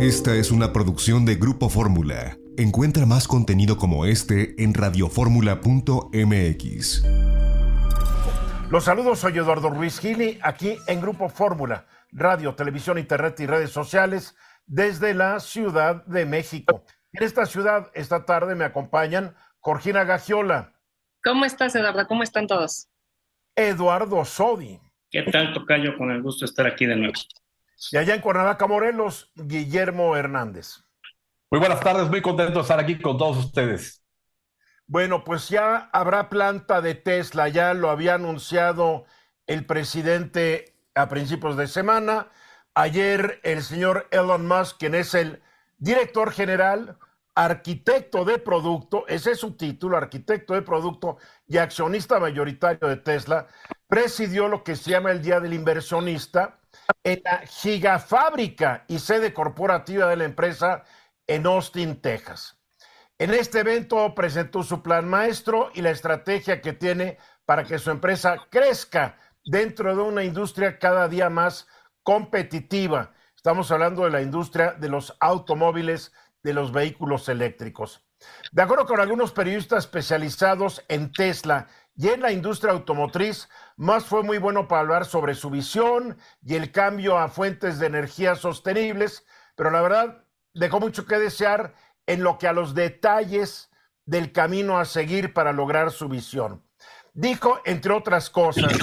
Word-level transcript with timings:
Esta 0.00 0.34
es 0.34 0.50
una 0.50 0.72
producción 0.72 1.24
de 1.26 1.34
Grupo 1.34 1.68
Fórmula. 1.68 2.38
Encuentra 2.56 3.04
más 3.04 3.28
contenido 3.28 3.76
como 3.76 4.06
este 4.06 4.54
en 4.56 4.72
radioformula.mx. 4.72 7.04
Los 8.70 8.84
saludos, 8.84 9.18
soy 9.18 9.36
Eduardo 9.36 9.68
Ruiz 9.68 10.00
Gili, 10.00 10.38
aquí 10.40 10.78
en 10.86 11.02
Grupo 11.02 11.28
Fórmula, 11.28 11.86
radio, 12.12 12.54
televisión, 12.54 12.96
internet 12.96 13.38
y 13.40 13.46
redes 13.46 13.72
sociales 13.72 14.34
desde 14.64 15.12
la 15.12 15.38
Ciudad 15.38 16.02
de 16.06 16.24
México. 16.24 16.82
En 17.12 17.22
esta 17.22 17.44
ciudad, 17.44 17.90
esta 17.92 18.24
tarde 18.24 18.54
me 18.54 18.64
acompañan 18.64 19.34
Jorgina 19.58 20.04
Gagiola. 20.04 20.72
¿Cómo 21.22 21.44
estás, 21.44 21.74
Eduardo? 21.74 22.06
¿Cómo 22.06 22.22
están 22.22 22.46
todos? 22.46 22.88
Eduardo 23.54 24.24
Sodi. 24.24 24.80
¿Qué 25.10 25.24
tal, 25.24 25.52
Tocayo? 25.52 25.98
Con 25.98 26.10
el 26.10 26.22
gusto 26.22 26.46
de 26.46 26.48
estar 26.48 26.66
aquí 26.66 26.86
de 26.86 26.96
nuevo. 26.96 27.12
Y 27.90 27.96
allá 27.96 28.14
en 28.14 28.20
Cuernavaca, 28.20 28.66
Morelos, 28.66 29.32
Guillermo 29.34 30.14
Hernández. 30.16 30.84
Muy 31.50 31.58
buenas 31.58 31.80
tardes, 31.80 32.08
muy 32.08 32.20
contento 32.20 32.54
de 32.54 32.60
estar 32.60 32.78
aquí 32.78 33.00
con 33.00 33.16
todos 33.16 33.38
ustedes. 33.38 34.04
Bueno, 34.86 35.24
pues 35.24 35.48
ya 35.48 35.88
habrá 35.92 36.28
planta 36.28 36.80
de 36.82 36.94
Tesla, 36.94 37.48
ya 37.48 37.74
lo 37.74 37.90
había 37.90 38.14
anunciado 38.14 39.06
el 39.46 39.64
presidente 39.64 40.76
a 40.94 41.08
principios 41.08 41.56
de 41.56 41.66
semana. 41.66 42.28
Ayer 42.74 43.40
el 43.42 43.62
señor 43.62 44.06
Elon 44.10 44.46
Musk, 44.46 44.78
quien 44.78 44.94
es 44.94 45.14
el 45.14 45.42
director 45.78 46.32
general, 46.32 46.98
arquitecto 47.34 48.24
de 48.24 48.38
producto, 48.38 49.06
ese 49.08 49.32
es 49.32 49.40
su 49.40 49.56
título, 49.56 49.96
arquitecto 49.96 50.54
de 50.54 50.62
producto 50.62 51.16
y 51.48 51.56
accionista 51.56 52.20
mayoritario 52.20 52.86
de 52.86 52.96
Tesla, 52.96 53.46
presidió 53.88 54.48
lo 54.48 54.62
que 54.62 54.76
se 54.76 54.90
llama 54.90 55.10
el 55.10 55.22
Día 55.22 55.40
del 55.40 55.54
Inversionista 55.54 56.59
en 57.04 57.20
la 57.24 57.38
gigafábrica 57.46 58.84
y 58.88 58.98
sede 58.98 59.32
corporativa 59.32 60.08
de 60.08 60.16
la 60.16 60.24
empresa 60.24 60.84
en 61.26 61.46
Austin, 61.46 62.00
Texas. 62.00 62.58
En 63.18 63.34
este 63.34 63.60
evento 63.60 64.14
presentó 64.14 64.62
su 64.62 64.82
plan 64.82 65.08
maestro 65.08 65.70
y 65.74 65.82
la 65.82 65.90
estrategia 65.90 66.60
que 66.60 66.72
tiene 66.72 67.18
para 67.44 67.64
que 67.64 67.78
su 67.78 67.90
empresa 67.90 68.46
crezca 68.50 69.18
dentro 69.44 69.94
de 69.94 70.02
una 70.02 70.24
industria 70.24 70.78
cada 70.78 71.08
día 71.08 71.28
más 71.28 71.66
competitiva. 72.02 73.12
Estamos 73.36 73.70
hablando 73.70 74.04
de 74.04 74.10
la 74.10 74.22
industria 74.22 74.72
de 74.72 74.88
los 74.88 75.16
automóviles, 75.20 76.12
de 76.42 76.54
los 76.54 76.72
vehículos 76.72 77.28
eléctricos. 77.28 78.02
De 78.52 78.62
acuerdo 78.62 78.86
con 78.86 79.00
algunos 79.00 79.32
periodistas 79.32 79.84
especializados 79.84 80.84
en 80.88 81.12
Tesla 81.12 81.68
y 82.00 82.08
en 82.08 82.22
la 82.22 82.32
industria 82.32 82.72
automotriz, 82.72 83.50
más 83.76 84.06
fue 84.06 84.22
muy 84.22 84.38
bueno 84.38 84.66
para 84.68 84.80
hablar 84.80 85.04
sobre 85.04 85.34
su 85.34 85.50
visión 85.50 86.16
y 86.42 86.54
el 86.54 86.72
cambio 86.72 87.18
a 87.18 87.28
fuentes 87.28 87.78
de 87.78 87.88
energía 87.88 88.36
sostenibles, 88.36 89.26
pero 89.54 89.70
la 89.70 89.82
verdad 89.82 90.24
dejó 90.54 90.80
mucho 90.80 91.04
que 91.04 91.18
desear 91.18 91.74
en 92.06 92.22
lo 92.22 92.38
que 92.38 92.48
a 92.48 92.54
los 92.54 92.74
detalles 92.74 93.70
del 94.06 94.32
camino 94.32 94.78
a 94.78 94.86
seguir 94.86 95.34
para 95.34 95.52
lograr 95.52 95.90
su 95.90 96.08
visión. 96.08 96.64
Dijo, 97.12 97.60
entre 97.66 97.92
otras 97.92 98.30
cosas, 98.30 98.78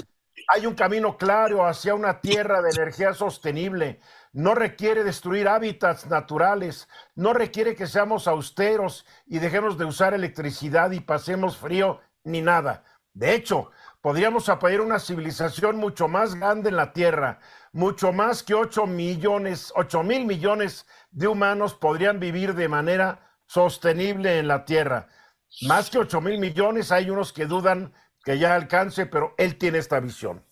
hay 0.54 0.68
un 0.68 0.76
camino 0.76 1.18
claro 1.18 1.66
hacia 1.66 1.96
una 1.96 2.22
tierra 2.22 2.62
de 2.62 2.70
energía 2.70 3.16
sostenible. 3.16 4.00
No 4.32 4.54
requiere 4.54 5.04
destruir 5.04 5.48
hábitats 5.48 6.06
naturales, 6.06 6.88
no 7.16 7.34
requiere 7.34 7.76
que 7.76 7.88
seamos 7.88 8.28
austeros 8.28 9.08
y 9.26 9.40
dejemos 9.40 9.80
de 9.80 9.86
usar 9.86 10.14
electricidad 10.14 10.92
y 10.92 11.00
pasemos 11.00 11.58
frío 11.58 12.00
ni 12.24 12.44
nada. 12.44 12.84
De 13.18 13.34
hecho, 13.34 13.72
podríamos 14.00 14.48
apoyar 14.48 14.82
una 14.82 15.00
civilización 15.00 15.78
mucho 15.78 16.08
más 16.08 16.36
grande 16.36 16.70
en 16.70 16.76
la 16.76 16.94
Tierra, 16.94 17.40
mucho 17.72 18.14
más 18.14 18.44
que 18.44 18.54
8 18.54 18.86
millones, 18.86 19.74
8 19.76 20.04
mil 20.04 20.28
millones 20.28 20.86
de 21.10 21.28
humanos 21.28 21.74
podrían 21.74 22.20
vivir 22.20 22.54
de 22.54 22.68
manera 22.68 23.40
sostenible 23.48 24.38
en 24.38 24.48
la 24.48 24.66
Tierra. 24.66 25.08
Más 25.64 25.90
que 25.90 25.98
8 25.98 26.22
mil 26.22 26.38
millones, 26.38 26.92
hay 26.92 27.10
unos 27.10 27.34
que 27.34 27.48
dudan 27.48 27.92
que 28.24 28.38
ya 28.38 28.54
alcance, 28.54 29.08
pero 29.08 29.34
él 29.40 29.58
tiene 29.58 29.80
esta 29.80 30.00
visión. 30.00 30.46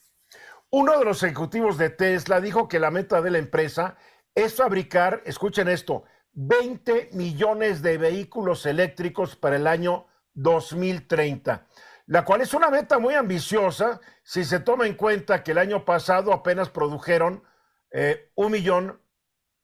Uno 0.72 0.98
de 0.98 1.06
los 1.06 1.22
ejecutivos 1.22 1.78
de 1.78 1.92
Tesla 1.92 2.42
dijo 2.42 2.68
que 2.68 2.80
la 2.80 2.90
meta 2.90 3.22
de 3.22 3.30
la 3.30 3.38
empresa 3.38 3.96
es 4.34 4.56
fabricar, 4.56 5.22
escuchen 5.26 5.68
esto, 5.68 6.06
20 6.34 7.12
millones 7.14 7.84
de 7.84 8.00
vehículos 8.00 8.66
eléctricos 8.66 9.36
para 9.36 9.58
el 9.58 9.68
año 9.68 10.08
2030, 10.34 11.68
la 12.08 12.24
cual 12.24 12.42
es 12.42 12.54
una 12.54 12.70
meta 12.70 13.00
muy 13.00 13.16
ambiciosa 13.16 14.00
si 14.24 14.44
se 14.44 14.60
toma 14.60 14.86
en 14.86 14.96
cuenta 14.96 15.44
que 15.44 15.52
el 15.52 15.58
año 15.58 15.86
pasado 15.86 16.32
apenas 16.34 16.70
produjeron 16.70 17.44
eh, 17.92 18.32
un 18.36 18.52
millón 18.52 19.02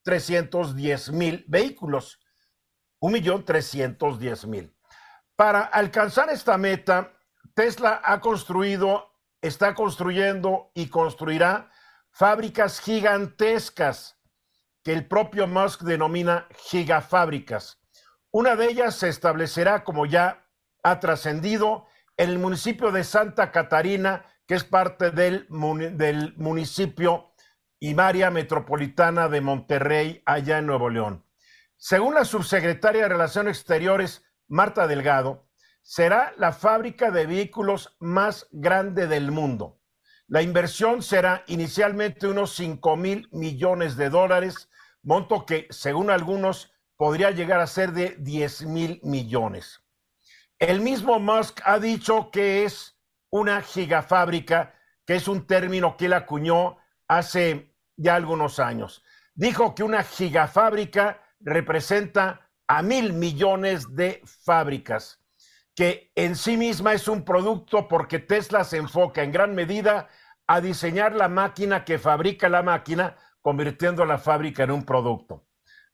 trescientos 0.03 0.73
mil 1.11 1.45
vehículos. 1.47 2.19
Un 2.99 3.13
millón 3.13 3.45
trescientos 3.45 4.19
mil. 4.47 4.75
Para 5.35 5.61
alcanzar 5.61 6.29
esta 6.29 6.57
meta, 6.57 7.13
Tesla 7.53 8.01
ha 8.03 8.19
construido, 8.19 9.11
está 9.41 9.73
construyendo 9.73 10.71
y 10.73 10.87
construirá 10.87 11.71
fábricas 12.11 12.79
gigantescas 12.79 14.19
que 14.83 14.93
el 14.93 15.07
propio 15.07 15.47
Musk 15.47 15.81
denomina 15.81 16.47
gigafábricas. 16.55 17.79
Una 18.31 18.55
de 18.55 18.69
ellas 18.69 18.95
se 18.95 19.09
establecerá, 19.09 19.83
como 19.83 20.05
ya 20.05 20.47
ha 20.83 20.99
trascendido, 20.99 21.87
en 22.17 22.29
el 22.29 22.39
municipio 22.39 22.91
de 22.91 23.03
Santa 23.03 23.51
Catarina, 23.51 24.25
que 24.45 24.55
es 24.55 24.63
parte 24.63 25.11
del, 25.11 25.47
del 25.97 26.35
municipio 26.37 27.33
y 27.79 27.99
área 27.99 28.29
metropolitana 28.29 29.27
de 29.27 29.41
Monterrey, 29.41 30.21
allá 30.25 30.59
en 30.59 30.67
Nuevo 30.67 30.89
León. 30.89 31.25
Según 31.77 32.13
la 32.13 32.25
subsecretaria 32.25 33.03
de 33.03 33.09
Relaciones 33.09 33.57
Exteriores, 33.57 34.23
Marta 34.47 34.85
Delgado, 34.87 35.47
será 35.81 36.33
la 36.37 36.51
fábrica 36.53 37.09
de 37.09 37.25
vehículos 37.25 37.95
más 37.99 38.47
grande 38.51 39.07
del 39.07 39.31
mundo. 39.31 39.81
La 40.27 40.41
inversión 40.41 41.01
será 41.01 41.43
inicialmente 41.47 42.27
unos 42.27 42.53
5 42.55 42.95
mil 42.97 43.27
millones 43.31 43.97
de 43.97 44.09
dólares, 44.09 44.69
monto 45.01 45.45
que, 45.45 45.67
según 45.71 46.09
algunos, 46.09 46.71
podría 46.95 47.31
llegar 47.31 47.59
a 47.59 47.67
ser 47.67 47.93
de 47.93 48.15
10 48.19 48.65
mil 48.67 49.01
millones. 49.03 49.81
El 50.61 50.79
mismo 50.79 51.19
Musk 51.19 51.59
ha 51.65 51.79
dicho 51.79 52.29
que 52.29 52.63
es 52.65 52.95
una 53.31 53.63
gigafábrica, 53.63 54.75
que 55.07 55.15
es 55.15 55.27
un 55.27 55.47
término 55.47 55.97
que 55.97 56.05
él 56.05 56.13
acuñó 56.13 56.77
hace 57.07 57.73
ya 57.97 58.13
algunos 58.13 58.59
años. 58.59 59.03
Dijo 59.33 59.73
que 59.73 59.81
una 59.81 60.03
gigafábrica 60.03 61.19
representa 61.39 62.47
a 62.67 62.83
mil 62.83 63.11
millones 63.13 63.95
de 63.95 64.21
fábricas 64.23 65.19
que 65.75 66.11
en 66.13 66.35
sí 66.35 66.57
misma 66.57 66.93
es 66.93 67.07
un 67.07 67.25
producto 67.25 67.87
porque 67.87 68.19
Tesla 68.19 68.63
se 68.63 68.77
enfoca 68.77 69.23
en 69.23 69.31
gran 69.31 69.55
medida 69.55 70.09
a 70.45 70.61
diseñar 70.61 71.15
la 71.15 71.27
máquina 71.27 71.85
que 71.85 71.97
fabrica 71.97 72.49
la 72.49 72.61
máquina, 72.61 73.15
convirtiendo 73.41 74.05
la 74.05 74.19
fábrica 74.19 74.61
en 74.61 74.69
un 74.69 74.85
producto. 74.85 75.47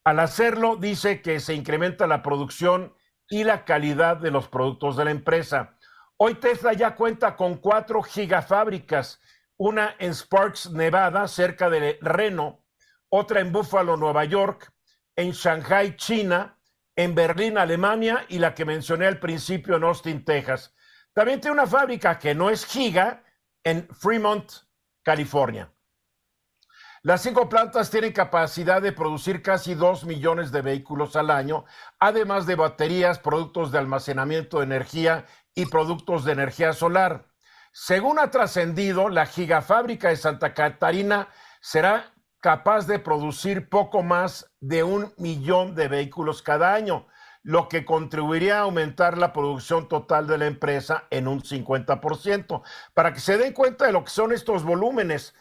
Al 0.04 0.20
hacerlo, 0.20 0.76
dice 0.76 1.22
que 1.22 1.40
se 1.40 1.54
incrementa 1.54 2.06
la 2.06 2.22
producción 2.22 2.97
y 3.30 3.44
la 3.44 3.66
calidad 3.66 4.18
de 4.18 4.32
los 4.32 4.48
productos 4.48 4.96
de 4.98 5.06
la 5.06 5.12
empresa. 5.12 5.78
Hoy 6.18 6.36
Tesla 6.36 6.74
ya 6.74 6.96
cuenta 6.96 7.36
con 7.36 7.58
cuatro 7.58 8.02
gigafábricas, 8.02 9.20
una 9.58 9.96
en 10.00 10.14
Sparks, 10.14 10.72
Nevada, 10.72 11.28
cerca 11.28 11.70
de 11.70 11.98
Reno, 12.02 12.64
otra 13.10 13.40
en 13.40 13.52
Buffalo, 13.52 13.98
Nueva 13.98 14.26
York, 14.26 14.72
en 15.16 15.32
Shanghai, 15.32 15.96
China, 15.96 16.60
en 16.96 17.14
Berlín, 17.16 17.58
Alemania, 17.58 18.26
y 18.30 18.40
la 18.40 18.54
que 18.56 18.66
mencioné 18.66 19.08
al 19.08 19.20
principio 19.20 19.76
en 19.76 19.84
Austin, 19.84 20.26
Texas. 20.26 20.74
También 21.14 21.42
tiene 21.42 21.54
una 21.54 21.68
fábrica 21.68 22.18
que 22.20 22.36
no 22.36 22.50
es 22.50 22.66
giga 22.66 23.24
en 23.64 23.88
Fremont, 23.90 24.52
California. 25.04 25.72
Las 27.04 27.22
cinco 27.22 27.48
plantas 27.48 27.92
tienen 27.92 28.12
capacidad 28.12 28.82
de 28.82 28.92
producir 28.92 29.44
casi 29.44 29.76
dos 29.76 30.04
millones 30.04 30.52
de 30.52 30.62
vehículos 30.62 31.16
al 31.16 31.30
año, 31.30 31.66
además 32.00 32.48
de 32.48 32.56
baterías, 32.56 33.20
productos 33.20 33.72
de 33.72 33.78
almacenamiento 33.78 34.58
de 34.58 34.66
energía 34.66 35.26
y 35.54 35.68
productos 35.68 36.26
de 36.26 36.32
energía 36.32 36.74
solar. 36.74 37.28
Según 37.72 38.18
ha 38.18 38.32
trascendido, 38.32 39.10
la 39.10 39.28
gigafábrica 39.28 40.10
de 40.10 40.16
Santa 40.16 40.56
Catarina 40.56 41.30
será 41.62 42.14
capaz 42.40 42.88
de 42.88 42.98
producir 42.98 43.70
poco 43.70 44.02
más 44.02 44.52
de 44.60 44.84
un 44.84 45.14
millón 45.18 45.76
de 45.76 45.88
vehículos 45.88 46.42
cada 46.42 46.74
año, 46.74 47.08
lo 47.44 47.70
que 47.70 47.86
contribuiría 47.86 48.58
a 48.58 48.62
aumentar 48.62 49.18
la 49.18 49.34
producción 49.34 49.88
total 49.88 50.26
de 50.26 50.40
la 50.40 50.48
empresa 50.48 51.06
en 51.12 51.28
un 51.28 51.44
50%. 51.44 52.64
Para 52.96 53.14
que 53.14 53.20
se 53.20 53.38
den 53.38 53.54
cuenta 53.54 53.86
de 53.86 53.92
lo 53.92 54.04
que 54.04 54.10
son 54.10 54.32
estos 54.32 54.64
volúmenes, 54.64 55.36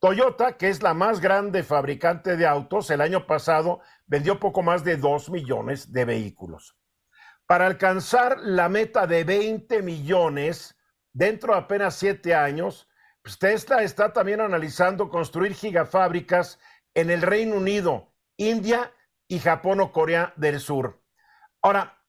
Toyota, 0.00 0.56
que 0.56 0.68
es 0.68 0.82
la 0.82 0.94
más 0.94 1.20
grande 1.20 1.62
fabricante 1.62 2.36
de 2.36 2.46
autos, 2.46 2.90
el 2.90 3.02
año 3.02 3.26
pasado 3.26 3.80
vendió 4.06 4.40
poco 4.40 4.62
más 4.62 4.82
de 4.82 4.96
2 4.96 5.28
millones 5.28 5.92
de 5.92 6.06
vehículos. 6.06 6.74
Para 7.46 7.66
alcanzar 7.66 8.38
la 8.40 8.70
meta 8.70 9.06
de 9.06 9.24
20 9.24 9.82
millones 9.82 10.74
dentro 11.12 11.52
de 11.52 11.58
apenas 11.58 11.96
siete 11.96 12.34
años, 12.34 12.88
pues 13.22 13.38
Tesla 13.38 13.82
está 13.82 14.12
también 14.12 14.40
analizando 14.40 15.10
construir 15.10 15.54
gigafábricas 15.54 16.58
en 16.94 17.10
el 17.10 17.20
Reino 17.20 17.56
Unido, 17.56 18.14
India 18.38 18.94
y 19.28 19.38
Japón 19.38 19.80
o 19.80 19.92
Corea 19.92 20.32
del 20.36 20.60
Sur. 20.60 21.02
Ahora, 21.60 22.00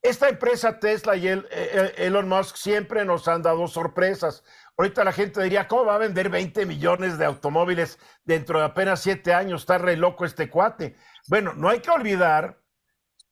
esta 0.00 0.28
empresa 0.28 0.78
Tesla 0.78 1.16
y 1.16 1.28
el, 1.28 1.48
eh, 1.50 1.94
Elon 1.96 2.28
Musk 2.28 2.56
siempre 2.56 3.04
nos 3.04 3.26
han 3.26 3.42
dado 3.42 3.66
sorpresas. 3.68 4.44
Ahorita 4.76 5.04
la 5.04 5.12
gente 5.12 5.42
diría, 5.42 5.68
¿cómo 5.68 5.84
va 5.84 5.94
a 5.94 5.98
vender 5.98 6.28
20 6.28 6.66
millones 6.66 7.16
de 7.16 7.24
automóviles 7.24 7.98
dentro 8.24 8.58
de 8.58 8.64
apenas 8.64 9.00
siete 9.00 9.32
años? 9.32 9.62
Está 9.62 9.78
re 9.78 9.96
loco 9.96 10.24
este 10.24 10.50
cuate. 10.50 10.96
Bueno, 11.28 11.54
no 11.54 11.68
hay 11.68 11.78
que 11.78 11.90
olvidar 11.90 12.60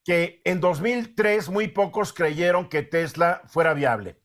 que 0.04 0.40
en 0.44 0.60
2003 0.60 1.48
muy 1.48 1.68
pocos 1.68 2.12
creyeron 2.12 2.68
que 2.68 2.82
Tesla 2.82 3.42
fuera 3.46 3.74
viable. 3.74 4.20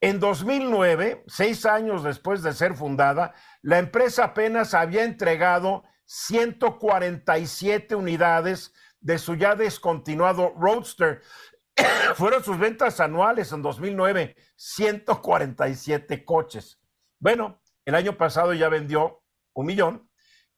En 0.00 0.20
2009, 0.20 1.24
seis 1.26 1.66
años 1.66 2.04
después 2.04 2.42
de 2.42 2.52
ser 2.52 2.74
fundada, 2.74 3.34
la 3.62 3.78
empresa 3.78 4.24
apenas 4.24 4.74
había 4.74 5.02
entregado 5.02 5.84
147 6.04 7.94
unidades 7.94 8.74
de 9.00 9.18
su 9.18 9.34
ya 9.34 9.54
descontinuado 9.54 10.54
Roadster. 10.58 11.22
Fueron 12.14 12.44
sus 12.44 12.58
ventas 12.58 13.00
anuales 13.00 13.52
en 13.52 13.62
2009, 13.62 14.36
147 14.56 16.24
coches. 16.24 16.80
Bueno, 17.18 17.62
el 17.84 17.94
año 17.94 18.16
pasado 18.16 18.54
ya 18.54 18.68
vendió 18.68 19.22
un 19.54 19.66
millón 19.66 20.10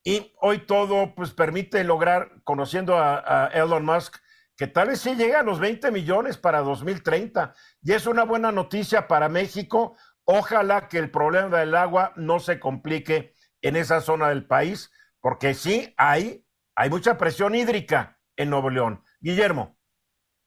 y 0.04 0.32
hoy 0.40 0.60
todo 0.60 1.14
pues 1.14 1.32
permite 1.32 1.82
lograr, 1.82 2.30
conociendo 2.44 2.96
a, 2.98 3.50
Elon 3.52 3.84
Musk, 3.84 4.16
que 4.56 4.68
tal 4.68 4.88
vez 4.88 5.00
sí 5.00 5.16
llegue 5.16 5.34
a 5.34 5.42
los 5.42 5.58
20 5.58 5.90
millones 5.90 6.38
para 6.38 6.60
2030. 6.60 7.54
Y 7.82 7.92
es 7.92 8.06
una 8.06 8.24
buena 8.24 8.52
noticia 8.52 9.08
para 9.08 9.28
México. 9.28 9.96
Ojalá 10.24 10.88
que 10.88 10.98
el 10.98 11.10
problema 11.10 11.58
del 11.58 11.74
agua 11.74 12.12
no 12.16 12.38
se 12.38 12.60
complique 12.60 13.34
en 13.62 13.76
esa 13.76 14.00
zona 14.00 14.28
del 14.28 14.46
país, 14.46 14.92
porque 15.20 15.54
sí 15.54 15.92
hay, 15.96 16.46
hay 16.76 16.88
mucha 16.88 17.18
presión 17.18 17.54
hídrica 17.54 18.20
en 18.36 18.50
Nuevo 18.50 18.70
León. 18.70 19.02
Guillermo. 19.20 19.75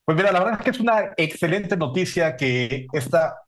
Pues 0.09 0.17
mira, 0.17 0.31
la 0.31 0.39
verdad 0.39 0.55
es 0.57 0.63
que 0.63 0.71
es 0.71 0.79
una 0.79 1.11
excelente 1.17 1.77
noticia 1.77 2.35
que 2.35 2.87
esta, 2.93 3.43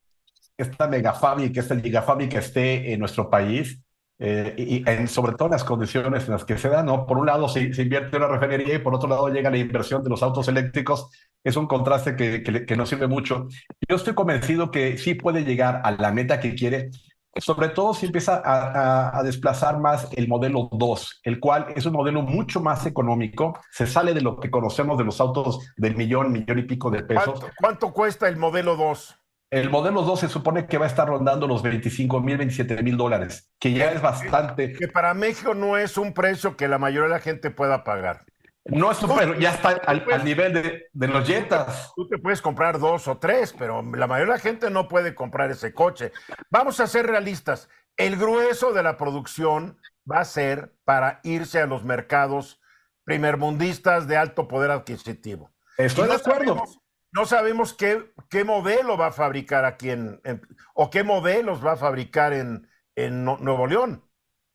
esta 0.55 0.87
megafábrica, 0.87 1.59
esta 1.59 1.75
gigafábrica 1.79 2.37
esté 2.37 2.93
en 2.93 2.99
nuestro 2.99 3.31
país. 3.31 3.81
Eh, 4.19 4.83
y, 4.85 5.07
sobre 5.07 5.33
todo 5.33 5.47
en 5.47 5.53
las 5.53 5.63
condiciones 5.63 6.25
en 6.25 6.33
las 6.33 6.45
que 6.45 6.59
se 6.59 6.69
dan, 6.69 6.85
¿no? 6.85 7.07
Por 7.07 7.17
un 7.17 7.25
lado 7.25 7.49
se, 7.49 7.73
se, 7.73 7.81
invierte 7.81 8.15
en 8.15 8.21
una 8.21 8.37
refinería 8.37 8.75
y 8.75 8.77
por 8.77 8.93
otro 8.93 9.09
lado 9.09 9.27
llega 9.29 9.49
la 9.49 9.57
inversión 9.57 10.03
de 10.03 10.11
los 10.11 10.21
autos 10.21 10.47
eléctricos. 10.49 11.09
Es 11.43 11.55
un 11.55 11.65
contraste 11.65 12.15
que, 12.15 12.75
nos 12.77 12.89
sirve 12.89 13.07
mucho. 13.07 13.47
Yo 13.89 13.95
estoy 13.95 14.13
convencido 14.13 14.69
que 14.69 14.99
sí 14.99 15.15
puede 15.15 15.43
llegar 15.43 15.81
a 15.83 15.89
la 15.93 16.11
meta 16.11 16.39
que 16.39 16.53
quiere, 16.53 16.91
sobre 17.39 17.69
todo 17.69 17.93
si 17.93 18.07
empieza 18.07 18.35
a, 18.35 19.11
a, 19.13 19.19
a, 19.19 19.23
desplazar 19.23 19.79
más 19.79 20.07
el 20.15 20.27
modelo 20.27 20.69
2, 20.71 21.21
el 21.23 21.39
cual 21.39 21.67
es 21.75 21.85
un 21.85 21.93
modelo 21.93 22.21
mucho 22.21 22.59
más 22.59 22.85
económico, 22.85 23.57
se 23.71 23.87
sale 23.87 24.13
de 24.13 24.21
lo 24.21 24.39
que 24.39 24.51
conocemos 24.51 24.97
de 24.97 25.05
los 25.05 25.21
autos 25.21 25.59
del 25.77 25.95
millón, 25.95 26.31
millón 26.31 26.59
y 26.59 26.63
pico 26.63 26.91
de 26.91 27.03
pesos. 27.03 27.39
¿Cuánto, 27.39 27.55
cuánto 27.57 27.93
cuesta 27.93 28.27
el 28.27 28.37
modelo 28.37 28.75
2? 28.75 29.15
El 29.51 29.69
modelo 29.69 30.03
2 30.03 30.21
se 30.21 30.29
supone 30.29 30.65
que 30.65 30.77
va 30.77 30.85
a 30.85 30.87
estar 30.87 31.09
rondando 31.09 31.45
los 31.45 31.61
25 31.61 32.21
mil, 32.21 32.37
27 32.37 32.81
mil 32.83 32.95
dólares, 32.95 33.51
que 33.59 33.73
ya 33.73 33.91
es 33.91 34.01
bastante. 34.01 34.71
Que 34.71 34.87
para 34.87 35.13
México 35.13 35.53
no 35.53 35.77
es 35.77 35.97
un 35.97 36.13
precio 36.13 36.55
que 36.55 36.69
la 36.69 36.77
mayoría 36.77 37.09
de 37.09 37.15
la 37.15 37.19
gente 37.19 37.51
pueda 37.51 37.83
pagar. 37.83 38.23
No 38.65 38.91
es 38.91 38.99
precio, 38.99 39.33
ya 39.39 39.53
está 39.53 39.69
al, 39.69 40.05
al 40.11 40.23
nivel 40.23 40.53
de, 40.53 40.85
de, 40.93 41.07
los 41.07 41.27
Jetas. 41.27 41.91
Tú 41.95 42.07
te 42.07 42.19
puedes 42.19 42.41
comprar 42.41 42.77
dos 42.77 43.07
o 43.07 43.17
tres, 43.17 43.55
pero 43.57 43.81
la 43.81 44.05
mayoría 44.05 44.33
de 44.33 44.37
la 44.37 44.43
gente 44.43 44.69
no 44.69 44.87
puede 44.87 45.15
comprar 45.15 45.49
ese 45.49 45.73
coche. 45.73 46.11
Vamos 46.51 46.79
a 46.79 46.85
ser 46.85 47.07
realistas. 47.07 47.69
El 47.97 48.17
grueso 48.17 48.71
de 48.71 48.83
la 48.83 48.97
producción 48.97 49.79
va 50.09 50.19
a 50.19 50.25
ser 50.25 50.73
para 50.85 51.21
irse 51.23 51.59
a 51.59 51.65
los 51.65 51.83
mercados 51.83 52.61
primermundistas 53.03 54.07
de 54.07 54.17
alto 54.17 54.47
poder 54.47 54.69
adquisitivo. 54.69 55.51
Estoy 55.77 56.07
no 56.07 56.13
de 56.13 56.19
acuerdo. 56.19 56.55
Sabemos, 56.55 56.79
no 57.11 57.25
sabemos 57.25 57.73
qué, 57.73 58.13
qué, 58.29 58.43
modelo 58.43 58.95
va 58.95 59.07
a 59.07 59.11
fabricar 59.11 59.65
aquí 59.65 59.89
en, 59.89 60.21
en, 60.23 60.41
o 60.75 60.89
qué 60.91 61.03
modelos 61.03 61.65
va 61.65 61.73
a 61.73 61.77
fabricar 61.77 62.31
en, 62.33 62.67
en 62.95 63.25
Nuevo 63.25 63.65
León. 63.65 64.05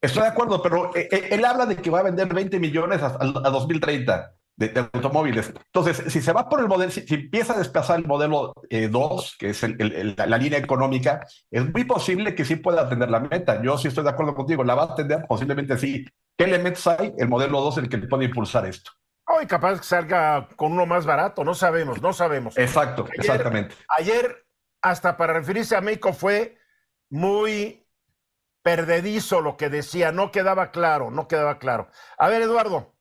Estoy 0.07 0.23
de 0.23 0.29
acuerdo, 0.29 0.63
pero 0.63 0.95
él, 0.95 1.25
él, 1.31 1.45
habla 1.45 1.67
de 1.67 1.77
que 1.77 1.91
va 1.91 2.01
a 2.01 2.05
vender 2.05 2.33
20 2.33 2.59
millones 2.59 3.03
a, 3.03 3.17
a 3.19 3.51
2030 3.51 4.33
de, 4.57 4.69
de, 4.69 4.81
automóviles. 4.93 5.53
Entonces, 5.73 6.13
si 6.13 6.21
se 6.21 6.33
va 6.33 6.49
por 6.49 6.61
el 6.61 6.69
modelo, 6.69 6.91
si, 6.91 7.03
si 7.03 7.15
empieza 7.15 7.55
a 7.55 7.59
desplazar 7.59 7.99
el 7.99 8.07
modelo 8.07 8.55
2, 8.71 8.71
eh, 8.71 9.37
que 9.39 9.51
es 9.51 9.63
el, 9.63 9.81
el, 9.81 10.15
la 10.17 10.39
línea 10.39 10.59
económica, 10.59 11.27
es 11.51 11.73
muy 11.73 11.85
posible 11.85 12.35
que 12.35 12.45
sí 12.45 12.57
pueda 12.57 12.83
atender 12.83 13.11
la 13.11 13.21
meta. 13.21 13.63
Yo 13.63 13.77
sí 13.79 13.89
estoy 13.89 14.05
de 14.05 14.11
acuerdo 14.11 14.35
contigo, 14.35 14.65
la 14.65 14.75
va 14.75 14.83
a 14.85 14.93
atender, 14.93 15.27
posiblemente 15.29 15.77
sí. 15.77 16.07
¿Qué 16.37 16.45
elementos 16.45 16.87
hay? 16.87 17.15
El 17.19 17.29
modelo 17.29 17.61
2 17.61 17.79
el 17.79 17.89
que 17.89 17.99
puede 17.99 18.25
impulsar 18.25 18.67
esto. 18.67 18.91
Oh, 19.29 19.43
y 19.43 19.47
capaz 19.47 19.79
que 19.79 19.87
salga 19.87 20.49
con 20.55 20.73
uno 20.73 20.87
más 20.87 21.05
barato, 21.05 21.43
no 21.43 21.55
sabemos, 21.55 22.01
no 22.01 22.13
sabemos. 22.13 22.57
Exacto, 22.57 23.05
ayer, 23.05 23.17
exactamente. 23.19 23.75
Ayer, 23.99 24.47
hasta 24.83 25.17
para 25.17 25.33
referirse 25.33 25.75
a 25.75 25.81
México, 25.81 26.13
fue 26.13 26.57
muy 27.11 27.86
perdedizo 28.67 29.41
lo 29.41 29.57
que 29.57 29.69
decía, 29.69 30.11
no 30.11 30.33
quedaba 30.33 30.73
claro, 30.73 31.13
no 31.13 31.29
quedaba 31.29 31.61
claro. 31.61 31.89
A 32.19 32.29
ver, 32.29 32.43
Eduardo. 32.43 32.97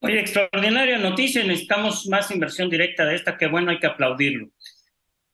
Oye, 0.00 0.20
extraordinaria 0.20 0.96
noticia, 0.96 1.44
necesitamos 1.44 2.06
más 2.06 2.30
inversión 2.30 2.70
directa 2.70 3.04
de 3.04 3.14
esta, 3.14 3.36
que 3.36 3.46
bueno, 3.46 3.70
hay 3.70 3.78
que 3.78 3.88
aplaudirlo. 3.88 4.48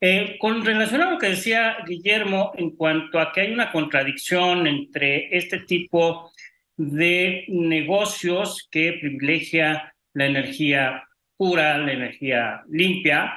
Eh, 0.00 0.36
con 0.40 0.64
relación 0.64 1.02
a 1.02 1.12
lo 1.12 1.18
que 1.18 1.28
decía 1.28 1.76
Guillermo 1.86 2.50
en 2.56 2.74
cuanto 2.74 3.20
a 3.20 3.30
que 3.30 3.42
hay 3.42 3.52
una 3.52 3.70
contradicción 3.70 4.66
entre 4.66 5.28
este 5.30 5.60
tipo 5.60 6.32
de 6.76 7.44
negocios 7.46 8.66
que 8.68 8.98
privilegia 9.00 9.94
la 10.12 10.26
energía 10.26 11.04
pura, 11.36 11.78
la 11.78 11.92
energía 11.92 12.64
limpia, 12.68 13.32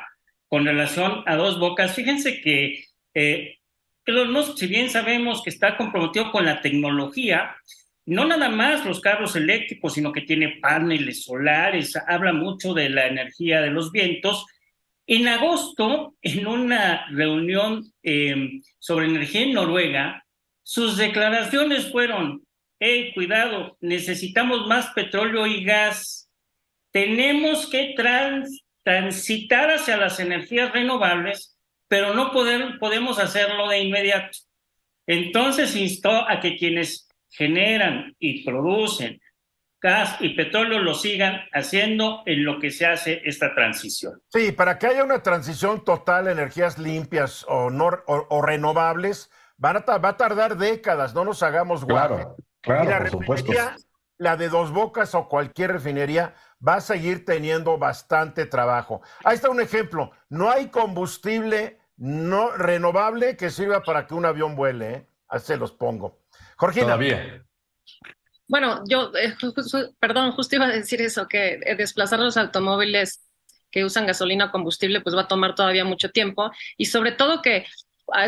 con 0.48 0.66
relación 0.66 1.22
a 1.28 1.36
dos 1.36 1.60
bocas. 1.60 1.94
Fíjense 1.94 2.42
que 2.42 2.84
eh, 3.14 3.60
Elon 4.06 4.32
Musk, 4.32 4.58
si 4.58 4.68
bien 4.68 4.90
sabemos 4.90 5.42
que 5.42 5.50
está 5.50 5.78
comprometido 5.78 6.32
con 6.32 6.46
la 6.46 6.62
tecnología, 6.62 7.56
no 8.06 8.26
nada 8.26 8.50
más 8.50 8.86
los 8.86 9.02
carros 9.02 9.36
eléctricos, 9.36 9.94
sino 9.94 10.12
que 10.12 10.22
tiene 10.22 10.60
paneles 10.62 11.24
solares, 11.24 11.96
habla 12.08 12.34
mucho 12.34 12.74
de 12.74 12.90
la 12.90 13.08
energía 13.08 13.62
de 13.62 13.72
los 13.72 13.92
vientos. 13.92 14.46
En 15.08 15.28
agosto, 15.28 16.16
en 16.22 16.46
una 16.46 17.08
reunión 17.10 17.92
eh, 18.04 18.62
sobre 18.78 19.08
energía 19.08 19.42
en 19.42 19.54
Noruega, 19.54 20.26
sus 20.62 20.98
declaraciones 20.98 21.92
fueron, 21.92 22.44
hey, 22.80 23.12
cuidado, 23.14 23.78
necesitamos 23.82 24.68
más 24.68 24.88
petróleo 24.94 25.48
y 25.48 25.64
gas, 25.64 26.30
tenemos 26.92 27.68
que 27.68 27.94
trans, 27.96 28.64
transitar 28.84 29.70
hacia 29.72 29.98
las 29.98 30.20
energías 30.20 30.72
renovables, 30.72 31.55
pero 31.88 32.14
no 32.14 32.32
poder, 32.32 32.80
podemos 32.80 33.20
hacerlo 33.20 33.70
de 33.70 33.80
inmediato. 33.80 34.38
Entonces 35.08 35.76
instó 35.76 36.28
a 36.28 36.40
que 36.40 36.58
quienes 36.58 37.08
generan 37.30 38.16
y 38.20 38.44
producen 38.44 39.20
gas 39.82 40.18
y 40.20 40.30
petróleo 40.30 40.80
lo 40.80 40.96
sigan 40.96 41.42
haciendo 41.54 42.24
en 42.26 42.44
lo 42.44 42.60
que 42.60 42.72
se 42.72 42.88
hace 42.88 43.22
esta 43.24 43.54
transición. 43.54 44.20
Sí, 44.30 44.52
para 44.52 44.80
que 44.80 44.88
haya 44.88 45.04
una 45.04 45.22
transición 45.22 45.84
total 45.84 46.28
a 46.28 46.32
energías 46.32 46.80
limpias 46.80 47.46
o, 47.48 47.70
no, 47.70 47.90
o, 48.08 48.26
o 48.30 48.42
renovables, 48.42 49.30
van 49.58 49.78
a, 49.78 49.98
va 49.98 50.10
a 50.10 50.18
tardar 50.18 50.58
décadas, 50.58 51.14
no 51.14 51.24
nos 51.24 51.44
hagamos. 51.44 51.86
Claro, 51.86 52.36
claro, 52.62 53.12
por 53.12 53.38
supuesto. 53.38 53.54
La 54.18 54.38
de 54.38 54.48
Dos 54.48 54.72
Bocas 54.72 55.14
o 55.14 55.28
cualquier 55.28 55.74
refinería 55.74 56.34
va 56.66 56.76
a 56.76 56.82
seguir 56.82 57.26
teniendo 57.26 57.78
bastante 57.78 58.46
trabajo. 58.46 59.02
Ahí 59.24 59.36
está 59.36 59.50
un 59.50 59.62
ejemplo. 59.62 60.12
No 60.30 60.50
hay 60.50 60.68
combustible 60.68 61.80
no 61.98 62.52
renovable 62.52 63.38
que 63.38 63.50
sirva 63.50 63.84
para 63.84 64.06
que 64.08 64.14
un 64.14 64.26
avión 64.26 64.56
vuele. 64.56 64.94
¿eh? 64.94 65.08
Así 65.28 65.48
se 65.48 65.58
los 65.58 65.72
pongo. 65.72 66.20
Jorgina. 66.58 66.86
Todavía. 66.88 67.46
Bueno, 68.48 68.84
yo, 68.88 69.12
eh, 69.16 69.36
perdón, 70.00 70.32
justo 70.32 70.56
iba 70.56 70.66
a 70.66 70.72
decir 70.72 71.02
eso, 71.02 71.28
que 71.28 71.60
eh, 71.64 71.76
desplazar 71.76 72.20
los 72.20 72.38
automóviles 72.38 73.22
que 73.72 73.84
usan 73.84 74.06
gasolina 74.06 74.46
o 74.46 74.52
combustible, 74.52 75.02
pues 75.02 75.16
va 75.16 75.22
a 75.22 75.28
tomar 75.28 75.56
todavía 75.56 75.84
mucho 75.84 76.10
tiempo 76.10 76.52
y 76.78 76.86
sobre 76.86 77.12
todo 77.12 77.42
que 77.42 77.66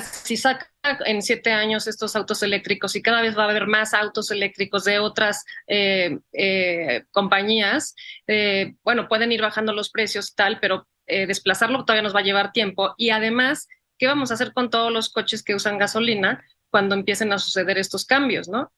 si 0.01 0.37
saca 0.37 0.67
en 1.05 1.21
siete 1.21 1.51
años 1.51 1.87
estos 1.87 2.15
autos 2.15 2.41
eléctricos 2.43 2.95
y 2.95 3.01
cada 3.01 3.21
vez 3.21 3.37
va 3.37 3.43
a 3.43 3.49
haber 3.49 3.67
más 3.67 3.93
autos 3.93 4.31
eléctricos 4.31 4.83
de 4.83 4.99
otras 4.99 5.45
eh, 5.67 6.19
eh, 6.33 7.03
compañías, 7.11 7.95
eh, 8.27 8.75
bueno, 8.83 9.07
pueden 9.07 9.31
ir 9.31 9.41
bajando 9.41 9.73
los 9.73 9.89
precios 9.89 10.35
tal, 10.35 10.59
pero 10.59 10.87
desplazarlo 11.09 11.85
todavía 11.85 12.03
nos 12.03 12.13
va 12.13 12.19
a 12.19 12.23
llevar 12.23 12.51
tiempo 12.51 12.93
y 12.97 13.11
además, 13.11 13.69
¿qué 13.97 14.07
vamos 14.07 14.29
a 14.29 14.33
hacer 14.33 14.51
con 14.51 14.69
todos 14.69 14.91
los 14.91 15.09
coches 15.09 15.41
que 15.41 15.55
usan 15.55 15.77
gasolina 15.77 16.43
cuando 16.69 16.95
empiecen 16.95 17.31
a 17.31 17.39
suceder 17.39 17.77
estos 17.77 18.05
cambios, 18.05 18.49
no? 18.49 18.73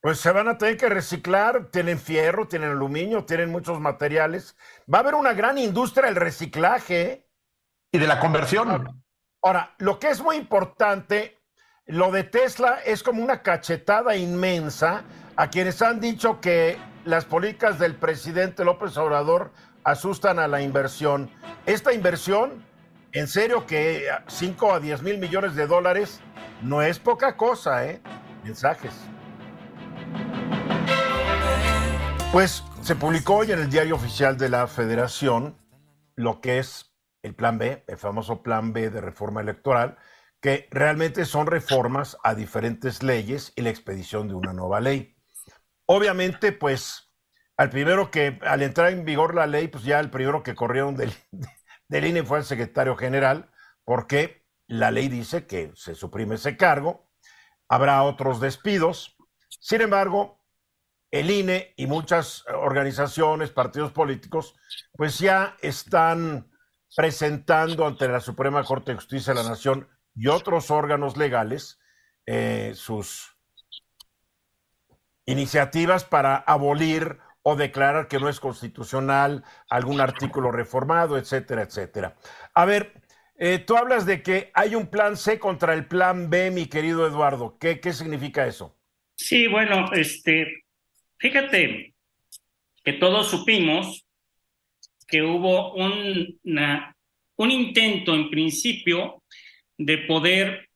Pues 0.00 0.18
se 0.18 0.32
van 0.32 0.48
a 0.48 0.56
tener 0.56 0.78
que 0.78 0.88
reciclar, 0.88 1.70
tienen 1.70 1.98
fierro, 1.98 2.48
tienen 2.48 2.70
aluminio, 2.70 3.26
tienen 3.26 3.50
muchos 3.50 3.78
materiales. 3.78 4.56
Va 4.90 4.98
a 4.98 5.00
haber 5.02 5.14
una 5.14 5.34
gran 5.34 5.58
industria 5.58 6.06
del 6.06 6.16
reciclaje. 6.16 7.26
Y 7.92 7.98
de 7.98 8.06
la 8.06 8.20
conversión. 8.20 9.02
Ahora, 9.42 9.74
lo 9.78 9.98
que 9.98 10.10
es 10.10 10.20
muy 10.20 10.36
importante, 10.36 11.38
lo 11.86 12.12
de 12.12 12.24
Tesla 12.24 12.80
es 12.84 13.02
como 13.02 13.22
una 13.22 13.42
cachetada 13.42 14.14
inmensa 14.14 15.02
a 15.34 15.48
quienes 15.48 15.80
han 15.80 15.98
dicho 15.98 16.40
que 16.40 16.76
las 17.06 17.24
políticas 17.24 17.78
del 17.78 17.94
presidente 17.94 18.66
López 18.66 18.98
Obrador 18.98 19.50
asustan 19.82 20.38
a 20.38 20.46
la 20.46 20.60
inversión. 20.60 21.30
Esta 21.64 21.94
inversión, 21.94 22.62
en 23.12 23.26
serio 23.26 23.66
que 23.66 24.08
5 24.26 24.74
a 24.74 24.80
10 24.80 25.02
mil 25.02 25.16
millones 25.16 25.54
de 25.54 25.66
dólares 25.66 26.20
no 26.60 26.82
es 26.82 26.98
poca 26.98 27.38
cosa, 27.38 27.86
¿eh? 27.86 28.02
Mensajes. 28.44 28.92
Pues 32.30 32.62
se 32.82 32.94
publicó 32.94 33.36
hoy 33.36 33.52
en 33.52 33.60
el 33.60 33.70
diario 33.70 33.94
oficial 33.94 34.36
de 34.36 34.50
la 34.50 34.66
Federación 34.66 35.56
lo 36.14 36.42
que 36.42 36.58
es 36.58 36.89
el 37.22 37.34
plan 37.34 37.58
B, 37.58 37.84
el 37.86 37.98
famoso 37.98 38.42
plan 38.42 38.72
B 38.72 38.90
de 38.90 39.00
reforma 39.00 39.40
electoral, 39.40 39.98
que 40.40 40.68
realmente 40.70 41.24
son 41.24 41.46
reformas 41.46 42.16
a 42.24 42.34
diferentes 42.34 43.02
leyes 43.02 43.52
y 43.56 43.62
la 43.62 43.70
expedición 43.70 44.28
de 44.28 44.34
una 44.34 44.52
nueva 44.52 44.80
ley. 44.80 45.16
Obviamente, 45.86 46.52
pues, 46.52 47.12
al 47.56 47.68
primero 47.68 48.10
que, 48.10 48.38
al 48.42 48.62
entrar 48.62 48.92
en 48.92 49.04
vigor 49.04 49.34
la 49.34 49.46
ley, 49.46 49.68
pues 49.68 49.84
ya 49.84 50.00
el 50.00 50.10
primero 50.10 50.42
que 50.42 50.54
corrieron 50.54 50.96
del, 50.96 51.12
del 51.88 52.06
INE 52.06 52.22
fue 52.22 52.38
el 52.38 52.44
secretario 52.44 52.96
general, 52.96 53.50
porque 53.84 54.46
la 54.66 54.90
ley 54.90 55.08
dice 55.08 55.46
que 55.46 55.72
se 55.74 55.94
suprime 55.94 56.36
ese 56.36 56.56
cargo, 56.56 57.10
habrá 57.68 58.02
otros 58.02 58.40
despidos. 58.40 59.16
Sin 59.48 59.80
embargo, 59.80 60.40
el 61.10 61.30
INE 61.30 61.74
y 61.76 61.86
muchas 61.86 62.44
organizaciones, 62.46 63.50
partidos 63.50 63.92
políticos, 63.92 64.54
pues 64.92 65.18
ya 65.18 65.56
están 65.60 66.49
presentando 66.96 67.86
ante 67.86 68.08
la 68.08 68.20
Suprema 68.20 68.64
Corte 68.64 68.92
de 68.92 68.96
Justicia 68.96 69.32
de 69.32 69.42
la 69.42 69.48
Nación 69.48 69.88
y 70.14 70.28
otros 70.28 70.70
órganos 70.70 71.16
legales 71.16 71.78
eh, 72.26 72.72
sus 72.74 73.36
iniciativas 75.26 76.04
para 76.04 76.36
abolir 76.36 77.18
o 77.42 77.56
declarar 77.56 78.08
que 78.08 78.18
no 78.18 78.28
es 78.28 78.40
constitucional 78.40 79.44
algún 79.68 80.00
artículo 80.00 80.50
reformado, 80.50 81.16
etcétera, 81.16 81.62
etcétera. 81.62 82.16
A 82.54 82.64
ver, 82.64 82.92
eh, 83.36 83.58
tú 83.58 83.76
hablas 83.76 84.04
de 84.04 84.22
que 84.22 84.50
hay 84.52 84.74
un 84.74 84.88
plan 84.88 85.16
C 85.16 85.38
contra 85.38 85.72
el 85.72 85.86
plan 85.86 86.28
B, 86.28 86.50
mi 86.50 86.66
querido 86.66 87.06
Eduardo. 87.06 87.56
¿Qué, 87.58 87.80
qué 87.80 87.92
significa 87.92 88.46
eso? 88.46 88.76
Sí, 89.16 89.46
bueno, 89.46 89.90
este, 89.92 90.64
fíjate 91.18 91.94
que 92.84 92.92
todos 92.94 93.28
supimos 93.28 94.06
que 95.10 95.22
hubo 95.22 95.74
un 95.74 96.38
intento 97.50 98.14
en 98.14 98.30
principio 98.30 99.22
de 99.76 99.98
poder 99.98 100.68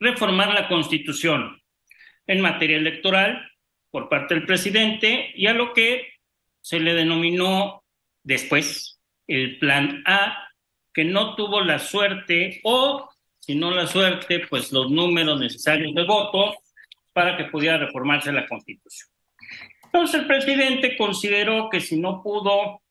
reformar 0.00 0.54
la 0.54 0.68
constitución 0.68 1.60
en 2.26 2.40
materia 2.40 2.76
electoral 2.76 3.50
por 3.90 4.08
parte 4.08 4.34
del 4.34 4.46
presidente 4.46 5.32
y 5.34 5.46
a 5.46 5.54
lo 5.54 5.72
que 5.72 6.06
se 6.60 6.78
le 6.80 6.94
denominó 6.94 7.82
después 8.22 9.00
el 9.26 9.58
plan 9.58 10.02
A, 10.06 10.48
que 10.92 11.04
no 11.04 11.34
tuvo 11.34 11.60
la 11.62 11.78
suerte 11.78 12.60
o, 12.64 13.08
si 13.38 13.54
no 13.54 13.70
la 13.70 13.86
suerte, 13.86 14.46
pues 14.48 14.72
los 14.72 14.90
números 14.90 15.40
necesarios 15.40 15.94
de 15.94 16.04
voto 16.04 16.54
para 17.12 17.36
que 17.36 17.44
pudiera 17.44 17.78
reformarse 17.78 18.32
la 18.32 18.46
constitución. 18.46 19.08
Entonces 19.92 20.20
el 20.20 20.26
presidente 20.26 20.96
consideró 20.96 21.68
que 21.70 21.80
si 21.80 21.98
no 21.98 22.22
pudo 22.22 22.82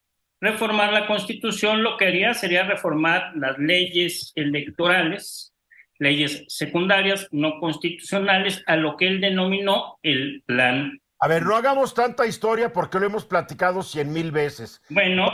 reformar 0.42 0.94
la 0.94 1.08
constitución, 1.08 1.84
lo 1.84 1.98
que 1.98 2.08
haría 2.08 2.34
sería 2.34 2.64
reformar 2.64 3.32
las 3.36 3.58
leyes 3.58 4.32
electorales, 4.36 5.54
leyes 6.00 6.44
secundarias 6.48 7.28
no 7.32 7.60
constitucionales, 7.60 8.64
a 8.68 8.76
lo 8.76 8.98
que 8.98 9.08
él 9.08 9.22
denominó 9.22 10.00
el 10.04 10.44
plan. 10.46 11.00
A 11.20 11.28
ver, 11.28 11.44
no 11.44 11.56
hagamos 11.56 11.94
tanta 11.94 12.26
historia 12.26 12.72
porque 12.72 13.00
lo 13.00 13.06
hemos 13.06 13.26
platicado 13.26 13.82
cien 13.82 14.14
mil 14.14 14.32
veces. 14.32 14.82
Bueno, 14.90 15.32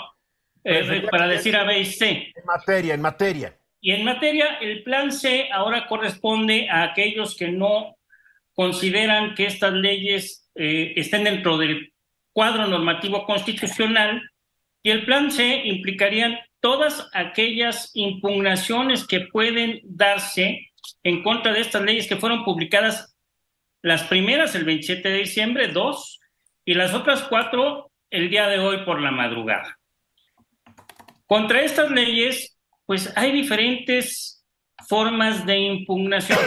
eh, 0.63 1.05
para 1.11 1.27
decir 1.27 1.55
A, 1.57 1.63
B 1.63 1.79
y 1.79 1.85
C. 1.85 2.31
En 2.35 2.45
materia, 2.45 2.93
en 2.93 3.01
materia. 3.01 3.57
Y 3.81 3.91
en 3.91 4.05
materia, 4.05 4.57
el 4.61 4.83
plan 4.83 5.11
C 5.11 5.49
ahora 5.51 5.87
corresponde 5.87 6.69
a 6.69 6.83
aquellos 6.83 7.35
que 7.35 7.49
no 7.49 7.97
consideran 8.53 9.35
que 9.35 9.45
estas 9.45 9.73
leyes 9.73 10.49
eh, 10.55 10.93
estén 10.95 11.23
dentro 11.23 11.57
del 11.57 11.93
cuadro 12.31 12.67
normativo 12.67 13.25
constitucional 13.25 14.21
y 14.81 14.91
el 14.91 15.05
plan 15.05 15.31
C 15.31 15.63
implicarían 15.65 16.37
todas 16.59 17.09
aquellas 17.13 17.91
impugnaciones 17.93 19.05
que 19.05 19.21
pueden 19.21 19.81
darse 19.83 20.71
en 21.03 21.23
contra 21.23 21.53
de 21.53 21.61
estas 21.61 21.81
leyes 21.81 22.07
que 22.07 22.17
fueron 22.17 22.43
publicadas, 22.43 23.15
las 23.81 24.03
primeras 24.03 24.55
el 24.55 24.65
27 24.65 25.07
de 25.07 25.17
diciembre, 25.17 25.67
dos, 25.67 26.19
y 26.65 26.73
las 26.73 26.93
otras 26.93 27.23
cuatro 27.23 27.91
el 28.09 28.29
día 28.29 28.47
de 28.47 28.59
hoy 28.59 28.85
por 28.85 29.01
la 29.01 29.11
madrugada. 29.11 29.77
Contra 31.25 31.61
estas 31.61 31.89
leyes, 31.91 32.57
pues 32.85 33.11
hay 33.17 33.31
diferentes 33.31 34.45
formas 34.87 35.45
de 35.45 35.57
impugnación. 35.57 36.39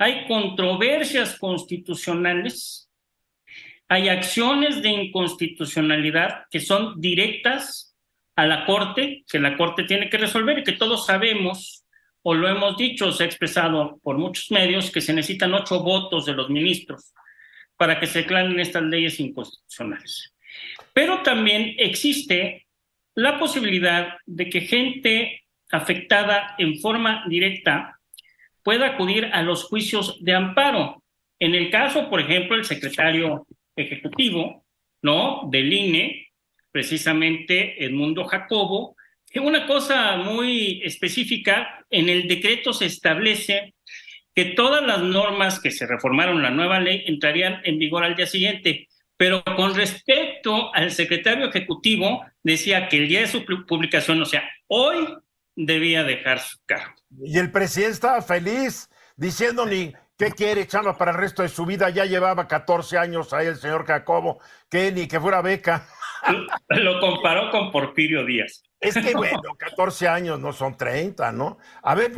Hay 0.00 0.26
controversias 0.26 1.38
constitucionales 1.38 2.90
hay 3.90 4.08
acciones 4.08 4.82
de 4.82 4.88
inconstitucionalidad 4.88 6.44
que 6.48 6.60
son 6.60 7.00
directas 7.00 7.96
a 8.36 8.46
la 8.46 8.64
Corte, 8.64 9.24
que 9.28 9.40
la 9.40 9.56
Corte 9.56 9.82
tiene 9.82 10.08
que 10.08 10.16
resolver 10.16 10.60
y 10.60 10.62
que 10.62 10.74
todos 10.74 11.06
sabemos, 11.06 11.84
o 12.22 12.32
lo 12.32 12.48
hemos 12.48 12.76
dicho, 12.76 13.10
se 13.10 13.24
ha 13.24 13.26
expresado 13.26 13.98
por 14.00 14.16
muchos 14.16 14.48
medios, 14.52 14.92
que 14.92 15.00
se 15.00 15.12
necesitan 15.12 15.54
ocho 15.54 15.82
votos 15.82 16.24
de 16.24 16.34
los 16.34 16.48
ministros 16.48 17.12
para 17.76 17.98
que 17.98 18.06
se 18.06 18.20
declaren 18.20 18.60
estas 18.60 18.84
leyes 18.84 19.18
inconstitucionales. 19.18 20.32
Pero 20.92 21.22
también 21.24 21.74
existe 21.76 22.68
la 23.16 23.40
posibilidad 23.40 24.18
de 24.24 24.48
que 24.48 24.60
gente 24.60 25.42
afectada 25.72 26.54
en 26.58 26.78
forma 26.78 27.24
directa 27.28 27.99
pueda 28.62 28.86
acudir 28.86 29.26
a 29.32 29.42
los 29.42 29.64
juicios 29.64 30.18
de 30.20 30.34
amparo. 30.34 31.02
En 31.38 31.54
el 31.54 31.70
caso, 31.70 32.08
por 32.10 32.20
ejemplo, 32.20 32.56
el 32.56 32.64
secretario 32.64 33.46
ejecutivo, 33.76 34.64
¿no? 35.02 35.48
Del 35.50 35.72
INE, 35.72 36.28
precisamente 36.70 37.84
Edmundo 37.84 38.24
Jacobo, 38.24 38.96
que 39.30 39.40
una 39.40 39.66
cosa 39.66 40.16
muy 40.16 40.82
específica, 40.84 41.84
en 41.88 42.08
el 42.08 42.28
decreto 42.28 42.72
se 42.72 42.86
establece 42.86 43.74
que 44.34 44.44
todas 44.46 44.84
las 44.84 45.00
normas 45.00 45.60
que 45.60 45.70
se 45.70 45.86
reformaron 45.86 46.42
la 46.42 46.50
nueva 46.50 46.80
ley 46.80 47.04
entrarían 47.06 47.60
en 47.64 47.78
vigor 47.78 48.04
al 48.04 48.16
día 48.16 48.26
siguiente, 48.26 48.88
pero 49.16 49.42
con 49.44 49.74
respecto 49.74 50.74
al 50.74 50.90
secretario 50.90 51.48
ejecutivo, 51.48 52.24
decía 52.42 52.88
que 52.88 52.98
el 52.98 53.08
día 53.08 53.20
de 53.20 53.26
su 53.26 53.44
publicación, 53.44 54.20
o 54.22 54.24
sea, 54.24 54.48
hoy 54.66 54.96
debía 55.56 56.04
dejar 56.04 56.38
su 56.40 56.58
cargo. 56.66 56.94
Y 57.24 57.38
el 57.38 57.50
presidente 57.50 57.94
estaba 57.94 58.22
feliz 58.22 58.88
diciendo 59.16 59.66
ni 59.66 59.92
¿Qué 60.20 60.32
quiere, 60.32 60.66
chama, 60.66 60.98
para 60.98 61.12
el 61.12 61.16
resto 61.16 61.40
de 61.40 61.48
su 61.48 61.64
vida? 61.64 61.88
Ya 61.88 62.04
llevaba 62.04 62.46
14 62.46 62.98
años 62.98 63.32
ahí 63.32 63.46
el 63.46 63.56
señor 63.56 63.86
Jacobo, 63.86 64.38
que 64.68 64.92
ni 64.92 65.08
que 65.08 65.18
fuera 65.18 65.40
beca. 65.40 65.86
Lo 66.68 67.00
comparó 67.00 67.50
con 67.50 67.72
Porfirio 67.72 68.26
Díaz. 68.26 68.62
Es 68.80 68.98
que, 68.98 69.14
bueno, 69.14 69.40
14 69.56 70.08
años 70.08 70.38
no 70.38 70.52
son 70.52 70.76
30, 70.76 71.32
¿no? 71.32 71.56
A 71.82 71.94
ver, 71.94 72.12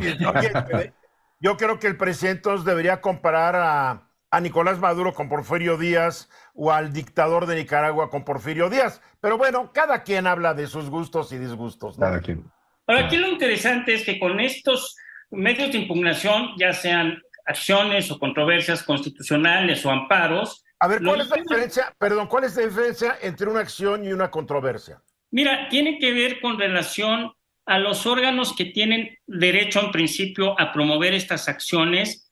yo 1.39 1.55
creo 1.55 1.79
que 1.79 1.87
el 1.87 1.95
presidente 1.95 2.49
debería 2.65 2.99
comparar 2.99 3.55
a, 3.55 4.09
a 4.29 4.39
Nicolás 4.41 4.79
Maduro 4.79 5.13
con 5.13 5.29
Porfirio 5.29 5.77
Díaz 5.77 6.29
o 6.53 6.73
al 6.73 6.91
dictador 6.91 7.45
de 7.45 7.55
Nicaragua 7.55 8.09
con 8.09 8.25
Porfirio 8.25 8.69
Díaz. 8.69 9.01
Pero 9.21 9.37
bueno, 9.37 9.71
cada 9.71 10.03
quien 10.03 10.27
habla 10.27 10.53
de 10.53 10.67
sus 10.67 10.89
gustos 10.89 11.31
y 11.31 11.37
disgustos. 11.37 11.97
¿no? 11.97 12.05
Cada 12.05 12.19
quien. 12.19 12.51
Ahora, 12.87 13.05
aquí 13.05 13.17
lo 13.17 13.27
interesante 13.29 13.93
es 13.93 14.03
que 14.03 14.19
con 14.19 14.39
estos 14.39 14.95
medios 15.31 15.71
de 15.71 15.79
impugnación, 15.79 16.51
ya 16.57 16.73
sean 16.73 17.21
acciones 17.45 18.09
o 18.11 18.19
controversias 18.19 18.83
constitucionales 18.83 19.85
o 19.85 19.91
amparos. 19.91 20.63
A 20.79 20.87
ver, 20.87 21.01
¿cuál 21.01 21.21
es 21.21 21.29
la 21.29 21.37
diferencia? 21.37 21.93
Perdón, 21.97 22.27
¿cuál 22.27 22.45
es 22.45 22.55
la 22.55 22.65
diferencia 22.65 23.17
entre 23.21 23.49
una 23.49 23.61
acción 23.61 24.05
y 24.05 24.11
una 24.11 24.29
controversia? 24.29 25.01
Mira, 25.31 25.67
tiene 25.69 25.97
que 25.97 26.13
ver 26.13 26.41
con 26.41 26.59
relación 26.59 27.31
a 27.65 27.79
los 27.79 28.05
órganos 28.05 28.55
que 28.55 28.65
tienen 28.65 29.17
derecho 29.25 29.79
en 29.79 29.91
principio 29.91 30.59
a 30.59 30.73
promover 30.73 31.13
estas 31.13 31.47
acciones 31.47 32.29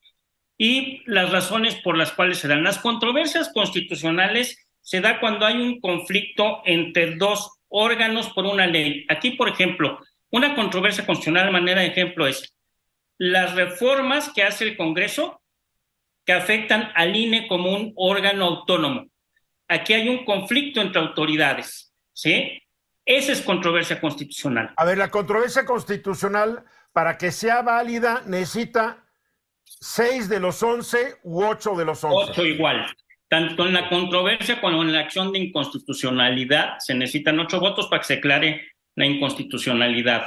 y 0.57 1.01
las 1.05 1.31
razones 1.31 1.75
por 1.75 1.97
las 1.97 2.11
cuales 2.11 2.37
se 2.37 2.47
dan. 2.47 2.63
Las 2.63 2.79
controversias 2.79 3.51
constitucionales 3.53 4.67
se 4.81 5.01
da 5.01 5.19
cuando 5.19 5.45
hay 5.45 5.55
un 5.55 5.79
conflicto 5.79 6.61
entre 6.65 7.15
dos 7.15 7.59
órganos 7.69 8.29
por 8.33 8.45
una 8.45 8.67
ley. 8.67 9.05
Aquí, 9.09 9.31
por 9.31 9.47
ejemplo, 9.47 9.99
una 10.31 10.55
controversia 10.55 11.05
constitucional, 11.05 11.45
de 11.45 11.51
manera 11.51 11.81
de 11.81 11.87
ejemplo, 11.87 12.25
es 12.25 12.55
las 13.17 13.53
reformas 13.53 14.31
que 14.33 14.43
hace 14.43 14.63
el 14.63 14.77
Congreso 14.77 15.41
que 16.25 16.33
afectan 16.33 16.91
al 16.95 17.15
INE 17.15 17.47
como 17.47 17.71
un 17.71 17.93
órgano 17.95 18.45
autónomo. 18.45 19.07
Aquí 19.67 19.93
hay 19.93 20.09
un 20.09 20.25
conflicto 20.25 20.81
entre 20.81 21.01
autoridades, 21.01 21.93
¿sí? 22.13 22.61
Esa 23.05 23.31
es 23.31 23.41
controversia 23.41 23.99
constitucional. 23.99 24.73
A 24.77 24.85
ver, 24.85 24.97
la 24.97 25.09
controversia 25.09 25.65
constitucional, 25.65 26.63
para 26.93 27.17
que 27.17 27.31
sea 27.31 27.61
válida, 27.61 28.23
necesita 28.25 29.05
seis 29.63 30.29
de 30.29 30.39
los 30.39 30.61
once 30.61 31.17
u 31.23 31.43
ocho 31.43 31.75
de 31.75 31.85
los 31.85 32.03
once. 32.03 32.31
Ocho 32.31 32.45
igual. 32.45 32.85
tanto 33.31 33.65
en 33.65 33.73
la 33.73 33.87
controversia 33.87 34.59
como 34.59 34.81
en 34.81 34.91
la 34.91 34.99
acción 34.99 35.31
de 35.31 35.39
inconstitucionalidad 35.39 36.77
se 36.79 36.93
necesitan 36.93 37.39
ocho 37.39 37.61
votos 37.61 37.87
para 37.87 38.01
que 38.01 38.07
se 38.07 38.13
aclare 38.15 38.70
la 38.95 39.05
inconstitucionalidad 39.05 40.23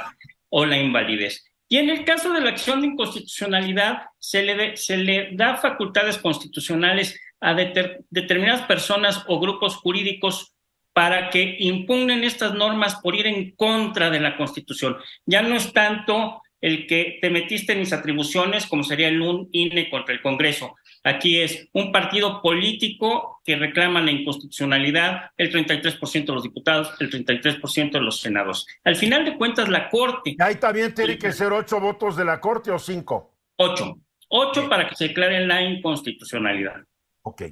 o 0.49 0.65
la 0.65 0.77
invalidez. 0.77 1.45
Y 1.67 1.77
en 1.77 1.89
el 1.89 2.05
caso 2.05 2.31
de 2.31 2.41
la 2.41 2.49
acción 2.49 2.81
de 2.81 2.87
inconstitucionalidad, 2.87 4.03
se 4.19 4.43
le, 4.43 4.77
se 4.77 4.97
le 4.97 5.29
da 5.33 5.57
facultades 5.57 6.17
constitucionales 6.17 7.19
a 7.41 7.53
determinadas 7.53 8.61
personas 8.61 9.23
o 9.27 9.39
grupos 9.39 9.75
jurídicos 9.75 10.55
para 10.93 11.29
que 11.29 11.57
impugnen 11.59 12.23
estas 12.23 12.53
normas 12.53 12.95
por 12.95 13.15
ir 13.15 13.27
en 13.27 13.51
contra 13.55 14.09
de 14.09 14.21
la 14.21 14.37
Constitución. 14.37 14.95
Ya 15.25 15.41
no 15.41 15.55
es 15.55 15.73
tanto 15.73 16.41
el 16.61 16.87
que 16.87 17.19
te 17.21 17.29
metiste 17.29 17.73
en 17.73 17.79
mis 17.79 17.91
atribuciones, 17.91 18.65
como 18.65 18.83
sería 18.83 19.09
el 19.09 19.21
un 19.21 19.49
INE 19.51 19.89
contra 19.89 20.15
el 20.15 20.21
Congreso. 20.21 20.75
Aquí 21.05 21.39
es 21.39 21.69
un 21.73 21.91
partido 21.91 22.41
político 22.41 23.39
que 23.45 23.55
reclama 23.55 24.01
la 24.01 24.09
inconstitucionalidad, 24.09 25.29
el 25.37 25.53
33% 25.53 26.25
de 26.25 26.33
los 26.33 26.41
diputados, 26.41 26.99
el 26.99 27.11
33% 27.11 27.91
de 27.91 28.01
los 28.01 28.21
senadores. 28.21 28.65
Al 28.83 28.95
final 28.95 29.23
de 29.23 29.37
cuentas, 29.37 29.69
la 29.69 29.87
Corte. 29.87 30.35
Ahí 30.39 30.55
también 30.55 30.95
tiene 30.95 31.19
que 31.19 31.31
ser 31.31 31.53
ocho 31.53 31.79
votos 31.79 32.17
de 32.17 32.25
la 32.25 32.41
Corte 32.41 32.71
o 32.71 32.79
cinco. 32.79 33.37
Ocho. 33.57 33.99
Ocho 34.29 34.67
para 34.67 34.89
que 34.89 34.95
se 34.95 35.09
declare 35.09 35.45
la 35.45 35.61
inconstitucionalidad. 35.61 36.83
Ok. 37.21 37.43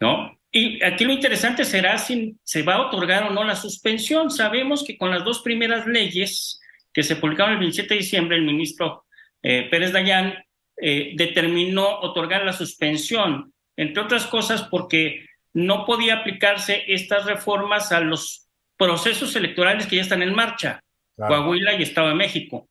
¿No? 0.00 0.38
Y 0.52 0.84
aquí 0.84 1.06
lo 1.06 1.14
interesante 1.14 1.64
será 1.64 1.96
si 1.96 2.36
se 2.42 2.62
va 2.64 2.74
a 2.74 2.86
otorgar 2.88 3.24
o 3.24 3.30
no 3.30 3.44
la 3.44 3.56
suspensión. 3.56 4.30
Sabemos 4.30 4.84
que 4.84 4.98
con 4.98 5.10
las 5.10 5.24
dos 5.24 5.40
primeras 5.40 5.86
leyes 5.86 6.60
que 6.92 7.02
se 7.02 7.16
publicaron 7.16 7.54
el 7.54 7.60
27 7.60 7.94
de 7.94 8.00
diciembre, 8.00 8.36
el 8.36 8.44
ministro 8.44 9.06
eh, 9.42 9.68
Pérez 9.70 9.90
Dayán 9.92 10.34
eh, 10.80 11.12
determinó 11.16 12.00
otorgar 12.00 12.44
la 12.44 12.52
suspensión, 12.52 13.52
entre 13.76 14.02
otras 14.02 14.26
cosas 14.26 14.62
porque 14.62 15.26
no 15.52 15.84
podía 15.84 16.16
aplicarse 16.16 16.84
estas 16.86 17.24
reformas 17.24 17.90
a 17.92 18.00
los 18.00 18.48
procesos 18.76 19.34
electorales 19.34 19.86
que 19.86 19.96
ya 19.96 20.02
están 20.02 20.22
en 20.22 20.34
marcha, 20.34 20.82
Coahuila 21.16 21.74
y 21.74 21.82
Estado 21.82 22.08
de 22.08 22.14
México. 22.14 22.68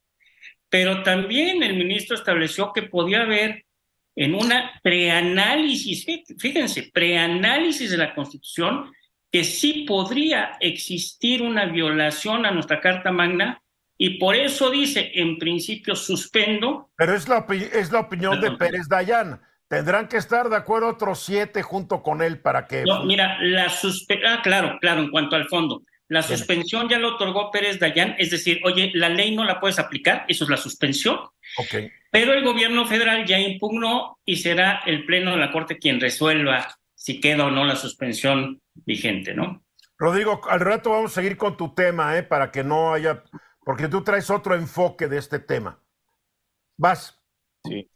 Pero 0.69 1.03
también 1.03 1.63
el 1.63 1.75
ministro 1.75 2.15
estableció 2.15 2.71
que 2.71 2.83
podía 2.83 3.21
haber 3.21 3.65
en 4.15 4.33
una 4.33 4.79
preanálisis, 4.81 6.05
fíjense, 6.39 6.89
preanálisis 6.93 7.91
de 7.91 7.97
la 7.97 8.15
Constitución, 8.15 8.91
que 9.31 9.43
sí 9.43 9.85
podría 9.87 10.57
existir 10.59 11.41
una 11.41 11.65
violación 11.65 12.45
a 12.45 12.51
nuestra 12.51 12.79
Carta 12.79 13.11
Magna 13.11 13.61
y 13.97 14.19
por 14.19 14.35
eso 14.35 14.69
dice, 14.69 15.11
en 15.15 15.37
principio, 15.37 15.95
suspendo. 15.95 16.89
Pero 16.95 17.15
es 17.15 17.27
la, 17.27 17.45
es 17.73 17.91
la 17.91 18.01
opinión 18.01 18.39
de 18.39 18.51
Pérez 18.51 18.87
Dayan. 18.87 19.41
Tendrán 19.67 20.07
que 20.07 20.17
estar 20.17 20.49
de 20.49 20.55
acuerdo 20.55 20.87
otros 20.87 21.19
siete 21.19 21.61
junto 21.61 22.01
con 22.03 22.21
él 22.21 22.39
para 22.39 22.67
que... 22.67 22.83
No, 22.83 23.03
mira, 23.03 23.37
la 23.41 23.69
suspensión, 23.69 24.31
ah, 24.31 24.41
claro, 24.41 24.77
claro, 24.79 25.01
en 25.01 25.09
cuanto 25.09 25.35
al 25.35 25.47
fondo. 25.47 25.81
La 26.09 26.21
suspensión 26.21 26.87
ya 26.87 26.99
lo 26.99 27.15
otorgó 27.15 27.51
Pérez 27.51 27.79
Dayan, 27.79 28.15
es 28.17 28.29
decir, 28.29 28.61
oye, 28.63 28.91
la 28.93 29.09
ley 29.09 29.35
no 29.35 29.43
la 29.43 29.59
puedes 29.59 29.77
aplicar, 29.77 30.23
eso 30.29 30.45
es 30.45 30.49
la 30.49 30.55
suspensión. 30.55 31.19
Ok. 31.57 31.91
Pero 32.11 32.33
el 32.33 32.45
gobierno 32.45 32.85
federal 32.85 33.25
ya 33.25 33.39
impugnó 33.39 34.17
y 34.23 34.37
será 34.37 34.83
el 34.85 35.05
Pleno 35.05 35.31
de 35.31 35.37
la 35.37 35.51
Corte 35.51 35.77
quien 35.77 35.99
resuelva 35.99 36.77
si 36.95 37.19
queda 37.19 37.45
o 37.45 37.51
no 37.51 37.65
la 37.65 37.75
suspensión 37.75 38.61
vigente, 38.73 39.33
¿no? 39.33 39.65
Rodrigo, 39.97 40.39
al 40.49 40.59
rato 40.61 40.91
vamos 40.91 41.11
a 41.11 41.15
seguir 41.15 41.35
con 41.35 41.57
tu 41.57 41.73
tema, 41.73 42.17
¿eh? 42.17 42.23
Para 42.23 42.51
que 42.51 42.63
no 42.63 42.93
haya 42.93 43.23
porque 43.67 43.89
tú 43.89 44.01
traes 44.01 44.29
otro 44.29 44.55
enfoque 44.55 45.09
de 45.09 45.17
este 45.17 45.39
tema. 45.39 45.77
Vas. 46.77 47.19
Sí. 47.65 47.91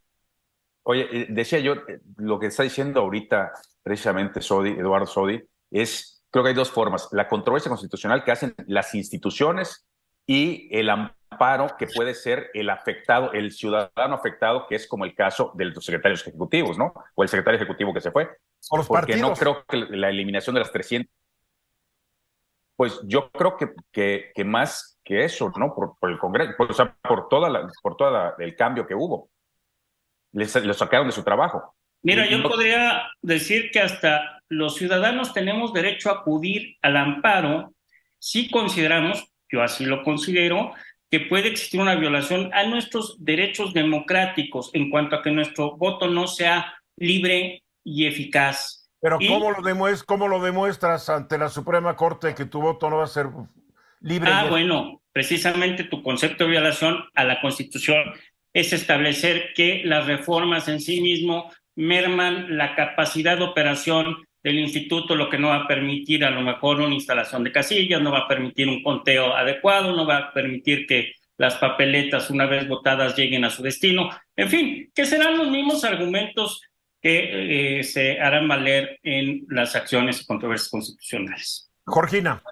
Oye, 0.82 1.08
eh, 1.10 1.26
decía 1.30 1.60
yo, 1.60 1.72
eh, 1.72 2.02
lo 2.18 2.38
que 2.38 2.48
está 2.48 2.62
diciendo 2.62 3.00
ahorita 3.00 3.54
precisamente 3.82 4.42
Sodi, 4.42 4.72
Eduardo 4.72 5.06
Sodi, 5.06 5.42
es, 5.70 6.22
creo 6.28 6.44
que 6.44 6.50
hay 6.50 6.54
dos 6.54 6.70
formas, 6.70 7.08
la 7.12 7.26
controversia 7.26 7.70
constitucional 7.70 8.22
que 8.22 8.32
hacen 8.32 8.54
las 8.66 8.94
instituciones 8.94 9.88
y 10.26 10.68
el 10.78 10.90
amparo 10.90 11.74
que 11.78 11.86
puede 11.86 12.12
ser 12.12 12.50
el 12.52 12.68
afectado, 12.68 13.32
el 13.32 13.50
ciudadano 13.50 14.14
afectado, 14.14 14.66
que 14.68 14.74
es 14.74 14.86
como 14.86 15.06
el 15.06 15.14
caso 15.14 15.52
de 15.54 15.64
los 15.64 15.82
secretarios 15.82 16.20
ejecutivos, 16.20 16.76
¿no? 16.76 16.92
O 17.14 17.22
el 17.22 17.30
secretario 17.30 17.56
ejecutivo 17.56 17.94
que 17.94 18.02
se 18.02 18.10
fue. 18.10 18.28
O 18.68 18.76
los 18.76 18.86
Porque 18.86 19.16
no 19.16 19.32
creo 19.32 19.64
que 19.64 19.78
la 19.78 20.10
eliminación 20.10 20.52
de 20.52 20.60
las 20.60 20.70
300 20.70 21.10
pues 22.76 23.00
yo 23.04 23.30
creo 23.30 23.56
que, 23.56 23.72
que, 23.92 24.32
que, 24.34 24.44
más 24.44 24.91
que 25.04 25.24
eso, 25.24 25.52
¿no? 25.56 25.74
Por, 25.74 26.10
el 26.10 26.18
Congreso, 26.18 26.52
por, 26.56 26.70
o 26.70 26.74
sea, 26.74 26.94
por 27.02 27.28
toda 27.28 27.48
la, 27.48 27.68
por 27.82 27.96
toda 27.96 28.34
el 28.38 28.56
cambio 28.56 28.86
que 28.86 28.94
hubo. 28.94 29.30
Les, 30.32 30.54
les 30.64 30.76
sacaron 30.76 31.06
de 31.06 31.12
su 31.12 31.22
trabajo. 31.22 31.74
Mira, 32.02 32.26
yo 32.26 32.42
podría 32.42 33.10
decir 33.20 33.70
que 33.70 33.80
hasta 33.80 34.40
los 34.48 34.74
ciudadanos 34.76 35.32
tenemos 35.32 35.72
derecho 35.72 36.10
a 36.10 36.20
acudir 36.20 36.76
al 36.82 36.96
amparo 36.96 37.72
si 38.18 38.50
consideramos, 38.50 39.32
yo 39.50 39.62
así 39.62 39.84
lo 39.84 40.02
considero, 40.04 40.72
que 41.10 41.20
puede 41.20 41.48
existir 41.48 41.80
una 41.80 41.96
violación 41.96 42.50
a 42.54 42.64
nuestros 42.64 43.16
derechos 43.22 43.74
democráticos 43.74 44.70
en 44.74 44.90
cuanto 44.90 45.16
a 45.16 45.22
que 45.22 45.30
nuestro 45.30 45.76
voto 45.76 46.08
no 46.08 46.26
sea 46.26 46.74
libre 46.96 47.62
y 47.84 48.06
eficaz. 48.06 48.88
Pero 49.00 49.18
¿cómo, 49.18 49.50
lo 49.50 49.62
demuestras, 49.62 50.04
¿cómo 50.04 50.28
lo 50.28 50.40
demuestras 50.40 51.08
ante 51.08 51.36
la 51.36 51.48
Suprema 51.48 51.96
Corte 51.96 52.34
que 52.34 52.44
tu 52.44 52.60
voto 52.60 52.88
no 52.88 52.98
va 52.98 53.04
a 53.04 53.08
ser 53.08 53.26
libre? 54.02 54.30
Ah, 54.32 54.46
bueno, 54.48 55.02
precisamente 55.12 55.84
tu 55.84 56.02
concepto 56.02 56.44
de 56.44 56.50
violación 56.50 57.04
a 57.14 57.24
la 57.24 57.40
Constitución 57.40 58.12
es 58.52 58.72
establecer 58.72 59.52
que 59.54 59.82
las 59.84 60.06
reformas 60.06 60.68
en 60.68 60.80
sí 60.80 61.00
mismo 61.00 61.50
merman 61.74 62.56
la 62.58 62.74
capacidad 62.74 63.38
de 63.38 63.44
operación 63.44 64.16
del 64.42 64.58
instituto, 64.58 65.14
lo 65.14 65.30
que 65.30 65.38
no 65.38 65.48
va 65.48 65.56
a 65.56 65.68
permitir 65.68 66.24
a 66.24 66.30
lo 66.30 66.42
mejor 66.42 66.80
una 66.80 66.94
instalación 66.94 67.44
de 67.44 67.52
casillas, 67.52 68.02
no 68.02 68.10
va 68.10 68.20
a 68.20 68.28
permitir 68.28 68.68
un 68.68 68.82
conteo 68.82 69.34
adecuado, 69.34 69.94
no 69.94 70.06
va 70.06 70.16
a 70.18 70.32
permitir 70.32 70.86
que 70.86 71.12
las 71.38 71.56
papeletas 71.56 72.28
una 72.30 72.46
vez 72.46 72.68
votadas 72.68 73.16
lleguen 73.16 73.44
a 73.44 73.50
su 73.50 73.62
destino. 73.62 74.10
En 74.36 74.48
fin, 74.48 74.90
que 74.94 75.06
serán 75.06 75.38
los 75.38 75.48
mismos 75.48 75.84
argumentos 75.84 76.60
que 77.00 77.78
eh, 77.78 77.84
se 77.84 78.20
harán 78.20 78.46
valer 78.46 78.98
en 79.02 79.44
las 79.48 79.74
acciones 79.74 80.20
y 80.20 80.26
controversias 80.26 80.70
constitucionales. 80.70 81.70
Georgina. 81.86 82.42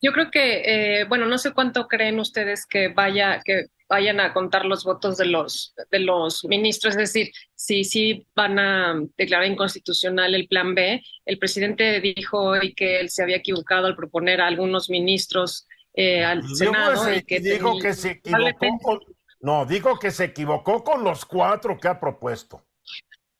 Yo 0.00 0.12
creo 0.12 0.30
que, 0.30 1.00
eh, 1.00 1.04
bueno, 1.04 1.26
no 1.26 1.38
sé 1.38 1.52
cuánto 1.52 1.88
creen 1.88 2.20
ustedes 2.20 2.66
que 2.66 2.88
vaya, 2.88 3.40
que 3.44 3.66
vayan 3.88 4.20
a 4.20 4.32
contar 4.32 4.64
los 4.64 4.84
votos 4.84 5.16
de 5.16 5.26
los, 5.26 5.74
de 5.90 5.98
los 6.00 6.44
ministros, 6.44 6.94
es 6.94 7.12
decir, 7.12 7.32
si 7.54 7.84
sí 7.84 8.26
van 8.34 8.58
a 8.58 8.94
declarar 9.16 9.46
inconstitucional 9.46 10.34
el 10.34 10.46
plan 10.46 10.74
B. 10.74 11.02
El 11.24 11.38
presidente 11.38 12.00
dijo 12.00 12.38
hoy 12.38 12.74
que 12.74 13.00
él 13.00 13.10
se 13.10 13.22
había 13.22 13.36
equivocado 13.36 13.86
al 13.86 13.96
proponer 13.96 14.40
a 14.40 14.46
algunos 14.46 14.88
ministros 14.90 15.66
eh, 15.94 16.24
al 16.24 16.46
Senado. 16.54 17.12
y 17.12 17.22
que 17.22 17.40
dijo 17.40 17.78
que 17.78 17.94
se 17.94 18.10
equivocó 18.10 18.78
con, 18.82 19.00
no, 19.40 19.66
dijo 19.66 19.98
que 19.98 20.10
se 20.10 20.24
equivocó 20.24 20.84
con 20.84 21.02
los 21.02 21.24
cuatro 21.24 21.78
que 21.78 21.88
ha 21.88 21.98
propuesto. 21.98 22.64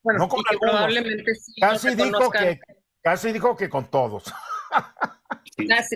Bueno, 0.02 0.20
no 0.20 0.28
con 0.28 0.42
probablemente 0.60 1.34
sí. 1.34 1.60
Casi, 1.60 1.94
dijo 1.94 2.30
que, 2.30 2.58
casi 3.02 3.32
dijo 3.32 3.56
que 3.56 3.68
con 3.68 3.90
todos. 3.90 4.24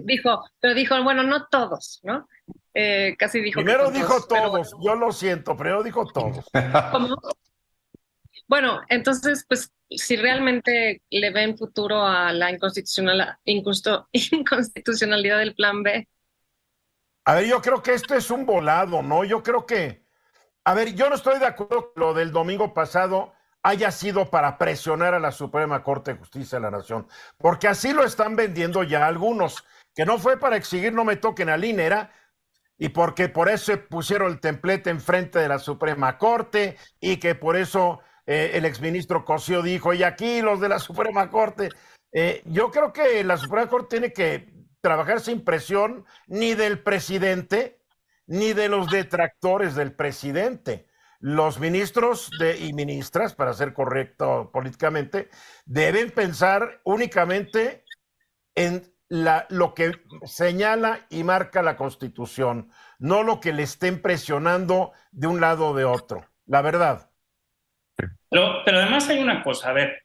dijo, 0.04 0.44
pero 0.60 0.74
dijo, 0.74 1.02
bueno, 1.02 1.22
no 1.22 1.46
todos, 1.48 2.00
¿no? 2.02 2.28
Eh, 2.74 3.14
casi 3.18 3.40
dijo. 3.40 3.60
Primero 3.60 3.90
dijo 3.90 4.26
todos, 4.26 4.74
yo 4.80 4.94
lo 4.94 5.12
siento, 5.12 5.56
pero 5.56 5.82
dijo 5.82 6.06
todos. 6.06 6.44
Bueno, 8.48 8.82
entonces, 8.88 9.46
pues, 9.48 9.72
si 9.88 10.16
realmente 10.16 11.02
le 11.10 11.30
ven 11.30 11.56
futuro 11.56 12.02
a 12.02 12.32
la 12.32 12.50
inconstitucional, 12.50 13.38
inconstitucionalidad 13.44 15.38
del 15.38 15.54
plan 15.54 15.82
B. 15.82 16.08
A 17.24 17.34
ver, 17.34 17.46
yo 17.46 17.62
creo 17.62 17.82
que 17.82 17.94
esto 17.94 18.14
es 18.14 18.30
un 18.30 18.44
volado, 18.44 19.02
¿no? 19.02 19.24
Yo 19.24 19.42
creo 19.42 19.64
que, 19.64 20.04
a 20.64 20.74
ver, 20.74 20.94
yo 20.94 21.08
no 21.08 21.14
estoy 21.14 21.38
de 21.38 21.46
acuerdo 21.46 21.92
con 21.92 22.02
lo 22.02 22.14
del 22.14 22.32
domingo 22.32 22.74
pasado 22.74 23.32
haya 23.62 23.90
sido 23.90 24.30
para 24.30 24.58
presionar 24.58 25.14
a 25.14 25.20
la 25.20 25.30
Suprema 25.30 25.82
Corte 25.82 26.12
de 26.12 26.18
Justicia 26.18 26.58
de 26.58 26.62
la 26.62 26.70
Nación, 26.70 27.06
porque 27.38 27.68
así 27.68 27.92
lo 27.92 28.04
están 28.04 28.36
vendiendo 28.36 28.82
ya 28.82 29.06
algunos, 29.06 29.64
que 29.94 30.04
no 30.04 30.18
fue 30.18 30.38
para 30.38 30.56
exigir 30.56 30.92
no 30.92 31.04
me 31.04 31.16
toquen 31.16 31.48
a 31.48 31.56
Linera, 31.56 32.12
y 32.76 32.88
porque 32.88 33.28
por 33.28 33.48
eso 33.48 33.72
pusieron 33.88 34.32
el 34.32 34.40
templete 34.40 34.90
enfrente 34.90 35.38
de 35.38 35.48
la 35.48 35.58
Suprema 35.58 36.18
Corte, 36.18 36.76
y 37.00 37.18
que 37.18 37.34
por 37.34 37.56
eso 37.56 38.00
eh, 38.26 38.52
el 38.54 38.64
exministro 38.64 39.24
Cosío 39.24 39.62
dijo, 39.62 39.94
y 39.94 40.02
aquí 40.02 40.42
los 40.42 40.60
de 40.60 40.68
la 40.68 40.78
Suprema 40.78 41.30
Corte. 41.30 41.68
Eh, 42.12 42.42
yo 42.46 42.70
creo 42.70 42.92
que 42.92 43.22
la 43.24 43.36
Suprema 43.36 43.68
Corte 43.68 43.98
tiene 43.98 44.12
que 44.12 44.52
trabajar 44.80 45.20
sin 45.20 45.44
presión 45.44 46.04
ni 46.26 46.54
del 46.54 46.80
presidente, 46.80 47.78
ni 48.26 48.52
de 48.52 48.68
los 48.68 48.90
detractores 48.90 49.76
del 49.76 49.92
presidente 49.92 50.86
los 51.22 51.60
ministros 51.60 52.30
de, 52.40 52.58
y 52.58 52.72
ministras, 52.72 53.34
para 53.34 53.54
ser 53.54 53.72
correcto 53.72 54.50
políticamente, 54.52 55.30
deben 55.64 56.10
pensar 56.10 56.80
únicamente 56.82 57.84
en 58.56 58.92
la, 59.08 59.46
lo 59.48 59.72
que 59.72 59.92
señala 60.24 61.06
y 61.10 61.22
marca 61.22 61.62
la 61.62 61.76
Constitución, 61.76 62.72
no 62.98 63.22
lo 63.22 63.38
que 63.38 63.52
le 63.52 63.62
estén 63.62 64.02
presionando 64.02 64.90
de 65.12 65.28
un 65.28 65.40
lado 65.40 65.68
o 65.68 65.76
de 65.76 65.84
otro. 65.84 66.26
La 66.46 66.60
verdad. 66.60 67.08
Pero, 67.96 68.64
pero 68.64 68.78
además 68.78 69.08
hay 69.08 69.22
una 69.22 69.44
cosa, 69.44 69.70
a 69.70 69.74
ver, 69.74 70.02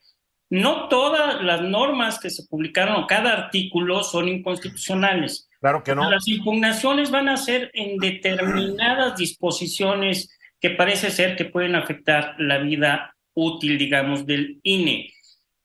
no 0.50 0.88
todas 0.88 1.42
las 1.42 1.62
normas 1.62 2.20
que 2.20 2.30
se 2.30 2.46
publicaron 2.46 2.94
o 2.94 3.06
cada 3.08 3.32
artículo 3.32 4.04
son 4.04 4.28
inconstitucionales. 4.28 5.48
Claro 5.60 5.82
que 5.82 5.96
no. 5.96 6.08
Las 6.08 6.28
impugnaciones 6.28 7.10
van 7.10 7.28
a 7.28 7.36
ser 7.36 7.72
en 7.74 7.98
determinadas 7.98 9.16
disposiciones 9.16 10.37
que 10.60 10.70
parece 10.70 11.10
ser 11.10 11.36
que 11.36 11.44
pueden 11.44 11.74
afectar 11.74 12.34
la 12.38 12.58
vida 12.58 13.14
útil, 13.34 13.78
digamos, 13.78 14.26
del 14.26 14.60
INE. 14.62 15.12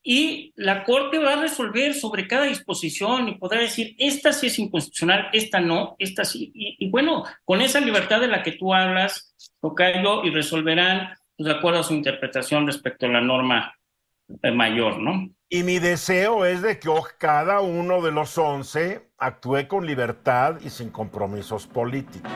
Y 0.06 0.52
la 0.58 0.84
Corte 0.84 1.18
va 1.18 1.34
a 1.34 1.42
resolver 1.42 1.94
sobre 1.94 2.28
cada 2.28 2.44
disposición 2.44 3.30
y 3.30 3.36
podrá 3.36 3.62
decir, 3.62 3.96
esta 3.98 4.34
sí 4.34 4.48
es 4.48 4.60
inconstitucional, 4.60 5.30
esta 5.32 5.62
no, 5.62 5.96
esta 5.98 6.26
sí. 6.26 6.52
Y, 6.54 6.90
bueno, 6.90 7.24
con 7.46 7.62
esa 7.62 7.80
libertad 7.80 8.20
de 8.20 8.28
la 8.28 8.44
que 8.44 8.52
tú 8.52 8.74
hablas, 8.74 9.34
Tocayo, 9.62 10.26
y 10.26 10.30
resolverán 10.30 11.14
pues, 11.38 11.48
de 11.48 11.54
acuerdo 11.54 11.80
a 11.80 11.84
su 11.84 11.94
interpretación 11.94 12.68
respecto 12.68 13.06
a 13.06 13.10
la 13.10 13.22
norma 13.22 13.74
eh, 14.42 14.52
mayor, 14.52 15.00
¿no? 15.00 15.30
Y 15.48 15.64
mi 15.64 15.80
deseo 15.80 16.46
es 16.46 16.62
de 16.62 16.80
que 16.80 16.90
cada 17.18 17.62
uno 17.62 18.02
de 18.02 18.12
los 18.12 18.38
once 18.38 19.08
actúe 19.18 19.68
con 19.68 19.86
libertad 19.86 20.58
y 20.66 20.70
sin 20.70 20.90
compromisos 20.90 21.66
políticos. 21.66 22.32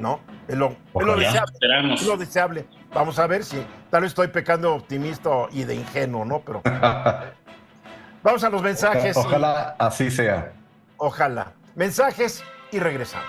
¿No? 0.00 0.18
Es 0.48 0.56
lo, 0.56 0.74
deseable, 1.16 1.94
es 1.94 2.06
lo 2.06 2.16
deseable. 2.16 2.66
Vamos 2.92 3.18
a 3.18 3.26
ver 3.26 3.44
si 3.44 3.64
tal 3.90 4.02
vez 4.02 4.12
estoy 4.12 4.28
pecando 4.28 4.74
optimista 4.74 5.30
y 5.52 5.64
de 5.64 5.76
ingenuo, 5.76 6.24
¿no? 6.24 6.40
Pero 6.40 6.62
vamos 8.22 8.42
a 8.42 8.50
los 8.50 8.62
mensajes. 8.62 9.16
Ojalá 9.16 9.76
así 9.78 10.10
sea. 10.10 10.52
Ojalá. 10.96 11.52
Mensajes 11.76 12.42
y 12.72 12.78
regresamos. 12.78 13.28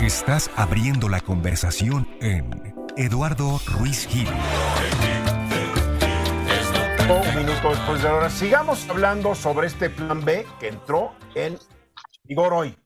Estás 0.00 0.50
abriendo 0.56 1.08
la 1.08 1.20
conversación 1.20 2.08
en 2.20 2.74
Eduardo 2.96 3.60
Ruiz 3.66 4.06
Gil. 4.06 4.28
Un 7.10 7.36
minuto 7.36 7.70
después 7.70 8.00
de 8.00 8.08
ahora, 8.08 8.30
sigamos 8.30 8.88
hablando 8.88 9.34
sobre 9.34 9.66
este 9.66 9.90
plan 9.90 10.24
B 10.24 10.46
que 10.60 10.68
entró 10.68 11.16
en 11.34 11.58
vigor 12.22 12.52
hoy. 12.52 12.76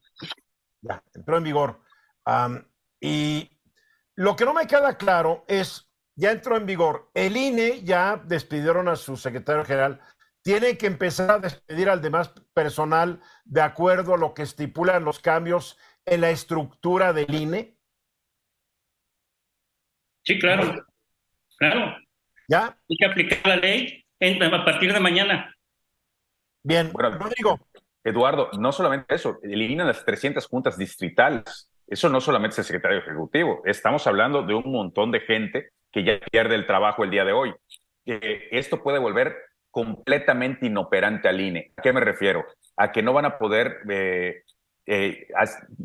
Ya, 0.80 1.02
entró 1.14 1.36
en 1.36 1.44
vigor. 1.44 1.80
y 2.98 3.50
lo 4.14 4.34
que 4.34 4.46
no 4.46 4.54
me 4.54 4.66
queda 4.66 4.96
claro 4.96 5.44
es, 5.46 5.90
ya 6.14 6.30
entró 6.30 6.56
en 6.56 6.64
vigor, 6.64 7.10
el 7.12 7.36
INE 7.36 7.82
ya 7.84 8.16
despidieron 8.16 8.88
a 8.88 8.96
su 8.96 9.18
secretario 9.18 9.66
general, 9.66 10.00
tiene 10.42 10.78
que 10.78 10.86
empezar 10.86 11.30
a 11.30 11.38
despedir 11.38 11.90
al 11.90 12.00
demás 12.00 12.32
personal 12.54 13.20
de 13.44 13.60
acuerdo 13.60 14.14
a 14.14 14.18
lo 14.18 14.32
que 14.32 14.42
estipulan 14.42 15.04
los 15.04 15.20
cambios 15.20 15.78
en 16.06 16.22
la 16.22 16.30
estructura 16.30 17.12
del 17.12 17.34
INE? 17.34 17.76
Sí, 20.24 20.38
claro. 20.38 20.86
Claro. 21.58 21.96
¿Ya? 22.48 22.78
Hay 22.88 22.96
que 22.96 23.06
aplicar 23.06 23.46
la 23.46 23.56
ley 23.56 24.05
a 24.20 24.64
partir 24.64 24.92
de 24.92 25.00
mañana. 25.00 25.54
Bien, 26.62 26.90
bueno, 26.92 27.18
Rodrigo. 27.18 27.60
Eduardo, 28.02 28.50
no 28.58 28.70
solamente 28.70 29.16
eso, 29.16 29.38
eliminan 29.42 29.88
las 29.88 30.04
300 30.04 30.46
juntas 30.46 30.78
distritales. 30.78 31.68
Eso 31.86 32.08
no 32.08 32.20
solamente 32.20 32.54
es 32.54 32.58
el 32.60 32.64
secretario 32.64 32.98
ejecutivo, 32.98 33.62
estamos 33.64 34.06
hablando 34.06 34.42
de 34.42 34.54
un 34.54 34.70
montón 34.70 35.10
de 35.10 35.20
gente 35.20 35.70
que 35.92 36.04
ya 36.04 36.18
pierde 36.30 36.54
el 36.54 36.66
trabajo 36.66 37.04
el 37.04 37.10
día 37.10 37.24
de 37.24 37.32
hoy. 37.32 37.54
esto 38.04 38.82
puede 38.82 38.98
volver 38.98 39.36
completamente 39.70 40.66
inoperante 40.66 41.28
al 41.28 41.40
INE. 41.40 41.72
¿A 41.76 41.82
qué 41.82 41.92
me 41.92 42.00
refiero? 42.00 42.46
A 42.76 42.92
que 42.92 43.02
no 43.02 43.12
van 43.12 43.24
a 43.24 43.38
poder 43.38 43.80
eh, 43.88 44.42
eh, 44.86 45.26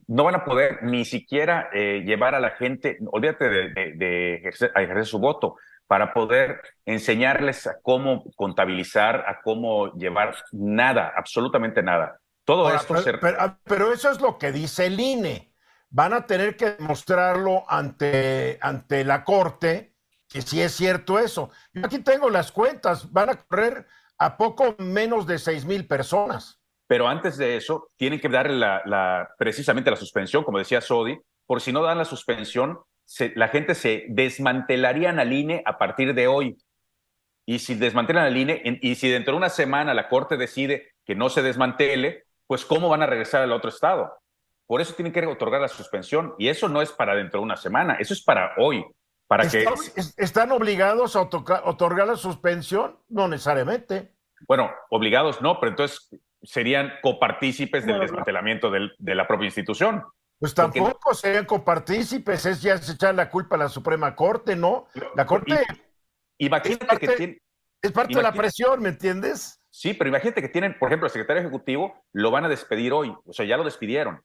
no 0.08 0.24
van 0.24 0.36
a 0.36 0.46
poder 0.46 0.84
ni 0.84 1.06
siquiera 1.06 1.70
eh, 1.74 2.04
llevar 2.06 2.36
a 2.36 2.40
la 2.40 2.52
gente, 2.52 3.00
olvídate 3.12 3.50
de, 3.50 4.36
ejercer, 4.36 5.06
su 5.06 5.18
voto, 5.18 5.56
para 5.92 6.14
poder 6.14 6.62
enseñarles 6.86 7.68
a 7.68 7.82
cómo 7.82 8.24
contabilizar, 8.38 9.26
a 9.28 9.42
cómo 9.42 9.92
llevar 9.96 10.38
nada, 10.54 11.12
absolutamente 11.14 11.84
nada. 11.84 12.18
Todo 12.46 12.74
esto. 12.74 12.96
Ah, 13.38 13.58
pero, 13.66 13.92
eso 13.92 14.10
es 14.10 14.22
lo 14.22 14.38
que 14.38 14.54
dice 14.54 14.86
el 14.86 14.98
INE. 14.98 15.54
Van 15.90 16.14
a 16.14 16.26
tener 16.26 16.56
que 16.56 16.78
demostrarlo 16.78 17.66
ante, 17.68 18.58
ante 18.62 19.04
la 19.04 19.26
Corte, 19.26 19.98
que 20.30 20.42
sí 20.42 20.62
es 20.62 20.72
cierto 20.72 21.20
eso. 21.20 21.52
Yo 21.74 21.86
aquí 21.86 22.00
tengo 22.00 22.30
las 22.30 22.54
cuentas, 22.54 23.12
van 23.12 23.32
a 23.32 23.36
correr 23.36 23.86
a 24.18 24.38
poco 24.38 24.76
menos 24.78 25.28
de 25.28 25.40
seis 25.40 25.66
mil 25.66 25.86
personas 25.90 26.62
pero 26.88 27.08
antes 27.08 27.38
de 27.38 27.56
eso 27.56 27.88
tienen 27.96 28.20
que 28.20 28.28
darle 28.28 28.58
la, 28.58 29.30
precisamente 29.38 29.90
la 29.90 29.96
suspensión, 29.96 30.44
como 30.44 30.58
decía 30.58 30.82
Sodi, 30.82 31.18
por 31.46 31.62
si 31.62 31.72
no 31.72 31.82
dan 31.82 31.98
la 31.98 32.04
suspensión, 32.04 32.82
la 33.36 33.48
gente 33.50 33.76
se 33.76 34.06
desmantelaría 34.10 35.10
en 35.10 35.16
la 35.18 35.26
INE 35.26 35.64
a 35.66 35.78
partir 35.78 36.14
de 36.14 36.28
hoy. 36.28 36.58
Y 37.46 37.60
si 37.60 37.76
desmantelan 37.76 38.32
la 38.32 38.40
INE, 38.40 38.62
y 38.82 38.96
si 38.96 39.10
dentro 39.10 39.34
de 39.34 39.38
una 39.38 39.50
semana 39.50 39.94
la 39.94 40.08
Corte 40.08 40.38
decide 40.38 40.94
que 41.06 41.16
no 41.16 41.30
se 41.30 41.42
desmantele, 41.42 42.26
pues 42.48 42.66
¿cómo 42.66 42.90
van 42.90 43.02
a 43.02 43.08
regresar 43.08 43.42
al 43.42 43.52
otro 43.52 43.70
estado? 43.70 44.14
Por 44.68 44.80
eso 44.80 44.94
tienen 44.94 45.12
que 45.12 45.26
otorgar 45.26 45.60
la 45.60 45.68
suspensión. 45.68 46.34
Y 46.38 46.48
eso 46.48 46.70
no 46.70 46.82
es 46.82 46.92
para 46.92 47.16
dentro 47.16 47.40
de 47.40 47.46
una 47.46 47.58
semana, 47.58 47.96
eso 48.00 48.14
es 48.14 48.24
para 48.24 48.54
hoy. 48.58 48.86
Para 49.28 49.48
que... 49.50 49.66
¿Están 50.18 50.52
obligados 50.52 51.16
a 51.16 51.22
otorgar 51.22 52.08
la 52.08 52.16
suspensión? 52.16 52.98
No 53.10 53.28
necesariamente. 53.28 54.14
Bueno, 54.48 54.72
obligados 54.90 55.42
no, 55.42 55.60
pero 55.60 55.72
entonces 55.72 56.10
serían 56.44 56.94
copartícipes 57.02 57.86
del 57.86 58.00
desmantelamiento 58.00 58.72
de 58.72 59.16
la 59.16 59.28
propia 59.28 59.46
institución. 59.46 60.04
Pues 60.42 60.56
tampoco 60.56 61.14
serían 61.14 61.46
copartícipes, 61.46 62.48
es 62.48 62.64
ya 62.64 62.74
echar 62.74 63.14
la 63.14 63.30
culpa 63.30 63.58
a 63.58 63.60
la 63.60 63.70
Suprema 63.70 64.16
Corte, 64.16 64.56
¿no? 64.56 64.88
La 65.16 65.28
Corte. 65.28 65.64
imagínate 66.40 66.84
es 66.84 66.90
parte, 66.90 67.08
que 67.08 67.16
tiene, 67.16 67.42
Es 67.80 67.92
parte 67.92 68.16
de 68.16 68.24
la 68.24 68.34
presión, 68.34 68.82
¿me 68.82 68.90
entiendes? 68.90 69.62
Sí, 69.70 69.94
pero 69.94 70.08
imagínate 70.10 70.42
que 70.42 70.50
tienen, 70.50 70.80
por 70.80 70.90
ejemplo, 70.90 71.06
el 71.06 71.12
secretario 71.12 71.44
ejecutivo 71.44 71.94
lo 72.12 72.32
van 72.32 72.46
a 72.46 72.50
despedir 72.50 72.92
hoy, 72.92 73.16
o 73.24 73.34
sea, 73.34 73.46
ya 73.46 73.56
lo 73.56 73.64
despidieron. 73.64 74.24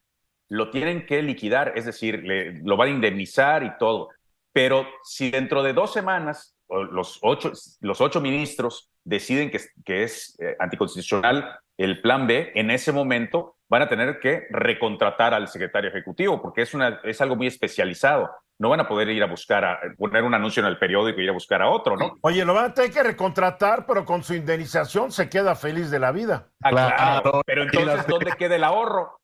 Lo 0.49 0.71
tienen 0.71 1.05
que 1.05 1.21
liquidar, 1.21 1.75
es 1.77 1.85
decir, 1.85 2.23
lo 2.65 2.79
van 2.79 2.89
a 2.89 2.93
indemnizar 2.93 3.63
y 3.63 3.77
todo. 3.77 4.09
Pero 4.55 4.87
si 5.03 5.31
dentro 5.31 5.63
de 5.63 5.75
dos 5.75 5.93
semanas 5.93 6.57
los 6.71 7.19
ocho, 7.21 7.53
los 7.81 8.01
ocho 8.01 8.23
ministros 8.23 8.89
deciden 9.05 9.51
que, 9.51 9.61
que 9.85 10.05
es 10.05 10.35
eh, 10.41 10.57
anticonstitucional 10.59 11.61
el 11.77 12.01
plan 12.01 12.27
B, 12.27 12.53
en 12.55 12.71
ese 12.71 12.91
momento 12.91 13.56
van 13.69 13.83
a 13.83 13.89
tener 13.89 14.21
que 14.21 14.47
recontratar 14.51 15.35
al 15.35 15.49
secretario 15.49 15.91
ejecutivo, 15.91 16.41
porque 16.41 16.63
es, 16.63 16.75
una, 16.75 17.01
es 17.05 17.21
algo 17.21 17.37
muy 17.37 17.47
especializado. 17.47 18.31
No 18.59 18.71
van 18.71 18.81
a 18.81 18.89
poder 18.89 19.11
ir 19.11 19.23
a 19.23 19.27
buscar, 19.27 19.65
a 19.65 19.81
poner 19.99 20.23
un 20.23 20.33
anuncio 20.33 20.63
en 20.63 20.69
el 20.69 20.79
periódico 20.79 21.21
y 21.21 21.25
ir 21.25 21.31
a 21.31 21.35
buscar 21.35 21.61
a 21.61 21.69
otro, 21.69 21.97
¿no? 21.97 22.17
Oye, 22.23 22.45
lo 22.45 22.55
van 22.55 22.67
a 22.67 22.75
tener 22.75 22.91
que 22.91 23.03
recontratar, 23.03 23.85
pero 23.87 24.05
con 24.05 24.23
su 24.23 24.35
indemnización 24.35 25.13
se 25.13 25.29
queda 25.29 25.55
feliz 25.55 25.91
de 25.91 25.99
la 25.99 26.11
vida. 26.11 26.49
Ah, 26.63 26.71
claro, 26.71 27.43
pero 27.45 27.65
entonces, 27.65 28.07
¿dónde 28.07 28.33
queda 28.39 28.57
el 28.57 28.65
ahorro? 28.65 29.21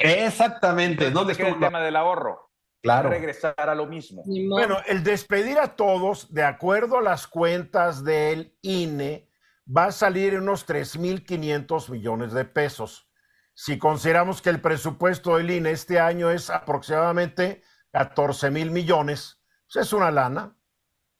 exactamente. 0.00 1.10
¿Dónde, 1.10 1.34
queda 1.36 1.48
el 1.48 1.60
tema 1.60 1.80
del 1.80 1.96
ahorro? 1.96 2.50
Claro. 2.82 3.08
Regresar 3.08 3.54
a 3.56 3.74
lo 3.74 3.86
mismo. 3.86 4.22
Bueno, 4.26 4.76
el 4.86 5.02
despedir 5.02 5.58
a 5.58 5.68
todos, 5.74 6.34
de 6.34 6.42
acuerdo 6.42 6.98
a 6.98 7.02
las 7.02 7.26
cuentas 7.26 8.04
del 8.04 8.58
INE, 8.60 9.30
va 9.66 9.86
a 9.86 9.92
salir 9.92 10.38
unos 10.38 10.68
3.500 10.68 11.88
millones 11.88 12.32
de 12.32 12.44
pesos. 12.44 13.08
Si 13.54 13.78
consideramos 13.78 14.42
que 14.42 14.50
el 14.50 14.60
presupuesto 14.60 15.36
del 15.36 15.50
INE 15.50 15.70
este 15.70 16.00
año 16.00 16.30
es 16.30 16.50
aproximadamente 16.50 17.62
14 17.92 18.50
mil 18.50 18.72
millones, 18.72 19.40
pues 19.72 19.86
es 19.86 19.92
una 19.92 20.10
lana. 20.10 20.56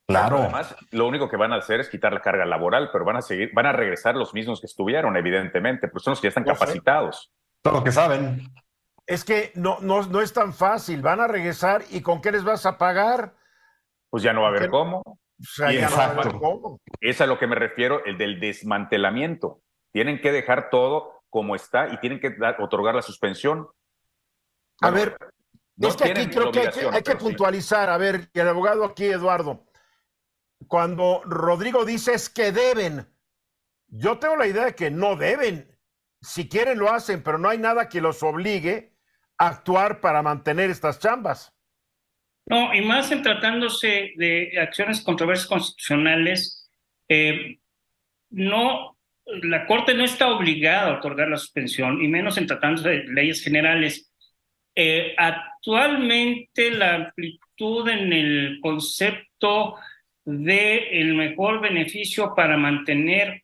Claro. 0.06 0.38
Además, 0.38 0.76
lo 0.90 1.06
único 1.06 1.30
que 1.30 1.36
van 1.36 1.52
a 1.52 1.56
hacer 1.56 1.80
es 1.80 1.88
quitar 1.88 2.12
la 2.12 2.20
carga 2.20 2.44
laboral, 2.44 2.90
pero 2.92 3.04
van 3.04 3.16
a 3.16 3.22
seguir, 3.22 3.52
van 3.54 3.66
a 3.66 3.72
regresar 3.72 4.16
los 4.16 4.34
mismos 4.34 4.60
que 4.60 4.66
estuvieron, 4.66 5.16
evidentemente, 5.16 5.88
pues 5.88 6.02
son 6.02 6.12
los 6.12 6.20
que 6.20 6.26
ya 6.26 6.30
están 6.30 6.44
capacitados. 6.44 7.32
Todo 7.62 7.74
lo 7.74 7.84
que 7.84 7.92
saben. 7.92 8.52
Es 9.06 9.24
que 9.24 9.52
no, 9.54 9.78
no, 9.80 10.02
no 10.02 10.20
es 10.20 10.32
tan 10.32 10.52
fácil. 10.52 11.00
Van 11.00 11.20
a 11.20 11.28
regresar 11.28 11.82
y 11.90 12.02
¿con 12.02 12.20
qué 12.20 12.32
les 12.32 12.44
vas 12.44 12.66
a 12.66 12.76
pagar? 12.76 13.34
Pues 14.10 14.22
ya 14.22 14.32
no 14.32 14.42
va 14.42 14.48
a 14.48 14.50
haber 14.50 14.68
cómo. 14.68 15.02
Exacto. 15.38 16.80
Es 17.00 17.20
a 17.20 17.26
lo 17.26 17.38
que 17.38 17.46
me 17.46 17.54
refiero, 17.54 18.04
el 18.04 18.18
del 18.18 18.40
desmantelamiento. 18.40 19.62
Tienen 19.92 20.20
que 20.20 20.32
dejar 20.32 20.70
todo 20.70 21.23
como 21.34 21.56
está 21.56 21.92
y 21.92 21.98
tienen 21.98 22.20
que 22.20 22.32
otorgar 22.60 22.94
la 22.94 23.02
suspensión. 23.02 23.66
a 24.80 24.90
ver, 24.90 25.16
es 25.80 25.96
que 25.96 26.04
aquí 26.04 26.28
creo 26.28 26.52
que 26.52 26.60
hay 26.92 27.02
que, 27.02 27.16
puntualizar. 27.16 27.90
A 27.90 27.98
ver, 27.98 28.30
el 28.32 28.48
abogado 28.48 28.84
aquí, 28.84 29.06
Eduardo, 29.06 29.66
cuando 30.68 31.22
Rodrigo 31.24 31.84
dice 31.84 32.14
es 32.14 32.30
que 32.30 32.52
deben, 32.52 33.12
yo 33.88 34.20
tengo 34.20 34.36
la 34.36 34.46
idea 34.46 34.66
de 34.66 34.76
que 34.76 34.92
no 34.92 35.16
deben. 35.16 35.76
Si 36.20 36.48
quieren 36.48 36.78
lo 36.78 36.88
hacen, 36.88 37.20
pero 37.24 37.36
no 37.36 37.48
hay 37.48 37.58
nada 37.58 37.88
que 37.88 38.00
los 38.00 38.22
obligue 38.22 38.94
a 39.36 39.48
actuar 39.48 40.00
para 40.00 40.22
mantener 40.22 40.70
estas 40.70 41.00
chambas. 41.00 41.52
No, 42.46 42.72
y 42.72 42.80
más 42.80 43.10
en 43.10 43.24
tratándose 43.24 44.12
de 44.14 44.52
acciones 44.60 45.02
controversias 45.02 45.48
constitucionales, 45.48 46.70
eh, 47.08 47.58
no, 48.30 48.93
la 49.26 49.66
Corte 49.66 49.94
no 49.94 50.04
está 50.04 50.28
obligada 50.28 50.90
a 50.90 50.98
otorgar 50.98 51.28
la 51.28 51.38
suspensión, 51.38 52.02
y 52.02 52.08
menos 52.08 52.36
en 52.36 52.46
tratándose 52.46 52.88
de 52.88 53.04
leyes 53.04 53.42
generales. 53.42 54.10
Eh, 54.74 55.14
actualmente 55.16 56.70
la 56.70 56.94
amplitud 56.96 57.88
en 57.88 58.12
el 58.12 58.58
concepto 58.60 59.76
de 60.24 61.00
el 61.00 61.14
mejor 61.14 61.60
beneficio 61.60 62.34
para 62.34 62.56
mantener 62.56 63.42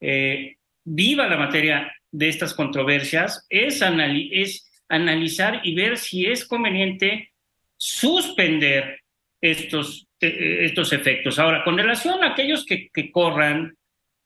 eh, 0.00 0.56
viva 0.84 1.28
la 1.28 1.36
materia 1.36 1.92
de 2.10 2.28
estas 2.28 2.54
controversias 2.54 3.46
es, 3.48 3.82
es 4.30 4.70
analizar 4.88 5.60
y 5.64 5.74
ver 5.74 5.96
si 5.98 6.26
es 6.26 6.46
conveniente 6.46 7.32
suspender 7.76 9.00
estos, 9.40 10.06
eh, 10.20 10.58
estos 10.60 10.92
efectos. 10.92 11.38
Ahora, 11.38 11.64
con 11.64 11.76
relación 11.76 12.22
a 12.22 12.28
aquellos 12.28 12.64
que, 12.64 12.88
que 12.90 13.10
corran 13.10 13.76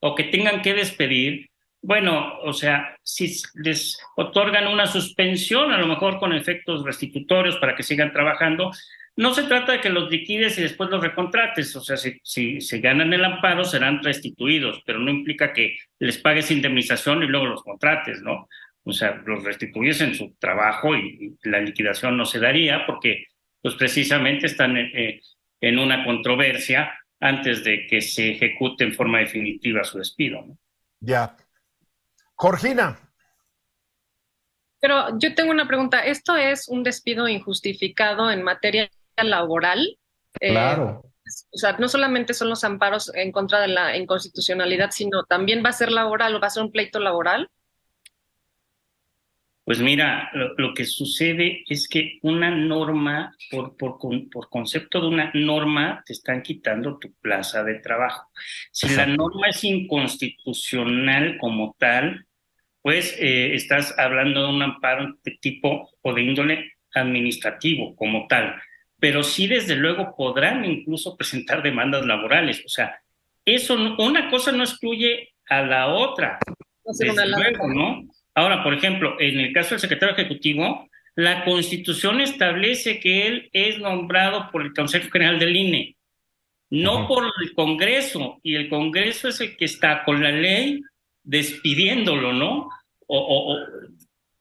o 0.07 0.15
que 0.15 0.25
tengan 0.25 0.63
que 0.63 0.73
despedir, 0.73 1.51
bueno, 1.83 2.39
o 2.43 2.53
sea, 2.53 2.97
si 3.03 3.35
les 3.55 3.99
otorgan 4.17 4.69
una 4.69 4.87
suspensión, 4.87 5.73
a 5.73 5.79
lo 5.79 5.87
mejor 5.89 6.19
con 6.19 6.33
efectos 6.33 6.85
restitutorios 6.85 7.57
para 7.57 7.75
que 7.75 7.83
sigan 7.83 8.13
trabajando, 8.13 8.71
no 9.17 9.35
se 9.35 9.45
trata 9.45 9.73
de 9.73 9.81
que 9.81 9.91
los 9.91 10.09
liquides 10.09 10.59
y 10.59 10.63
después 10.63 10.91
los 10.91 11.03
recontrates, 11.03 11.75
o 11.75 11.81
sea, 11.81 11.97
si, 11.97 12.21
si 12.23 12.61
se 12.61 12.79
ganan 12.79 13.13
el 13.13 13.25
amparo 13.25 13.65
serán 13.65 14.03
restituidos, 14.03 14.81
pero 14.87 15.01
no 15.01 15.11
implica 15.11 15.53
que 15.53 15.77
les 15.99 16.19
pagues 16.19 16.53
indemnización 16.53 17.25
y 17.25 17.27
luego 17.27 17.47
los 17.47 17.63
contrates, 17.65 18.23
¿no? 18.23 18.49
O 18.85 18.93
sea, 18.93 19.21
los 19.27 19.43
restituyes 19.43 20.01
en 20.03 20.15
su 20.15 20.37
trabajo 20.39 20.95
y, 20.95 21.37
la 21.43 21.61
liquidación 21.61 22.17
no 22.17 22.27
se 22.27 22.39
daría 22.39 22.87
porque, 22.87 23.25
pues 23.61 23.75
precisamente 23.75 24.47
están 24.47 24.77
eh, 24.77 25.21
en 25.61 25.79
una 25.81 26.05
controversia 26.05 26.95
antes 27.21 27.65
de 27.65 27.87
que 27.87 28.01
se 28.01 28.33
ejecute 28.33 28.85
en 28.85 28.95
forma 28.95 29.19
definitiva 29.19 29.85
su 29.85 29.99
despido, 29.99 30.43
¿no? 30.43 30.59
Ya. 31.01 31.37
Georgina. 32.39 32.99
Pero 34.81 35.19
yo 35.19 35.35
tengo 35.35 35.51
una 35.51 35.67
pregunta. 35.67 36.05
¿Esto 36.05 36.37
es 36.37 36.69
un 36.69 36.83
despido 36.83 37.29
injustificado 37.29 38.31
en 38.31 38.43
materia 38.43 38.91
laboral. 39.25 39.99
Eh, 40.41 40.51
claro. 40.51 41.03
o 41.05 41.59
sea, 41.59 41.73
no 41.79 41.89
solamente 41.89 42.35
son 42.35 42.51
los 42.51 42.65
amparos 42.65 43.11
en 43.15 43.33
contra 43.33 43.61
de 43.61 43.69
la 43.69 43.97
inconstitucionalidad, 43.97 44.91
sino 44.91 45.25
también 45.25 45.65
va 45.65 45.71
a 45.71 45.75
ser 45.75 45.91
laboral 45.91 46.35
o 46.35 46.41
va 46.41 46.49
a 46.49 46.51
ser 46.51 46.63
un 46.63 46.73
pleito 46.73 47.01
laboral. 47.01 47.49
Pues 49.67 49.81
mira, 49.81 50.31
lo, 50.33 50.73
que 50.73 50.87
sucede 50.87 51.65
es 51.69 51.89
que 51.89 52.19
una 52.23 52.51
norma, 52.51 53.37
por, 53.51 53.77
por, 53.77 53.99
por, 53.99 54.49
concepto 54.49 55.01
de 55.01 55.09
una 55.09 55.31
norma, 55.35 56.03
te 56.07 56.15
están 56.15 56.41
quitando 56.41 56.99
tu 56.99 57.13
plaza 57.15 57.63
de 57.65 57.81
trabajo. 57.81 58.31
Si 58.71 58.89
la 58.95 59.07
norma 59.07 59.49
es 59.49 59.63
inconstitucional 59.65 61.37
como 61.39 61.75
tal, 61.79 62.27
pues 62.81 63.15
eh, 63.19 63.55
estás 63.55 63.99
hablando 63.99 64.45
de 64.45 64.55
un 64.55 64.63
amparo 64.63 65.19
de 65.25 65.37
tipo 65.41 65.91
o 66.01 66.15
de 66.15 66.23
índole 66.23 66.73
administrativo 66.95 67.95
como 67.97 68.27
tal 68.29 68.55
pero 68.99 69.23
sí 69.23 69.47
desde 69.47 69.77
luego 69.77 70.15
podrán 70.17 70.65
incluso 70.65 71.17
presentar 71.17 71.63
demandas 71.63 72.07
laborales. 72.07 72.63
O 72.65 72.69
sea, 72.69 73.01
eso, 73.45 73.75
una 73.99 74.31
cosa 74.31 74.53
no 74.53 74.65
excluye 74.65 75.35
a 75.49 75.63
la 75.63 75.89
otra. 75.89 76.39
Desde 76.85 77.29
luego, 77.29 77.69
¿no? 77.69 78.03
Ahora, 78.37 78.63
por 78.63 78.75
ejemplo, 78.75 79.17
en 79.19 79.41
el 79.41 79.53
caso 79.55 79.71
del 79.71 79.81
secretario 79.81 80.15
ejecutivo, 80.15 80.89
la 81.15 81.43
constitución 81.45 82.21
establece 82.21 83.01
que 83.01 83.27
él 83.27 83.51
es 83.53 83.79
nombrado 83.79 84.51
por 84.53 84.61
el 84.61 84.75
Consejo 84.75 85.11
General 85.11 85.39
del 85.39 85.57
INE, 85.57 85.97
no 86.69 87.09
por 87.09 87.25
el 87.25 87.55
Congreso, 87.55 88.39
y 88.43 88.55
el 88.55 88.69
Congreso 88.69 89.29
es 89.29 89.41
el 89.41 89.57
que 89.57 89.65
está 89.65 90.05
con 90.05 90.23
la 90.23 90.31
ley 90.31 90.83
despidiéndolo, 91.25 92.35
¿no? 92.35 92.69
o, 93.07 93.59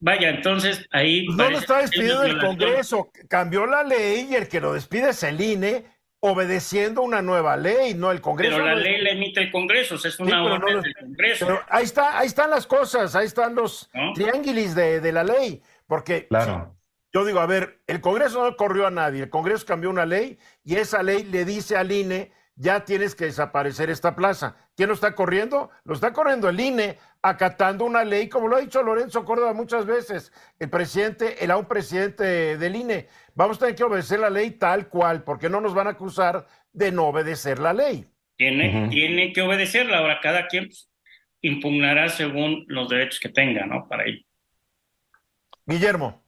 Vaya, 0.02 0.30
entonces 0.30 0.86
ahí... 0.92 1.26
No 1.28 1.50
lo 1.50 1.58
está 1.58 1.80
despidiendo 1.80 2.24
el 2.24 2.38
Congreso, 2.38 3.10
cambió 3.30 3.66
la 3.66 3.82
ley 3.82 4.28
y 4.30 4.36
el 4.36 4.50
que 4.50 4.60
lo 4.60 4.74
despide 4.74 5.12
es 5.12 5.24
el 5.24 5.40
INE, 5.40 5.86
obedeciendo 6.32 7.02
una 7.02 7.22
nueva 7.22 7.58
ley, 7.58 7.94
no 7.94 8.12
el 8.12 8.22
Congreso. 8.22 8.56
Pero 8.56 8.66
la 8.66 8.76
ley 8.76 9.02
la 9.02 9.12
emite 9.12 9.42
el 9.42 9.52
Congreso, 9.52 9.96
es 9.96 10.20
una 10.20 10.44
orden 10.44 10.82
del 10.82 10.96
Congreso. 10.96 11.46
Pero 11.46 11.62
ahí, 11.70 11.84
está, 11.84 12.20
ahí 12.20 12.28
están 12.28 12.50
las 12.50 12.68
cosas, 12.68 13.16
ahí 13.16 13.26
están 13.26 13.56
los 13.56 13.90
triángulis 14.14 14.76
de, 14.76 15.12
la 15.12 15.24
ley, 15.24 15.62
porque 15.88 16.28
claro. 16.28 16.76
yo 17.14 17.26
digo, 17.26 17.40
a 17.40 17.46
ver, 17.46 17.82
el 17.88 18.02
Congreso 18.02 18.44
no 18.44 18.56
corrió 18.56 18.88
a 18.88 18.92
nadie, 18.92 19.24
el 19.24 19.30
Congreso 19.30 19.66
cambió 19.66 19.90
una 19.90 20.06
ley 20.06 20.38
y 20.64 20.76
esa 20.76 21.04
ley 21.04 21.24
le 21.24 21.46
dice 21.46 21.78
al 21.78 21.92
INE, 21.92 22.32
ya 22.56 22.86
tienes 22.86 23.16
que 23.16 23.26
desaparecer 23.26 23.90
esta 23.90 24.16
plaza. 24.16 24.56
¿Quién 24.76 24.90
lo 24.90 24.96
está 24.96 25.14
corriendo? 25.14 25.70
Lo 25.84 25.94
está 25.94 26.14
corriendo 26.14 26.50
el 26.50 26.60
INE, 26.60 26.98
acatando 27.22 27.86
una 27.86 28.04
ley, 28.04 28.30
como 28.30 28.48
lo 28.48 28.56
ha 28.58 28.62
dicho 28.62 28.82
Lorenzo 28.82 29.26
Córdoba 29.26 29.54
muchas 29.54 29.86
veces, 29.86 30.32
el 30.60 30.70
presidente, 30.70 31.44
el 31.44 31.52
un 31.52 31.66
presidente 31.66 32.58
del 32.58 32.76
INE. 32.76 33.08
Vamos 33.34 33.58
a 33.58 33.62
tener 33.62 33.76
que 33.76 33.84
obedecer 33.84 34.20
la 34.20 34.30
ley 34.30 34.52
tal 34.52 34.88
cual, 34.88 35.24
porque 35.24 35.50
no 35.50 35.62
nos 35.62 35.74
van 35.74 35.88
a 35.88 35.92
acusar 35.92 36.48
de 36.72 36.92
no 36.92 37.08
obedecer 37.08 37.60
la 37.60 37.74
ley. 37.74 38.06
Tiene, 38.38 38.90
tiene 38.90 39.32
que 39.34 39.42
obedecerla. 39.42 40.00
Ahora, 40.00 40.20
cada 40.22 40.48
quien 40.48 40.70
impugnará 41.42 42.10
según 42.10 42.66
los 42.68 42.90
derechos 42.90 43.20
que 43.20 43.30
tenga, 43.30 43.66
¿no? 43.66 43.88
Para 43.88 44.06
ello. 44.06 44.22
Guillermo. 45.66 46.25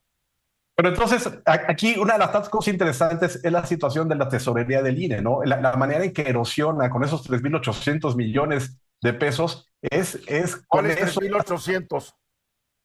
Pero 0.78 0.90
entonces, 0.90 1.28
aquí 1.46 1.96
una 1.98 2.13
de 2.13 2.20
las 2.20 2.32
tantas 2.32 2.50
cosas 2.50 2.72
interesantes 2.72 3.40
es 3.44 3.52
la 3.52 3.66
situación 3.66 4.08
de 4.08 4.13
la 4.13 4.30
tesorería 4.30 4.84
del 4.84 5.02
INE, 5.02 5.24
¿no? 5.24 5.44
La, 5.44 5.74
manera 5.76 6.04
en 6.04 6.13
que 6.13 6.22
erosiona 6.22 6.88
con 6.92 7.04
esos 7.04 7.28
3.800 7.28 8.16
millones 8.16 8.80
de 9.02 9.13
pesos 9.13 9.68
es... 9.82 10.20
es 10.28 10.56
con 10.68 10.86
es 10.86 11.18
3.800? 11.18 12.13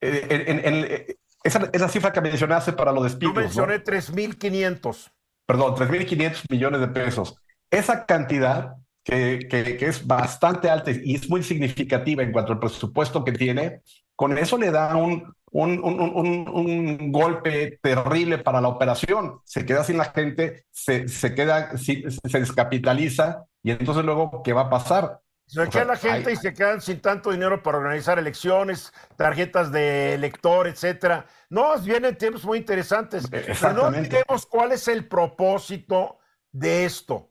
Eh, 0.00 0.26
eh, 0.30 1.16
esa, 1.44 1.68
esa, 1.70 1.88
cifra 1.90 2.14
que 2.14 2.22
mencionaste 2.22 2.72
para 2.72 2.92
los 2.92 3.04
despidos. 3.04 3.34
Yo 3.34 3.40
mencioné 3.42 3.84
3.500. 3.84 5.12
Perdón, 5.44 5.74
3.500 5.74 6.44
millones 6.48 6.80
de 6.80 6.88
pesos. 6.88 7.36
Esa 7.70 8.06
cantidad 8.06 8.76
que, 9.04 9.46
que, 9.50 9.76
que, 9.76 9.86
es 9.86 10.06
bastante 10.06 10.70
alta 10.70 10.92
y 10.92 11.16
es 11.16 11.28
muy 11.28 11.42
significativa 11.42 12.22
en 12.22 12.32
cuanto 12.32 12.54
al 12.54 12.58
presupuesto 12.58 13.22
que 13.22 13.32
tiene, 13.32 13.82
con 14.16 14.38
eso 14.38 14.56
le 14.56 14.70
da 14.70 14.96
un, 14.96 15.34
un, 15.52 17.12
golpe 17.12 17.78
terrible 17.82 18.38
para 18.38 18.60
la 18.60 18.68
operación. 18.68 19.40
Se 19.44 19.66
queda 19.66 19.84
sin 19.84 19.98
la 19.98 20.06
gente, 20.06 20.66
se, 20.70 21.08
se 21.08 21.34
queda, 21.34 21.76
se, 21.76 22.04
descapitaliza 22.38 23.44
y 23.62 23.70
entonces 23.70 24.04
luego, 24.04 24.42
¿qué 24.42 24.52
va 24.52 24.62
a 24.62 24.70
pasar? 24.70 25.20
Se 25.46 25.68
queda 25.68 25.84
la 25.84 25.96
gente 25.96 26.32
y 26.32 26.36
se 26.36 26.54
quedan 26.54 26.80
sin 26.80 27.00
tanto 27.00 27.30
dinero 27.30 27.62
para 27.62 27.76
organizar 27.76 28.18
elecciones, 28.18 28.92
tarjetas 29.16 29.70
de 29.70 30.14
elector, 30.14 30.66
etcétera. 30.66 31.26
No, 31.50 31.76
vienen 31.78 32.16
tiempos 32.16 32.44
muy 32.44 32.56
interesantes. 32.58 33.28
Pero 33.28 33.72
no 33.74 33.82
olvidemos 33.84 34.46
cuál 34.46 34.72
es 34.72 34.88
el 34.88 35.06
propósito 35.06 36.18
de 36.50 36.86
esto. 36.86 37.30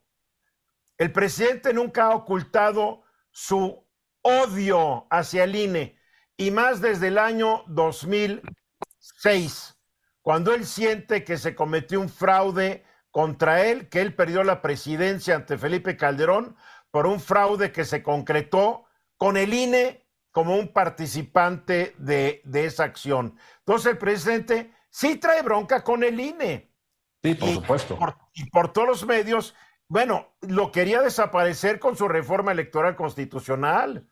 El 0.99 1.11
presidente 1.11 1.73
nunca 1.73 2.05
ha 2.05 2.15
ocultado 2.15 3.01
su 3.31 3.83
odio 4.21 5.07
hacia 5.09 5.45
el 5.45 5.55
INE 5.55 6.00
y 6.41 6.49
más 6.49 6.81
desde 6.81 7.09
el 7.09 7.19
año 7.19 7.63
2006, 7.67 9.77
cuando 10.23 10.55
él 10.55 10.65
siente 10.65 11.23
que 11.23 11.37
se 11.37 11.53
cometió 11.53 12.01
un 12.01 12.09
fraude 12.09 12.83
contra 13.11 13.63
él, 13.63 13.89
que 13.89 14.01
él 14.01 14.15
perdió 14.15 14.43
la 14.43 14.63
presidencia 14.63 15.35
ante 15.35 15.59
Felipe 15.59 15.97
Calderón 15.97 16.57
por 16.89 17.05
un 17.05 17.19
fraude 17.19 17.71
que 17.71 17.85
se 17.85 18.01
concretó 18.01 18.85
con 19.17 19.37
el 19.37 19.53
INE 19.53 20.07
como 20.31 20.55
un 20.55 20.69
participante 20.69 21.93
de, 21.99 22.41
esa 22.55 22.85
acción. 22.85 23.37
Entonces 23.59 23.91
el 23.91 23.99
presidente 23.99 24.73
sí 24.89 25.17
trae 25.17 25.43
bronca 25.43 25.83
con 25.83 26.03
el 26.03 26.19
INE. 26.19 26.73
Sí, 27.21 27.35
por 27.35 27.49
supuesto. 27.49 27.99
y 28.33 28.49
por 28.49 28.73
todos 28.73 28.87
los 28.87 29.05
medios, 29.05 29.53
bueno, 29.87 30.33
lo 30.41 30.71
quería 30.71 31.03
desaparecer 31.03 31.77
con 31.77 31.95
su 31.95 32.07
reforma 32.07 32.51
electoral 32.51 32.95
constitucional. 32.95 34.09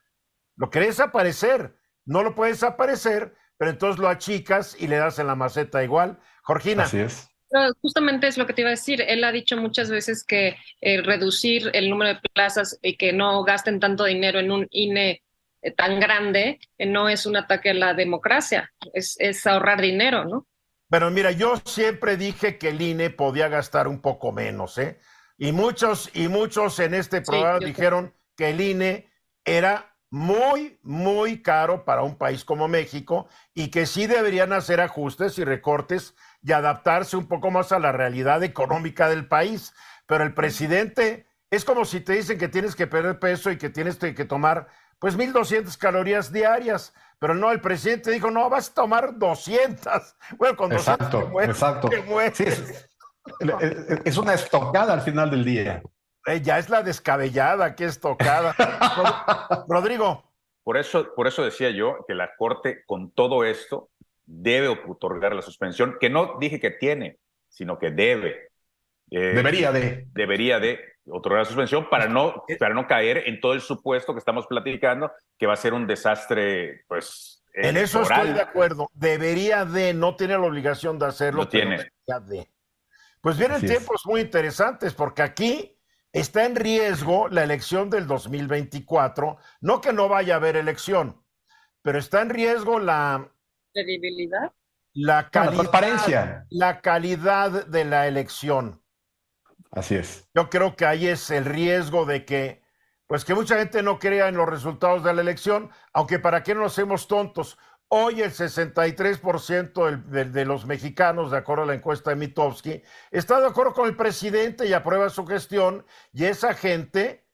Lo 0.56 0.70
quería 0.70 0.90
desaparecer 0.90 1.79
no 2.10 2.24
lo 2.24 2.34
puedes 2.34 2.60
desaparecer, 2.60 3.36
pero 3.58 3.70
entonces 3.70 4.00
lo 4.00 4.10
achicas 4.10 4.76
y 4.80 4.88
le 4.88 4.98
das 4.98 5.20
en 5.20 5.28
la 5.28 5.36
maceta 5.36 5.84
igual. 5.84 6.20
Jorgina. 6.42 6.84
Así 6.84 6.98
es. 6.98 7.30
Justamente 7.82 8.28
es 8.28 8.38
lo 8.38 8.48
que 8.48 8.54
te 8.54 8.62
iba 8.62 8.70
a 8.70 8.72
decir. 8.72 9.02
Él 9.02 9.24
ha 9.24 9.32
dicho 9.32 9.58
muchas 9.58 9.92
veces 9.92 10.24
que 10.24 10.58
eh, 10.82 11.02
reducir 11.02 11.70
el 11.74 11.90
número 11.90 12.16
de 12.16 12.20
plazas 12.34 12.80
y 12.82 12.98
que 12.98 13.14
no 13.14 13.44
gasten 13.44 13.80
tanto 13.80 14.06
dinero 14.06 14.40
en 14.40 14.52
un 14.52 14.68
INE 14.72 15.24
eh, 15.62 15.72
tan 15.72 16.00
grande 16.00 16.60
eh, 16.78 16.86
no 16.88 17.10
es 17.10 17.28
un 17.28 17.38
ataque 17.38 17.72
a 17.72 17.74
la 17.76 17.94
democracia, 17.94 18.72
es, 18.94 19.46
ahorrar 19.46 19.82
dinero, 19.82 20.26
¿no? 20.26 20.48
Pero 20.90 21.12
mira, 21.12 21.32
yo 21.32 21.58
siempre 21.64 22.18
dije 22.18 22.58
que 22.58 22.70
el 22.70 22.82
INE 22.82 23.12
podía 23.12 23.50
gastar 23.50 23.88
un 23.88 24.02
poco 24.02 24.32
menos, 24.32 24.80
¿eh? 24.80 25.00
Y 25.38 25.52
muchos, 25.52 26.10
y 26.16 26.28
muchos 26.28 26.80
en 26.80 26.96
este 26.96 27.22
programa 27.22 27.60
dijeron 27.60 28.16
que 28.36 28.50
el 28.50 28.62
INE 28.62 29.12
era 29.46 29.89
muy, 30.10 30.80
muy 30.82 31.42
caro 31.42 31.86
para 31.86 32.04
un 32.04 32.16
país 32.16 32.44
como 32.44 32.68
México 32.68 33.28
y 33.54 33.70
que 33.70 33.86
sí 33.86 34.08
deberían 34.08 34.54
hacer 34.54 34.82
ajustes 34.82 35.38
y 35.38 35.44
recortes 35.44 36.16
y 36.42 36.52
adaptarse 36.52 37.18
un 37.18 37.28
poco 37.28 37.52
más 37.52 37.72
a 37.72 37.80
la 37.80 37.92
realidad 37.92 38.44
económica 38.44 39.10
del 39.10 39.28
país. 39.28 39.74
Pero 40.08 40.24
el 40.24 40.34
presidente 40.34 41.28
es 41.52 41.66
como 41.66 41.86
si 41.86 42.00
te 42.00 42.14
dicen 42.14 42.38
que 42.38 42.48
tienes 42.48 42.76
que 42.76 42.88
perder 42.88 43.20
peso 43.20 43.52
y 43.52 43.58
que 43.58 43.70
tienes 43.70 43.98
que 43.98 44.26
tomar 44.26 44.68
pues 45.00 45.16
1200 45.16 45.78
calorías 45.78 46.32
diarias. 46.32 46.94
Pero 47.20 47.34
no, 47.34 47.52
el 47.52 47.60
presidente 47.60 48.12
dijo, 48.12 48.32
no, 48.32 48.50
vas 48.50 48.70
a 48.70 48.74
tomar 48.74 49.18
200. 49.18 50.16
Bueno, 50.38 50.56
con 50.56 50.70
200 50.70 51.08
exacto, 51.08 51.42
exacto. 51.42 51.90
es, 54.06 54.18
una 54.18 54.34
estocada 54.34 54.94
al 54.94 55.02
final 55.02 55.30
del 55.30 55.44
día. 55.44 55.84
Eh, 56.26 56.42
ya 56.42 56.60
es 56.60 56.70
la 56.70 56.84
descabellada, 56.84 57.76
que 57.76 57.86
estocada. 57.86 58.56
Rodrigo. 59.68 60.24
Por 60.64 60.78
eso, 60.78 61.14
por 61.16 61.28
eso 61.28 61.44
decía 61.44 61.72
yo 61.72 62.06
que 62.08 62.14
la 62.14 62.36
Corte, 62.36 62.84
con 62.86 63.12
todo 63.12 63.44
esto, 63.44 63.90
debe 64.26 64.68
otorgar 64.68 65.34
la 65.34 65.42
suspensión, 65.42 65.98
que 66.00 66.10
no 66.10 66.38
dije 66.40 66.60
que 66.60 66.72
tiene, 66.72 67.18
sino 67.48 67.80
que 67.80 67.92
debe. 67.92 68.50
Eh, 69.10 69.34
debería 69.34 69.72
de. 69.72 70.08
Debería 70.14 70.60
de 70.60 70.80
otorgar 71.08 71.42
la 71.42 71.46
suspensión 71.46 71.90
para 71.90 72.08
no, 72.08 72.44
para 72.60 72.76
no 72.76 72.86
caer 72.86 73.24
en 73.26 73.40
todo 73.42 73.54
el 73.54 73.62
supuesto 73.62 74.14
que 74.14 74.20
estamos 74.20 74.46
platicando, 74.46 75.12
que 75.38 75.48
va 75.48 75.54
a 75.54 75.58
ser 75.58 75.74
un 75.74 75.88
desastre, 75.88 76.84
pues. 76.88 77.44
En 77.54 77.76
eso 77.76 78.04
estoy 78.04 78.34
de 78.34 78.42
acuerdo. 78.42 78.90
Debería 78.94 79.66
de, 79.66 79.94
no 79.94 80.16
tiene 80.16 80.34
la 80.34 80.46
obligación 80.46 81.00
de 81.00 81.08
hacerlo. 81.08 81.44
No 81.44 81.50
tiene. 81.50 81.92
De. 82.28 82.48
Pues 83.22 83.38
vienen 83.38 83.60
tiempos 83.62 84.04
muy 84.06 84.22
interesantes, 84.22 84.94
porque 84.94 85.24
aquí 85.24 85.79
está 86.14 86.46
en 86.46 86.56
riesgo 86.56 87.28
la 87.30 87.44
elección 87.44 87.90
del 87.90 88.08
2024. 88.08 89.38
No 89.62 89.82
que 89.82 89.94
no 89.94 90.10
vaya 90.10 90.36
a 90.36 90.38
haber 90.38 90.56
elección, 90.56 91.24
pero 91.82 92.00
está 92.00 92.22
en 92.22 92.30
riesgo 92.30 92.80
la. 92.80 93.32
Credibilidad. 93.74 94.52
La 94.94 95.30
calidad, 95.30 96.46
la 96.50 96.82
calidad 96.82 97.68
de 97.68 97.86
la 97.86 98.08
elección. 98.08 98.82
Así 99.72 99.96
es. 99.96 100.28
Yo 100.34 100.50
creo 100.50 100.76
que 100.76 100.86
ahí 100.86 101.08
es 101.08 101.30
el 101.30 101.46
riesgo 101.46 102.06
de 102.06 102.26
que, 102.26 102.64
pues 103.06 103.24
que 103.24 103.36
mucha 103.36 103.58
gente 103.58 103.84
no 103.84 104.00
crea 104.00 104.28
en 104.28 104.36
los 104.36 104.50
resultados 104.50 105.04
de 105.04 105.14
la 105.14 105.22
elección, 105.22 105.70
aunque 105.94 106.18
para 106.18 106.42
qué 106.42 106.56
no 106.56 106.62
nos 106.62 106.74
hacemos 106.74 107.08
tontos. 107.08 107.58
Hoy 107.92 108.22
el 108.22 108.32
63% 108.32 110.04
de, 110.06 110.26
de, 110.26 110.46
los 110.46 110.68
mexicanos, 110.68 111.32
de 111.32 111.38
acuerdo 111.38 111.64
a 111.64 111.68
la 111.68 111.74
encuesta 111.74 112.12
de 112.12 112.18
Mitowski, 112.18 112.84
está 113.10 113.40
de 113.40 113.48
acuerdo 113.48 113.74
con 113.74 113.88
el 113.88 113.96
presidente 113.96 114.68
y 114.68 114.74
aprueba 114.74 115.10
su 115.10 115.26
gestión, 115.26 115.84
y 116.14 116.26
esa 116.26 116.54
gente, 116.54 117.26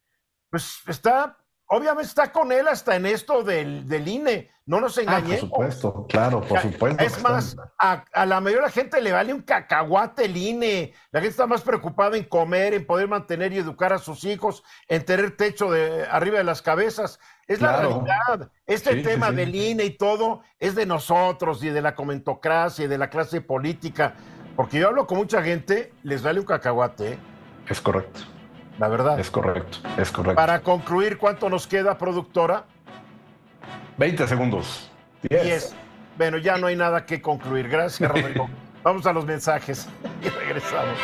pues 0.49 0.81
está 0.87 1.44
obviamente 1.67 2.07
está 2.07 2.31
con 2.31 2.51
él 2.51 2.67
hasta 2.67 2.95
en 2.95 3.05
esto 3.05 3.43
del, 3.43 3.87
del 3.87 4.07
INE. 4.07 4.51
No 4.67 4.81
nos 4.81 4.97
engañemos. 4.97 5.35
Ah, 5.35 5.39
por 5.41 5.49
supuesto, 5.49 6.07
claro, 6.09 6.41
por 6.41 6.59
supuesto. 6.59 7.03
Es 7.03 7.21
más, 7.21 7.55
a, 7.77 8.03
la 8.25 8.41
mayoría 8.41 8.61
de 8.61 8.67
la 8.67 8.71
gente 8.71 8.99
le 8.99 9.11
vale 9.11 9.31
un 9.31 9.43
cacahuate 9.43 10.25
el 10.25 10.35
INE. 10.35 10.93
La 11.11 11.19
gente 11.19 11.31
está 11.31 11.45
más 11.45 11.61
preocupada 11.61 12.17
en 12.17 12.23
comer, 12.23 12.73
en 12.73 12.85
poder 12.85 13.07
mantener 13.07 13.53
y 13.53 13.59
educar 13.59 13.93
a 13.93 13.99
sus 13.99 14.23
hijos, 14.23 14.63
en 14.87 15.05
tener 15.05 15.37
techo 15.37 15.69
de 15.69 16.07
arriba 16.09 16.39
de 16.39 16.43
las 16.43 16.63
cabezas. 16.63 17.19
Es 17.47 17.61
la 17.61 17.77
realidad. 17.77 18.49
Este 18.65 19.03
tema 19.03 19.31
del 19.31 19.53
INE 19.55 19.85
y 19.85 19.91
todo 19.91 20.41
es 20.59 20.73
de 20.73 20.87
nosotros 20.87 21.63
y 21.63 21.69
de 21.69 21.83
la 21.83 21.93
comentocracia 21.93 22.85
y 22.85 22.87
de 22.87 22.97
la 22.97 23.11
clase 23.11 23.41
política. 23.41 24.15
Porque 24.55 24.79
yo 24.79 24.87
hablo 24.87 25.05
con 25.05 25.19
mucha 25.19 25.43
gente, 25.43 25.93
les 26.01 26.23
vale 26.23 26.39
un 26.39 26.45
cacahuate. 26.47 27.13
¿eh? 27.13 27.17
Es 27.67 27.81
correcto 27.81 28.34
la 28.79 28.87
verdad. 28.87 29.19
Es 29.19 29.31
correcto, 29.31 29.79
es 29.97 30.11
correcto. 30.11 30.35
Para 30.35 30.61
concluir, 30.61 31.17
¿cuánto 31.17 31.49
nos 31.49 31.67
queda, 31.67 31.97
productora? 31.97 32.65
20 33.97 34.27
segundos. 34.27 34.91
10. 35.29 35.75
Bueno, 36.17 36.37
ya 36.37 36.57
no 36.57 36.67
hay 36.67 36.75
nada 36.75 37.05
que 37.05 37.21
concluir. 37.21 37.69
Gracias, 37.69 38.09
Rodrigo. 38.13 38.49
Vamos 38.83 39.05
a 39.05 39.13
los 39.13 39.25
mensajes 39.25 39.87
y 40.21 40.29
regresamos. 40.29 40.99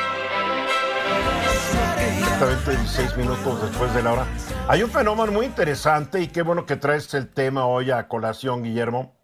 Exactamente 1.98 2.72
16 2.72 3.18
minutos 3.18 3.62
después 3.62 3.94
de 3.94 4.04
la 4.04 4.14
hora. 4.14 4.28
Hay 4.68 4.84
un 4.84 4.90
fenómeno 4.90 5.32
muy 5.32 5.46
interesante 5.46 6.22
y 6.22 6.28
qué 6.28 6.42
bueno 6.42 6.66
que 6.66 6.76
traes 6.76 7.14
el 7.14 7.34
tema 7.34 7.66
hoy 7.66 7.92
a 7.92 8.08
colación, 8.08 8.64
Guillermo, 8.64 9.16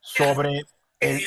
sobre 0.00 0.64
el 1.00 1.20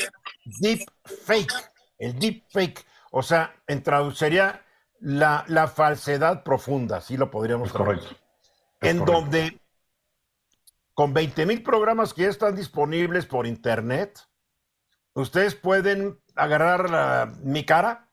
deep 0.62 0.82
fake. 1.26 1.54
El 2.00 2.20
deep 2.20 2.44
fake. 2.52 2.86
O 3.12 3.24
sea, 3.24 3.54
en 3.68 3.82
traduciría 3.82 4.65
la, 5.06 5.46
la 5.48 5.68
falsedad 5.68 6.42
profunda, 6.42 7.00
sí 7.00 7.16
lo 7.16 7.30
podríamos 7.30 7.72
Correcto. 7.72 8.08
en 8.82 9.06
donde 9.06 9.62
con 10.96 11.14
20 11.14 11.46
mil 11.46 11.62
programas 11.62 12.12
que 12.12 12.24
ya 12.24 12.30
están 12.30 12.56
disponibles 12.56 13.28
por 13.28 13.46
internet, 13.46 14.20
ustedes 15.14 15.54
pueden 15.54 16.20
agarrar 16.36 17.36
mi 17.44 17.64
cara 17.64 18.10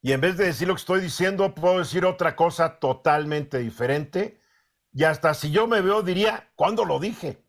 y 0.00 0.12
en 0.12 0.20
vez 0.20 0.36
de 0.36 0.46
decir 0.46 0.68
lo 0.68 0.74
que 0.74 0.80
estoy 0.80 1.00
diciendo, 1.00 1.56
puedo 1.56 1.80
decir 1.80 2.04
otra 2.04 2.36
cosa 2.36 2.78
totalmente 2.78 3.58
diferente. 3.58 4.40
Y 4.92 5.02
hasta 5.02 5.34
si 5.34 5.50
yo 5.50 5.66
me 5.66 5.80
veo, 5.80 6.02
diría, 6.02 6.52
¿cuándo 6.54 6.84
lo 6.84 7.00
dije? 7.00 7.44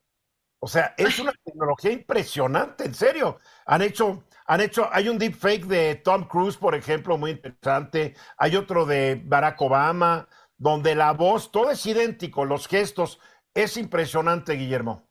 O 0.59 0.67
sea, 0.67 0.95
es 0.97 1.19
una 1.19 1.33
tecnología 1.43 1.91
impresionante, 1.91 2.85
en 2.85 2.95
serio. 2.95 3.37
Han 3.67 3.83
hecho 3.83 4.23
han 4.51 4.59
hecho, 4.59 4.89
hay 4.91 5.07
un 5.07 5.17
deepfake 5.17 5.65
de 5.65 5.95
Tom 5.95 6.25
Cruise, 6.27 6.57
por 6.57 6.75
ejemplo, 6.75 7.17
muy 7.17 7.31
interesante. 7.31 8.15
Hay 8.37 8.57
otro 8.57 8.85
de 8.85 9.21
Barack 9.23 9.61
Obama, 9.61 10.27
donde 10.57 10.93
la 10.93 11.13
voz, 11.13 11.53
todo 11.53 11.71
es 11.71 11.85
idéntico, 11.85 12.43
los 12.43 12.67
gestos. 12.67 13.17
Es 13.53 13.77
impresionante, 13.77 14.55
Guillermo. 14.55 15.07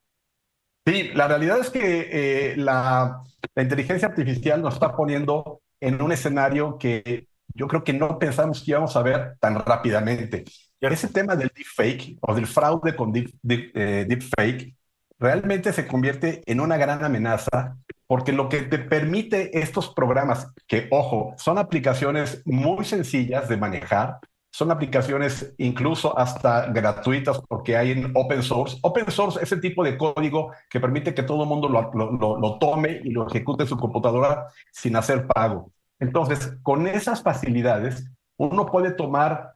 Sí, 0.87 1.13
la 1.15 1.27
realidad 1.27 1.59
es 1.59 1.71
que 1.71 2.51
eh, 2.53 2.57
la, 2.59 3.23
inteligencia 3.57 4.09
artificial 4.09 4.61
nos 4.61 4.75
está 4.75 4.95
poniendo 4.95 5.63
en 5.81 6.03
un 6.03 6.13
escenario 6.13 6.77
que 6.77 7.27
yo 7.55 7.67
creo 7.67 7.83
que 7.83 7.95
no 7.95 8.19
pensamos 8.19 8.63
que 8.63 8.73
íbamos 8.73 8.95
a 8.95 9.03
ver 9.03 9.39
tan 9.41 9.59
rápidamente. 9.65 10.45
Ese 10.83 11.09
tema 11.09 11.35
del 11.35 11.51
deepfake 11.57 12.19
o 12.21 12.35
del 12.35 12.47
fraude 12.47 12.95
con 12.95 13.11
deep, 13.11 13.31
eh, 13.49 14.05
deepfake 14.07 14.77
realmente 15.19 15.73
se 15.73 15.87
convierte 15.87 16.43
en 16.45 16.61
una 16.61 16.77
gran 16.77 17.03
amenaza 17.03 17.79
porque 18.11 18.33
lo 18.33 18.49
que 18.49 18.63
te 18.63 18.81
permite 18.81 19.57
estos 19.57 19.95
programas, 19.95 20.53
que 20.67 20.89
ojo, 20.91 21.33
son 21.37 21.59
aplicaciones 21.59 22.43
muy 22.45 22.85
sencillas 22.85 23.49
de 23.49 23.57
manejar, 23.57 24.19
son 24.51 24.73
aplicaciones 24.73 25.55
incluso 25.59 26.19
hasta 26.19 26.67
gratuitas 26.73 27.41
porque 27.49 27.77
hay 27.77 27.93
en 27.93 28.11
open 28.17 28.43
source. 28.43 28.79
Open 28.83 29.09
source 29.13 29.39
es 29.41 29.53
el 29.53 29.61
tipo 29.61 29.85
de 29.85 29.97
código 29.97 30.51
que 30.69 30.81
permite 30.81 31.15
que 31.15 31.23
todo 31.23 31.45
el 31.45 31.49
mundo 31.49 31.69
lo, 31.69 31.93
lo, 31.95 32.37
lo, 32.37 32.59
tome 32.59 33.01
y 33.05 33.11
lo 33.11 33.29
ejecute 33.29 33.63
en 33.63 33.69
su 33.69 33.77
computadora 33.77 34.49
sin 34.73 34.97
hacer 34.97 35.29
pago. 35.29 35.71
Entonces, 36.01 36.59
con 36.65 36.89
esas 36.89 37.23
facilidades, 37.23 38.11
uno 38.39 38.67
puede 38.67 38.91
tomar 38.91 39.55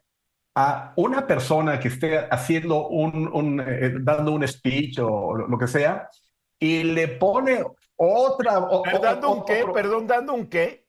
a 0.55 0.93
una 0.95 1.27
persona 1.27 1.81
que 1.81 1.89
esté 1.89 2.21
haciendo 2.31 2.87
un, 2.87 3.29
un 3.33 3.59
eh, 3.59 3.95
dando 4.01 4.31
un 4.31 4.47
speech 4.47 5.01
o 5.01 5.35
lo 5.35 5.59
que 5.59 5.67
sea 5.67 6.09
y 6.61 6.85
le 6.85 7.09
pone 7.09 7.65
otra. 7.97 8.61
¿Dando 9.01 9.31
un 9.31 9.45
qué? 9.45 9.65
Perdón, 9.73 10.07
¿dando 10.07 10.35
un 10.35 10.47
qué? 10.47 10.85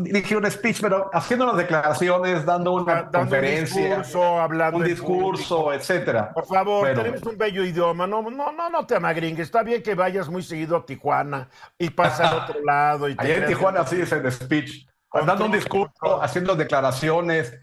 Dirigí 0.00 0.34
un 0.34 0.50
speech, 0.50 0.82
pero 0.82 1.08
haciendo 1.12 1.46
unas 1.46 1.56
declaraciones, 1.56 2.44
dando 2.44 2.74
una 2.74 3.10
conferencia, 3.10 3.80
un 3.80 3.88
discurso, 3.88 4.40
hablando 4.40 4.78
un 4.78 4.84
discurso, 4.84 5.72
etcétera. 5.72 6.34
Por 6.34 6.46
favor, 6.46 6.86
tenemos 6.86 7.22
un 7.22 7.38
bello 7.38 7.64
idioma, 7.64 8.06
no, 8.06 8.20
no, 8.22 8.52
no, 8.52 8.68
no 8.68 8.86
te 8.86 8.96
amagringues, 8.96 9.46
está 9.46 9.62
bien 9.62 9.82
que 9.82 9.94
vayas 9.94 10.28
muy 10.28 10.42
seguido 10.42 10.76
a 10.76 10.84
Tijuana 10.84 11.48
y 11.78 11.88
pasa 11.88 12.28
al 12.28 12.42
otro 12.42 12.60
lado. 12.64 13.08
Y 13.08 13.14
Allá 13.16 13.36
en 13.36 13.46
Tijuana 13.46 13.86
sí 13.86 14.02
es 14.02 14.12
el 14.12 14.30
speech, 14.30 14.86
dando 15.12 15.46
un 15.46 15.52
discurso, 15.52 16.22
haciendo 16.22 16.54
declaraciones, 16.54 17.58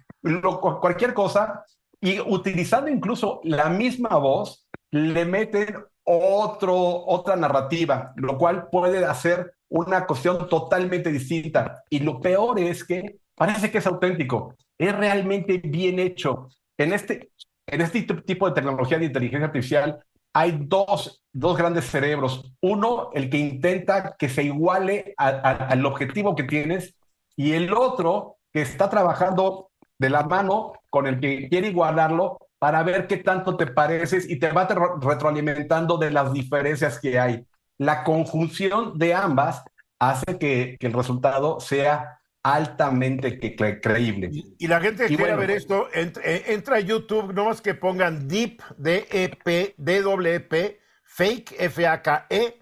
cualquier 0.81 1.13
cosa, 1.13 1.65
y 2.01 2.19
utilizando 2.19 2.89
incluso 2.89 3.41
la 3.43 3.69
misma 3.69 4.17
voz, 4.17 4.67
le 4.89 5.23
meten 5.25 5.85
otro, 6.03 6.75
otra 7.05 7.35
narrativa, 7.35 8.13
lo 8.15 8.37
cual 8.37 8.67
puede 8.69 9.05
hacer 9.05 9.53
una 9.69 10.05
cuestión 10.05 10.47
totalmente 10.49 11.11
distinta. 11.11 11.83
Y 11.89 11.99
lo 11.99 12.19
peor 12.19 12.59
es 12.59 12.83
que 12.83 13.17
parece 13.35 13.71
que 13.71 13.79
es 13.79 13.87
auténtico, 13.87 14.55
es 14.77 14.95
realmente 14.95 15.57
bien 15.57 15.99
hecho. 15.99 16.49
En 16.77 16.93
este, 16.93 17.31
en 17.67 17.81
este 17.81 18.01
tipo 18.01 18.47
de 18.47 18.55
tecnología 18.55 18.99
de 18.99 19.05
inteligencia 19.05 19.47
artificial 19.47 20.03
hay 20.33 20.57
dos, 20.61 21.23
dos 21.31 21.57
grandes 21.57 21.85
cerebros. 21.85 22.53
Uno, 22.61 23.11
el 23.13 23.29
que 23.29 23.37
intenta 23.37 24.15
que 24.17 24.29
se 24.29 24.43
iguale 24.43 25.13
al 25.17 25.85
objetivo 25.85 26.35
que 26.35 26.43
tienes, 26.43 26.95
y 27.35 27.53
el 27.53 27.73
otro 27.73 28.37
que 28.51 28.61
está 28.61 28.89
trabajando 28.89 29.71
de 29.97 30.09
la 30.09 30.23
mano 30.23 30.73
con 30.89 31.07
el 31.07 31.19
que 31.19 31.47
quiere 31.49 31.69
igualarlo 31.69 32.37
para 32.63 32.81
ver 32.81 33.07
qué 33.07 33.17
tanto 33.17 33.57
te 33.57 33.67
pareces 33.67 34.29
y 34.29 34.39
te 34.39 34.49
va 34.53 34.65
retroalimentando 35.01 35.97
de 35.97 36.11
las 36.11 36.31
diferencias 36.31 36.97
que 36.97 37.19
hay. 37.19 37.45
La 37.77 38.05
conjunción 38.05 38.97
de 38.97 39.13
ambas 39.13 39.65
hace 39.99 40.37
que, 40.39 40.77
el 40.79 40.93
resultado 40.93 41.59
sea 41.59 42.21
altamente 42.41 43.37
creíble. 43.81 44.29
Y, 44.57 44.67
la 44.67 44.79
gente 44.79 45.07
que 45.07 45.17
quiera 45.17 45.35
ver 45.35 45.51
esto, 45.51 45.89
eh, 45.93 46.13
entra, 46.47 46.77
a 46.77 46.79
YouTube, 46.79 47.33
no 47.33 47.43
más 47.43 47.59
que 47.59 47.73
pongan 47.73 48.29
Deep, 48.29 48.61
D-E-P, 48.77 49.75
D-W-P, 49.75 50.79
Fake, 51.03 51.55
F-A-K-E, 51.59 52.59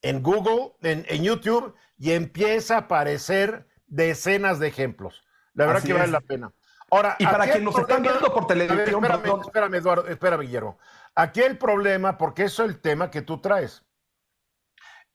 en 0.00 0.22
Google, 0.22 0.72
en, 0.80 1.04
en, 1.10 1.24
YouTube, 1.24 1.74
y 1.98 2.12
empieza 2.12 2.76
a 2.76 2.78
aparecer 2.78 3.66
decenas 3.86 4.58
de 4.60 4.68
ejemplos. 4.68 5.22
La 5.52 5.66
verdad 5.66 5.82
que 5.82 5.92
vale 5.92 6.10
la 6.10 6.22
pena. 6.22 6.50
Ahora, 6.92 7.16
y 7.18 7.24
para 7.24 7.44
aquí 7.44 7.52
quienes 7.52 7.56
el 7.58 7.64
nos 7.64 7.74
están 7.78 8.02
problema- 8.02 8.12
viendo 8.20 8.34
por 8.34 8.42
A 8.44 8.46
ver, 8.46 8.68
televisión, 8.68 9.02
espérame, 9.04 9.22
perdón, 9.22 9.40
espérame, 9.40 9.74
Eduardo, 9.74 10.06
espérame, 10.08 10.40
Guillermo. 10.42 10.78
Aquí 11.14 11.40
el 11.40 11.56
problema, 11.58 12.18
porque 12.18 12.44
eso 12.44 12.64
es 12.64 12.68
el 12.68 12.80
tema 12.80 13.10
que 13.10 13.22
tú 13.22 13.40
traes. 13.40 13.82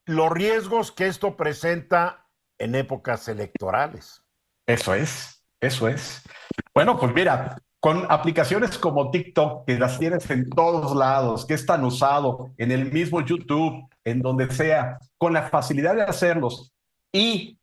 Los 0.05 0.31
riesgos 0.31 0.91
que 0.91 1.07
esto 1.07 1.37
presenta 1.37 2.25
en 2.57 2.73
épocas 2.75 3.27
electorales. 3.27 4.23
Eso 4.65 4.95
es, 4.95 5.43
eso 5.61 5.87
es. 5.87 6.23
Bueno, 6.73 6.97
pues 6.97 7.13
mira, 7.13 7.61
con 7.79 8.05
aplicaciones 8.09 8.77
como 8.79 9.11
TikTok, 9.11 9.67
que 9.67 9.77
las 9.77 9.99
tienes 9.99 10.27
en 10.31 10.49
todos 10.49 10.95
lados, 10.95 11.45
que 11.45 11.53
es 11.53 11.65
tan 11.65 11.83
usado 11.85 12.51
en 12.57 12.71
el 12.71 12.91
mismo 12.91 13.21
YouTube, 13.21 13.87
en 14.03 14.21
donde 14.21 14.49
sea, 14.51 14.97
con 15.17 15.33
la 15.33 15.43
facilidad 15.43 15.93
de 15.95 16.03
hacerlos 16.03 16.73
y 17.11 17.56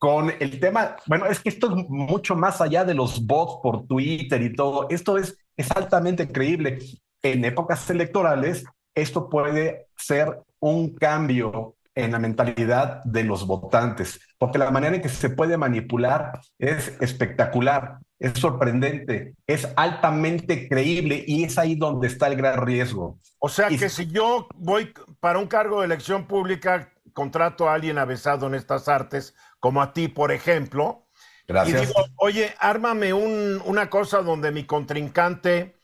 con 0.00 0.32
el 0.40 0.58
tema, 0.58 0.96
bueno, 1.06 1.26
es 1.26 1.40
que 1.40 1.50
esto 1.50 1.76
es 1.76 1.84
mucho 1.90 2.34
más 2.34 2.62
allá 2.62 2.84
de 2.86 2.94
los 2.94 3.24
bots 3.26 3.60
por 3.62 3.86
Twitter 3.86 4.40
y 4.40 4.54
todo, 4.54 4.86
esto 4.88 5.18
es, 5.18 5.36
es 5.58 5.70
altamente 5.72 6.26
creíble. 6.32 6.78
En 7.22 7.44
épocas 7.44 7.88
electorales, 7.90 8.64
esto 8.94 9.28
puede 9.28 9.88
ser 9.98 10.40
un 10.58 10.94
cambio 10.94 11.76
en 11.94 12.12
la 12.12 12.18
mentalidad 12.18 13.04
de 13.04 13.24
los 13.24 13.46
votantes, 13.46 14.18
porque 14.38 14.56
la 14.56 14.70
manera 14.70 14.96
en 14.96 15.02
que 15.02 15.10
se 15.10 15.28
puede 15.28 15.58
manipular 15.58 16.40
es 16.58 16.96
espectacular, 17.02 17.98
es 18.18 18.32
sorprendente, 18.38 19.34
es 19.46 19.68
altamente 19.76 20.66
creíble 20.66 21.22
y 21.26 21.44
es 21.44 21.58
ahí 21.58 21.74
donde 21.74 22.06
está 22.06 22.28
el 22.28 22.36
gran 22.36 22.64
riesgo. 22.64 23.18
O 23.38 23.50
sea 23.50 23.70
Y- 23.70 23.76
que 23.76 23.90
si 23.90 24.06
yo 24.06 24.48
voy 24.54 24.94
para 25.20 25.38
un 25.38 25.46
cargo 25.46 25.80
de 25.80 25.86
elección 25.86 26.26
pública, 26.26 26.88
contrato 27.12 27.68
a 27.68 27.74
alguien 27.74 27.98
avesado 27.98 28.46
en 28.46 28.54
estas 28.54 28.88
artes, 28.88 29.34
como 29.60 29.82
a 29.82 29.92
ti, 29.92 30.08
por 30.08 30.32
ejemplo, 30.32 31.06
y 31.42 31.52
Gracias. 31.52 31.88
digo, 31.88 31.94
oye, 32.16 32.54
ármame 32.58 33.12
un- 33.12 33.62
una 33.64 33.90
cosa 33.90 34.22
donde 34.22 34.50
mi 34.50 34.64
contrincante 34.64 35.76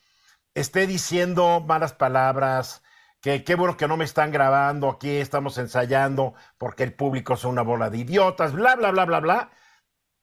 esté 0.55 0.87
diciendo 0.87 1.63
malas 1.65 1.93
palabras, 1.93 2.83
que 3.21 3.43
qué 3.43 3.55
bueno 3.55 3.77
que 3.77 3.87
no 3.87 3.97
me 3.97 4.05
están 4.05 4.31
grabando, 4.31 4.89
aquí 4.89 5.17
estamos 5.17 5.57
ensayando 5.57 6.33
porque 6.57 6.83
el 6.83 6.93
público 6.93 7.33
es 7.35 7.43
una 7.43 7.61
bola 7.61 7.89
de 7.89 7.99
idiotas, 7.99 8.53
bla, 8.53 8.75
bla, 8.75 8.91
bla, 8.91 9.05
bla, 9.05 9.19
bla, 9.19 9.51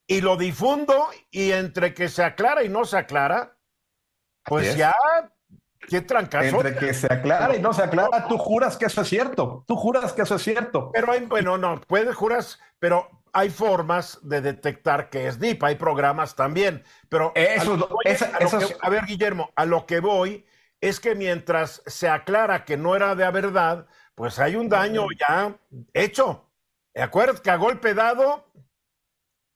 y 0.07 0.20
lo 0.20 0.36
difundo 0.36 1.07
y 1.30 1.52
entre 1.52 1.94
que 1.94 2.09
se 2.09 2.22
aclara 2.24 2.62
y 2.64 2.68
no 2.68 2.84
se 2.84 2.96
aclara, 2.98 3.57
pues 4.44 4.76
ya, 4.76 4.94
qué 5.88 6.00
trancazo. 6.00 6.44
Entre 6.46 6.76
que 6.76 6.94
se 6.94 7.12
aclara 7.12 7.57
y 7.57 7.61
no 7.61 7.72
se 7.72 7.82
aclara, 7.82 8.26
tú 8.28 8.38
juras 8.38 8.76
que 8.76 8.86
eso 8.86 9.02
es 9.02 9.09
cierto, 9.09 9.64
tú 9.66 9.76
juras 9.76 10.12
que 10.12 10.22
eso 10.22 10.36
es 10.36 10.42
cierto. 10.42 10.90
Pero 10.92 11.12
hay, 11.12 11.24
bueno, 11.26 11.59
no, 11.59 11.80
puedes 11.82 12.14
juras, 12.14 12.59
pero 12.78 13.09
hay 13.35 13.51
formas 13.51 14.18
de 14.22 14.41
detectar 14.41 15.11
que 15.11 15.26
es 15.26 15.39
DIP, 15.39 15.62
hay 15.64 15.74
programas 15.74 16.35
también. 16.37 16.82
Pero 17.09 17.32
Eso 17.35 17.74
a, 17.74 17.76
lo- 17.76 17.89
que 17.89 17.93
voy- 17.95 18.05
esa- 18.07 18.26
a 18.37 18.39
que- 18.39 18.76
a 18.80 18.89
ver, 18.89 19.05
Guillermo, 19.07 19.51
a 19.57 19.64
lo 19.66 19.85
que 19.87 20.01
voy 20.01 20.47
es 20.80 21.01
que 21.01 21.14
mientras 21.14 21.82
se 21.87 22.09
aclara 22.09 22.64
que 22.64 22.76
no 22.76 22.95
era 22.97 23.14
de 23.14 23.30
verdad, 23.30 23.87
pues 24.14 24.39
hay 24.39 24.57
un 24.57 24.68
daño 24.68 25.07
ya 25.18 25.57
hecho. 25.93 26.49
¿De 26.95 27.03
acuerdo? 27.03 27.43
Que 27.43 27.51
a 27.51 27.57
golpe 27.57 27.93
dado, 27.95 28.47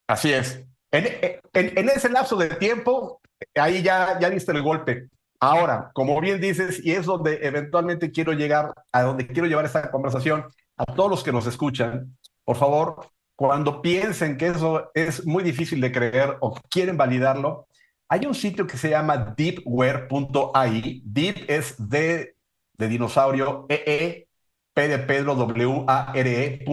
Así 0.08 0.32
es. 0.32 0.64
En, 0.90 1.06
en- 1.52 1.78
en 1.78 1.88
ese 1.90 2.08
lapso 2.08 2.36
de 2.36 2.48
tiempo, 2.50 3.20
ahí 3.54 3.82
ya, 3.82 4.18
ya 4.18 4.30
diste 4.30 4.52
el 4.52 4.62
golpe. 4.62 5.08
Ahora, 5.40 5.90
como 5.94 6.18
bien 6.20 6.40
dices, 6.40 6.80
y 6.84 6.92
es 6.92 7.06
donde 7.06 7.40
eventualmente 7.46 8.10
quiero 8.10 8.32
llegar, 8.32 8.72
a 8.90 9.02
donde 9.02 9.26
quiero 9.26 9.46
llevar 9.46 9.66
esta 9.66 9.90
conversación, 9.90 10.46
a 10.76 10.84
todos 10.86 11.10
los 11.10 11.22
que 11.22 11.30
nos 11.32 11.46
escuchan, 11.46 12.16
por 12.44 12.56
favor, 12.56 13.06
cuando 13.38 13.80
piensen 13.82 14.36
que 14.36 14.48
eso 14.48 14.90
es 14.94 15.24
muy 15.24 15.44
difícil 15.44 15.80
de 15.80 15.92
creer 15.92 16.36
o 16.40 16.58
quieren 16.68 16.96
validarlo, 16.96 17.68
hay 18.08 18.26
un 18.26 18.34
sitio 18.34 18.66
que 18.66 18.76
se 18.76 18.90
llama 18.90 19.32
deepware.ai. 19.36 21.02
Deep 21.04 21.44
es 21.46 21.76
de, 21.78 22.34
de 22.76 22.88
dinosaurio, 22.88 23.66
EE, 23.68 24.26
P 24.74 24.88
de 24.88 24.98
Pedro, 24.98 25.36
W, 25.36 25.84
A, 25.86 26.10
R, 26.16 26.64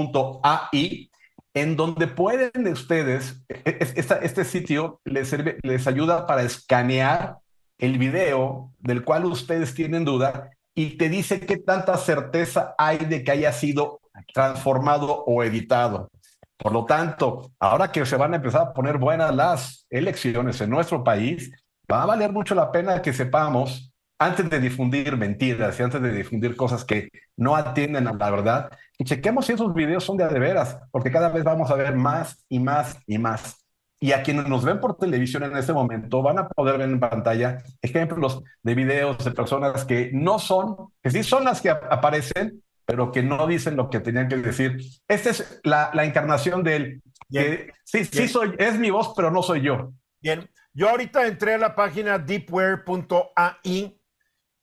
E, 0.74 1.10
en 1.54 1.76
donde 1.76 2.08
pueden 2.08 2.68
ustedes, 2.68 3.44
e- 3.48 3.78
esta- 3.96 4.18
este 4.18 4.44
sitio 4.44 5.02
les, 5.06 5.32
sirve- 5.32 5.60
les 5.62 5.86
ayuda 5.86 6.26
para 6.26 6.42
escanear 6.42 7.38
el 7.78 8.00
video 8.00 8.72
del 8.80 9.04
cual 9.04 9.26
ustedes 9.26 9.76
tienen 9.76 10.04
duda 10.04 10.50
y 10.74 10.98
te 10.98 11.10
dice 11.10 11.42
qué 11.42 11.58
tanta 11.58 11.96
certeza 11.98 12.74
hay 12.78 12.98
de 12.98 13.24
que 13.24 13.32
haya 13.32 13.52
sido 13.54 14.00
transformado 14.34 15.24
o 15.28 15.44
editado. 15.44 16.10
Por 16.58 16.72
lo 16.72 16.86
tanto, 16.86 17.52
ahora 17.60 17.92
que 17.92 18.06
se 18.06 18.16
van 18.18 18.34
a 18.34 18.38
empezar 18.38 18.62
a 18.62 18.74
poner 18.74 18.98
buenas 18.98 19.36
las 19.36 19.86
elecciones 19.90 20.60
en 20.62 20.70
nuestro 20.70 21.04
país, 21.04 21.52
va 21.92 22.04
a 22.04 22.06
valer 22.06 22.32
mucho 22.32 22.56
la 22.56 22.72
pena 22.72 23.02
que 23.02 23.14
sepamos, 23.14 23.92
antes 24.18 24.50
de 24.50 24.60
difundir 24.62 25.18
mentiras 25.18 25.78
y 25.80 25.84
antes 25.84 26.02
de 26.02 26.12
difundir 26.12 26.56
cosas 26.56 26.86
que 26.86 27.10
no 27.36 27.56
atienden 27.56 28.08
a 28.08 28.14
la 28.14 28.30
verdad, 28.32 28.70
y 28.98 29.04
chequemos 29.04 29.46
si 29.46 29.54
esos 29.54 29.74
videos 29.74 30.06
son 30.06 30.16
de 30.18 30.28
de 30.28 30.40
veras, 30.40 30.80
porque 30.92 31.12
cada 31.12 31.30
vez 31.30 31.44
vamos 31.44 31.70
a 31.70 31.76
ver 31.76 31.96
más 31.96 32.46
y 32.48 32.60
más 32.60 32.98
y 33.06 33.18
más. 33.18 33.58
Y 34.00 34.12
a 34.12 34.24
quienes 34.24 34.48
nos 34.48 34.64
ven 34.64 34.80
por 34.80 34.98
televisión 34.98 35.44
en 35.44 35.58
este 35.58 35.74
momento 35.74 36.22
van 36.22 36.38
a 36.40 36.48
poder 36.50 36.78
ver 36.78 36.90
en 36.90 37.00
pantalla 37.00 37.58
ejemplos 37.82 38.42
de 38.62 38.76
videos 38.76 39.18
de 39.24 39.32
personas 39.32 39.84
que 39.86 40.12
no 40.14 40.38
son, 40.40 40.76
que 41.02 41.10
sí 41.12 41.24
son 41.24 41.44
las 41.46 41.62
que 41.62 41.70
ap- 41.72 41.92
aparecen, 41.92 42.62
pero 42.86 43.12
que 43.12 43.24
no 43.24 43.48
dicen 43.48 43.76
lo 43.76 43.90
que 43.90 44.00
tenían 44.00 44.28
que 44.28 44.38
decir. 44.38 44.78
Esta 45.08 45.30
es 45.32 45.60
la, 45.64 45.92
la 45.94 46.06
encarnación 46.06 46.64
del 46.64 47.02
que 47.32 47.74
sí, 47.84 48.06
sí 48.06 48.18
Bien. 48.20 48.30
soy, 48.30 48.56
es 48.58 48.78
mi 48.78 48.92
voz, 48.92 49.14
pero 49.16 49.32
no 49.32 49.42
soy 49.42 49.62
yo. 49.62 49.92
Bien, 50.22 50.50
yo 50.74 50.90
ahorita 50.90 51.28
entré 51.28 51.56
a 51.56 51.58
la 51.58 51.76
página 51.76 52.20
deepware.ai 52.20 54.00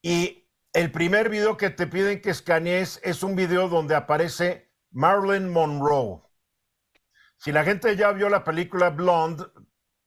y 0.02 0.48
el 0.72 0.90
primer 0.90 1.28
video 1.28 1.56
que 1.56 1.70
te 1.70 1.86
piden 1.86 2.20
que 2.20 2.30
escanees 2.30 3.00
es 3.02 3.22
un 3.22 3.36
video 3.36 3.68
donde 3.68 3.94
aparece 3.94 4.70
Marilyn 4.90 5.50
Monroe. 5.50 6.22
Si 7.36 7.52
la 7.52 7.64
gente 7.64 7.96
ya 7.96 8.12
vio 8.12 8.28
la 8.28 8.44
película 8.44 8.90
Blonde, 8.90 9.44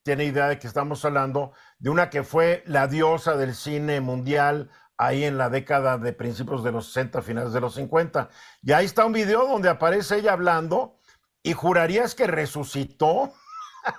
tiene 0.03 0.25
idea 0.25 0.47
de 0.47 0.59
que 0.59 0.67
estamos 0.67 1.03
hablando 1.03 1.51
de 1.79 1.89
una 1.89 2.09
que 2.09 2.23
fue 2.23 2.63
la 2.65 2.87
diosa 2.87 3.35
del 3.35 3.55
cine 3.55 3.99
mundial 4.01 4.69
ahí 4.97 5.23
en 5.23 5.37
la 5.37 5.49
década 5.49 5.97
de 5.97 6.13
principios 6.13 6.63
de 6.63 6.71
los 6.71 6.87
60, 6.87 7.21
finales 7.21 7.53
de 7.53 7.61
los 7.61 7.75
50. 7.75 8.29
Y 8.61 8.71
ahí 8.71 8.85
está 8.85 9.05
un 9.05 9.13
video 9.13 9.47
donde 9.47 9.69
aparece 9.69 10.17
ella 10.17 10.33
hablando 10.33 10.99
y 11.43 11.53
jurarías 11.53 12.15
que 12.15 12.27
resucitó. 12.27 13.33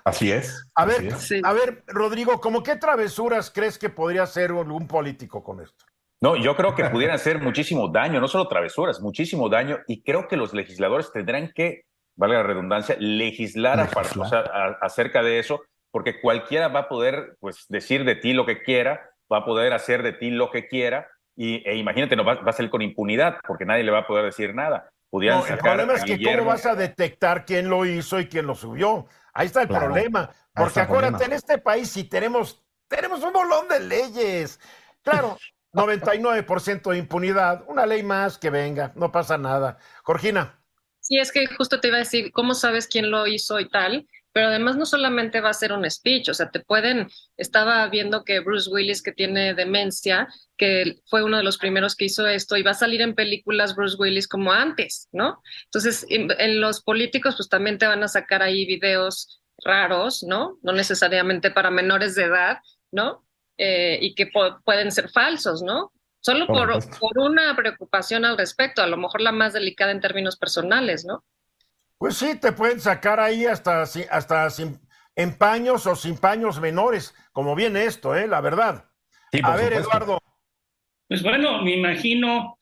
Así 0.05 0.33
es. 0.33 0.69
A 0.75 0.85
ver, 0.85 1.05
es. 1.07 1.33
A 1.45 1.53
ver, 1.53 1.85
Rodrigo, 1.87 2.41
¿cómo 2.41 2.63
qué 2.63 2.77
travesuras 2.77 3.51
crees 3.51 3.79
que 3.79 3.89
podría 3.89 4.25
hacer 4.25 4.53
un, 4.53 4.89
político 4.89 5.45
con 5.45 5.61
esto? 5.61 5.85
No, 6.21 6.35
yo 6.35 6.57
creo 6.57 6.75
que 6.75 6.85
pudieran 6.87 7.17
hacer 7.17 7.41
muchísimo 7.41 7.89
daño, 7.89 8.21
no 8.21 8.27
solo 8.27 8.49
travesuras, 8.49 9.01
muchísimo 9.01 9.49
daño, 9.49 9.79
y 9.87 10.03
creo 10.03 10.27
que 10.29 10.37
los 10.37 10.55
legisladores 10.55 11.13
tendrán 11.13 11.53
que, 11.55 11.85
vale 12.17 12.35
la 12.35 12.43
redundancia, 12.43 12.97
legislar, 12.99 13.79
a- 13.79 14.79
acerca 14.81 15.23
de 15.23 15.39
eso, 15.39 15.63
porque 15.91 16.21
cualquiera 16.21 16.69
va 16.69 16.81
a 16.81 16.89
poder 16.89 17.37
pues, 17.39 17.67
decir 17.69 18.05
de 18.05 18.17
ti 18.17 18.33
lo 18.33 18.47
que 18.47 18.63
quiera, 18.63 19.11
va 19.33 19.39
a 19.39 19.45
poder 19.45 19.73
hacer 19.73 20.03
de 20.03 20.13
ti 20.13 20.31
lo 20.31 20.51
que 20.51 20.69
quiera, 20.69 21.09
y, 21.35 21.67
e 21.69 21.77
imagínate, 21.77 22.17
no 22.17 22.25
va, 22.25 22.35
va 22.37 22.51
a 22.51 22.53
ser 22.55 22.71
con 22.71 22.83
impunidad, 22.83 23.39
porque 23.47 23.65
nadie 23.65 23.83
le 23.85 23.91
va 23.91 24.01
a 24.01 24.07
poder 24.07 24.25
decir 24.25 24.55
nada. 24.55 24.89
Pudieran 25.11 25.41
No, 25.41 25.47
el 25.47 25.59
problema 25.59 25.95
es 25.95 26.05
que 26.05 26.17
Guillermo- 26.17 26.39
cómo 26.45 26.51
vas 26.51 26.67
a 26.67 26.75
detectar 26.75 27.45
quién 27.45 27.69
lo 27.69 27.85
hizo 27.85 28.19
y 28.21 28.27
quién 28.29 28.47
lo 28.47 28.55
subió. 28.55 29.07
Ahí 29.33 29.47
está 29.47 29.63
el 29.63 29.69
Claro, 29.69 29.87
problema. 29.87 30.31
Porque 30.55 30.81
acuérdate, 30.81 31.17
problema. 31.17 31.25
en 31.27 31.33
este 31.35 31.59
país 31.59 31.91
sí 31.91 32.05
tenemos, 32.05 32.65
tenemos 32.89 33.23
un 33.23 33.33
bolón 33.33 33.69
de 33.69 33.81
leyes. 33.81 34.59
Claro, 35.03 35.37
99% 35.73 36.91
de 36.91 36.99
impunidad, 36.99 37.65
una 37.69 37.87
ley 37.87 38.03
más 38.03 38.39
que 38.39 38.51
venga, 38.51 38.93
no 38.95 39.13
pasa 39.13 39.37
nada. 39.39 39.79
Corgina, 40.03 40.59
Sí, 41.01 41.19
es 41.19 41.31
que 41.31 41.47
justo 41.47 41.79
te 41.79 41.87
iba 41.87 41.99
a 41.99 42.01
decir, 42.01 42.33
¿cómo 42.33 42.53
sabes 42.55 42.89
quién 42.89 43.13
lo 43.13 43.29
hizo 43.29 43.61
y 43.61 43.69
tal? 43.69 44.09
Pero 44.37 44.49
además 44.49 44.77
no 44.77 44.85
solamente 44.85 45.41
va 45.41 45.49
a 45.49 45.55
ser 45.55 45.73
un 45.73 45.91
speech, 45.91 46.29
o 46.29 46.35
sea, 46.35 46.51
te 46.51 46.61
pueden, 46.61 47.09
estaba 47.39 47.89
viendo 47.89 48.23
que 48.23 48.41
Bruce 48.41 48.69
Willis, 48.69 49.03
que 49.03 49.13
tiene 49.13 49.55
demencia, 49.55 50.29
que 50.59 50.99
fue 51.07 51.25
uno 51.25 51.39
de 51.39 51.43
los 51.43 51.57
primeros 51.57 51.97
que 51.97 52.05
hizo 52.05 52.27
esto, 52.27 52.59
y 52.59 52.63
va 52.63 52.73
a 52.73 52.75
salir 52.75 53.01
en 53.01 53.15
películas 53.15 53.75
Bruce 53.75 53.97
Willis 53.99 54.29
como 54.29 54.53
antes, 54.53 55.09
¿no? 55.11 55.41
Entonces, 55.65 56.05
en, 56.11 56.29
en 56.39 56.61
los 56.61 56.83
políticos, 56.83 57.37
pues 57.39 57.49
también 57.49 57.79
te 57.79 57.87
van 57.87 58.03
a 58.03 58.09
sacar 58.09 58.43
ahí 58.43 58.67
videos 58.67 59.41
raros, 59.65 60.23
¿no? 60.23 60.59
No 60.61 60.75
necesariamente 60.75 61.51
para 61.51 61.71
menores 61.71 62.15
de 62.15 62.25
edad, 62.25 62.59
¿no? 62.93 63.27
Eh, 63.57 63.99
y 64.03 64.15
que 64.15 64.31
pueden 64.67 64.93
ser 64.93 65.09
falsos, 65.09 65.63
¿no? 65.63 65.95
Solo 66.21 66.47
Por 66.47 66.69
por 66.99 67.19
una 67.21 67.57
preocupación 67.57 68.27
al 68.27 68.37
respecto, 68.37 68.83
a 68.83 68.87
lo 68.87 68.99
mejor 68.99 69.23
la 69.23 69.33
más 69.33 69.55
delicada 69.55 69.93
en 69.93 70.03
términos 70.03 70.37
personales, 70.37 71.07
¿no? 71.07 71.25
Pues 71.99 72.17
sí, 72.17 72.39
te 72.39 72.53
pueden 72.53 72.81
sacar 72.81 73.21
ahí 73.21 73.47
hasta, 73.47 73.87
si- 73.87 74.05
hasta 74.11 74.49
sin, 74.51 74.81
en 75.15 75.37
paños 75.37 75.87
o 75.87 75.97
sin 75.97 76.17
paños 76.19 76.61
menores, 76.61 77.15
como 77.33 77.55
viene 77.55 77.85
esto, 77.85 78.15
¿eh? 78.15 78.27
La 78.29 78.41
verdad. 78.41 78.91
Sí, 79.33 79.41
A 79.43 79.57
ver, 79.57 79.73
supuesto. 79.73 79.91
Eduardo, 79.91 80.19
Pues 81.09 81.23
bueno, 81.23 81.63
me 81.63 81.75
imagino 81.77 82.59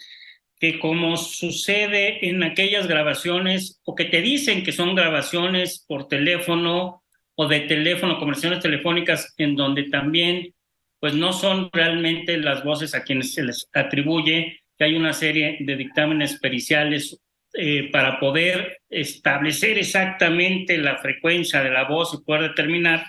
que 0.60 0.78
como 0.78 1.16
sucede 1.16 2.28
en 2.28 2.42
aquellas 2.42 2.86
grabaciones 2.86 3.80
o 3.84 3.94
que 3.94 4.04
te 4.06 4.20
dicen 4.22 4.62
que 4.64 4.72
son 4.72 4.94
grabaciones 4.94 5.84
por 5.86 6.08
teléfono 6.08 7.02
o 7.36 7.48
de 7.48 7.60
teléfono, 7.60 8.18
conversaciones 8.18 8.60
telefónicas, 8.60 9.34
en 9.38 9.56
donde 9.56 9.84
también 9.84 10.54
pues 11.00 11.14
no 11.14 11.32
son 11.32 11.68
realmente 11.72 12.38
las 12.38 12.64
voces 12.64 12.94
a 12.94 13.02
quienes 13.02 13.34
se 13.34 13.42
les 13.42 13.68
atribuye 13.74 14.60
que 14.78 14.84
hay 14.84 14.94
una 14.96 15.12
serie 15.12 15.58
de 15.60 15.76
dictámenes 15.76 16.38
periciales 16.40 17.20
eh, 17.54 17.90
para 17.92 18.18
poder 18.18 18.78
establecer 18.90 19.78
exactamente 19.78 20.76
la 20.76 20.98
frecuencia 20.98 21.62
de 21.62 21.70
la 21.70 21.84
voz 21.84 22.12
y 22.12 22.24
poder 22.24 22.50
determinar 22.50 23.04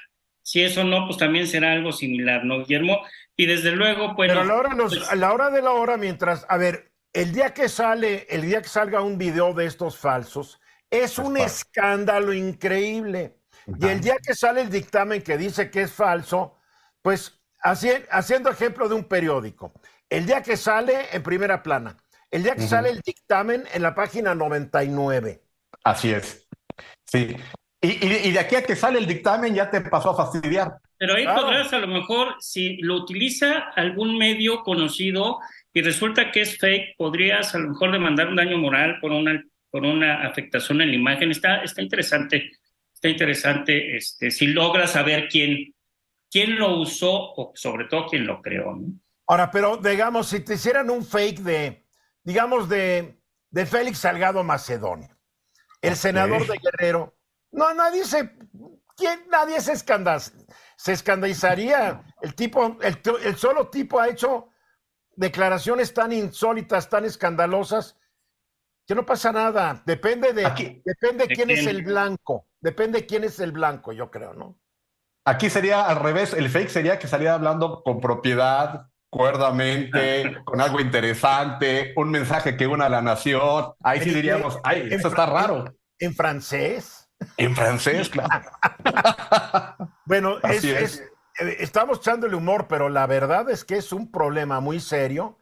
si 0.46 0.62
eso 0.62 0.84
no, 0.84 1.08
pues 1.08 1.18
también 1.18 1.48
será 1.48 1.72
algo 1.72 1.92
similar, 1.92 2.46
¿no, 2.46 2.60
Guillermo? 2.60 3.02
Y 3.36 3.48
desde 3.48 3.72
luego, 3.72 4.16
pues... 4.16 4.30
Pero 4.30 4.42
a 4.42 4.46
la, 4.46 4.56
hora 4.56 4.76
pues 4.78 5.10
a 5.10 5.16
la 5.16 5.34
hora 5.34 5.50
de 5.50 5.64
la 5.64 5.72
hora, 5.72 5.98
mientras, 5.98 6.46
a 6.48 6.58
ver, 6.58 6.92
el 7.14 7.34
día 7.34 7.52
que 7.52 7.68
sale, 7.68 8.28
el 8.30 8.44
día 8.44 8.62
que 8.62 8.68
salga 8.68 9.02
un 9.02 9.18
video 9.18 9.56
de 9.56 9.66
estos 9.66 9.98
falsos, 9.98 10.62
es 10.92 11.18
un 11.18 11.38
escándalo 11.38 12.32
increíble. 12.32 13.38
Y 13.80 13.88
el 13.88 14.02
día 14.02 14.18
que 14.22 14.36
sale 14.36 14.62
el 14.62 14.70
dictamen 14.70 15.24
que 15.24 15.36
dice 15.36 15.72
que 15.72 15.82
es 15.82 15.92
falso, 15.92 16.60
pues 17.02 17.42
haciendo 17.64 18.52
ejemplo 18.52 18.88
de 18.88 18.94
un 18.94 19.06
periódico, 19.06 19.74
el 20.10 20.28
día 20.28 20.44
que 20.44 20.56
sale 20.56 21.08
en 21.12 21.24
primera 21.24 21.64
plana, 21.64 21.98
el 22.36 22.44
día 22.44 22.56
que 22.56 22.68
sale 22.68 22.90
el 22.90 23.00
dictamen 23.00 23.64
en 23.74 23.82
la 23.82 23.96
página 23.96 24.36
99. 24.36 25.42
Así 25.86 26.12
es. 26.12 26.46
Sí. 27.06 27.34
Y, 27.82 28.32
de 28.32 28.40
aquí 28.40 28.56
a 28.56 28.64
que 28.64 28.76
sale 28.76 29.00
el 29.00 29.06
dictamen 29.06 29.56
ya 29.56 29.70
te 29.70 29.80
pasó 29.80 30.10
a 30.10 30.18
fastidiar. 30.18 30.76
Pero 30.98 31.14
ahí 31.14 31.26
podrás 31.26 31.72
a 31.72 31.80
lo 31.80 31.88
mejor, 31.88 32.36
si 32.40 32.76
lo 32.78 32.96
utiliza 32.96 33.70
algún 33.76 34.18
medio 34.18 34.64
conocido 34.64 35.40
y 35.72 35.82
resulta 35.82 36.32
que 36.32 36.42
es 36.42 36.58
fake, 36.58 36.98
podrías 36.98 37.56
a 37.56 37.60
lo 37.60 37.70
mejor 37.70 37.94
demandar 37.94 38.28
un 38.28 38.36
daño 38.36 38.58
moral 38.58 38.98
por 39.00 39.14
una, 39.14 39.42
por 39.70 39.84
una 39.84 40.28
afectación 40.28 40.82
en 40.82 40.90
la 40.90 40.96
imagen. 40.96 41.32
Está, 41.32 41.64
está 41.64 41.82
interesante, 41.82 42.52
está 42.94 43.08
interesante 43.08 43.96
este, 43.96 44.30
si 44.30 44.48
logras 44.48 44.92
saber 44.92 45.30
quién, 45.30 45.74
quién 46.30 46.60
lo 46.60 46.80
usó 46.80 47.14
o 47.14 47.54
sobre 47.56 47.86
todo 47.86 48.08
quién 48.08 48.28
lo 48.28 48.42
creó. 48.42 48.78
Ahora, 49.28 49.50
pero 49.50 49.78
digamos, 49.78 50.28
si 50.28 50.42
te 50.42 50.56
hicieran 50.56 50.90
un 50.90 51.06
fake 51.06 51.40
de, 51.40 51.85
digamos, 52.26 52.68
de, 52.68 53.18
de 53.52 53.66
Félix 53.66 54.00
Salgado 54.00 54.44
Macedonio, 54.44 55.18
el 55.82 55.96
senador 55.96 56.46
de 56.46 56.60
Guerrero, 56.62 57.16
no, 57.52 57.74
nadie 57.74 58.04
se, 58.04 58.38
¿quién, 58.98 59.28
nadie 59.30 59.62
se, 59.62 59.74
se 60.76 60.92
escandalizaría. 60.92 62.04
El 62.22 62.36
tipo, 62.36 62.78
el, 62.82 63.00
el 63.24 63.36
solo 63.38 63.70
tipo 63.70 64.00
ha 64.00 64.10
hecho 64.10 64.50
declaraciones 65.16 65.94
tan 65.94 66.12
insólitas, 66.12 66.90
tan 66.90 67.06
escandalosas, 67.06 67.98
que 68.86 68.96
no 68.96 69.06
pasa 69.06 69.32
nada. 69.32 69.82
Depende 69.86 70.34
de, 70.34 70.46
Aquí, 70.46 70.82
depende 70.86 71.28
quién, 71.28 71.50
es 71.50 71.66
el 71.66 71.84
blanco. 71.84 72.48
Depende 72.60 73.06
quién 73.06 73.24
es 73.24 73.40
el 73.40 73.52
blanco, 73.52 73.92
yo 73.94 74.12
creo, 74.12 74.34
¿no? 74.34 74.60
Aquí 75.26 75.50
sería 75.50 75.88
al 75.88 75.98
revés. 75.98 76.34
El 76.34 76.50
fake 76.50 76.70
sería 76.70 77.00
que 77.00 77.08
saliera 77.08 77.34
hablando 77.34 77.82
con 77.84 78.00
propiedad, 78.00 78.92
cuerdamente, 79.16 80.44
con 80.44 80.60
algo 80.60 80.82
interesante, 80.82 81.94
un 81.96 82.12
mensaje 82.12 82.58
que 82.58 82.68
una 82.68 82.88
a 82.88 82.90
la 82.90 83.02
nación. 83.02 83.74
Ahí 83.82 84.02
sí 84.02 84.10
diríamos, 84.10 84.60
ay, 84.62 84.90
eso 84.92 85.08
está 85.08 85.26
raro. 85.26 85.74
En 86.00 86.14
francés. 86.14 87.10
En 87.38 87.56
francés, 87.56 88.10
claro. 88.10 88.44
bueno, 90.06 90.40
es, 90.44 90.66
eh, 90.66 91.58
estamos 91.60 92.00
echándole 92.00 92.36
humor, 92.36 92.68
pero 92.68 92.90
la 92.90 93.08
verdad 93.08 93.50
es 93.50 93.64
que 93.64 93.78
es 93.78 93.94
un 93.94 94.12
problema 94.12 94.60
muy 94.60 94.82
serio. 94.82 95.40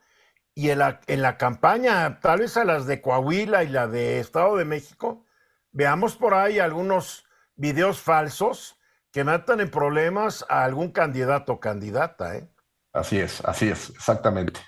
Y 0.54 0.70
en 0.70 0.78
la, 0.78 1.00
en 1.08 1.20
la 1.20 1.36
campaña, 1.36 2.20
tal 2.20 2.38
vez 2.38 2.56
a 2.56 2.64
las 2.64 2.86
de 2.86 3.02
Coahuila 3.02 3.64
y 3.64 3.70
la 3.70 3.88
de 3.88 4.20
Estado 4.20 4.56
de 4.56 4.64
México, 4.64 5.26
veamos 5.72 6.14
por 6.14 6.34
ahí 6.34 6.60
algunos 6.60 7.26
videos 7.56 8.00
falsos 8.00 8.78
que 9.10 9.24
matan 9.24 9.58
en 9.58 9.68
problemas 9.68 10.46
a 10.48 10.62
algún 10.62 10.92
candidato 10.92 11.54
o 11.54 11.60
candidata. 11.60 12.36
¿eh? 12.36 12.48
Así 12.94 13.18
es, 13.18 13.44
así 13.44 13.68
es, 13.68 13.90
exactamente. 13.90 14.60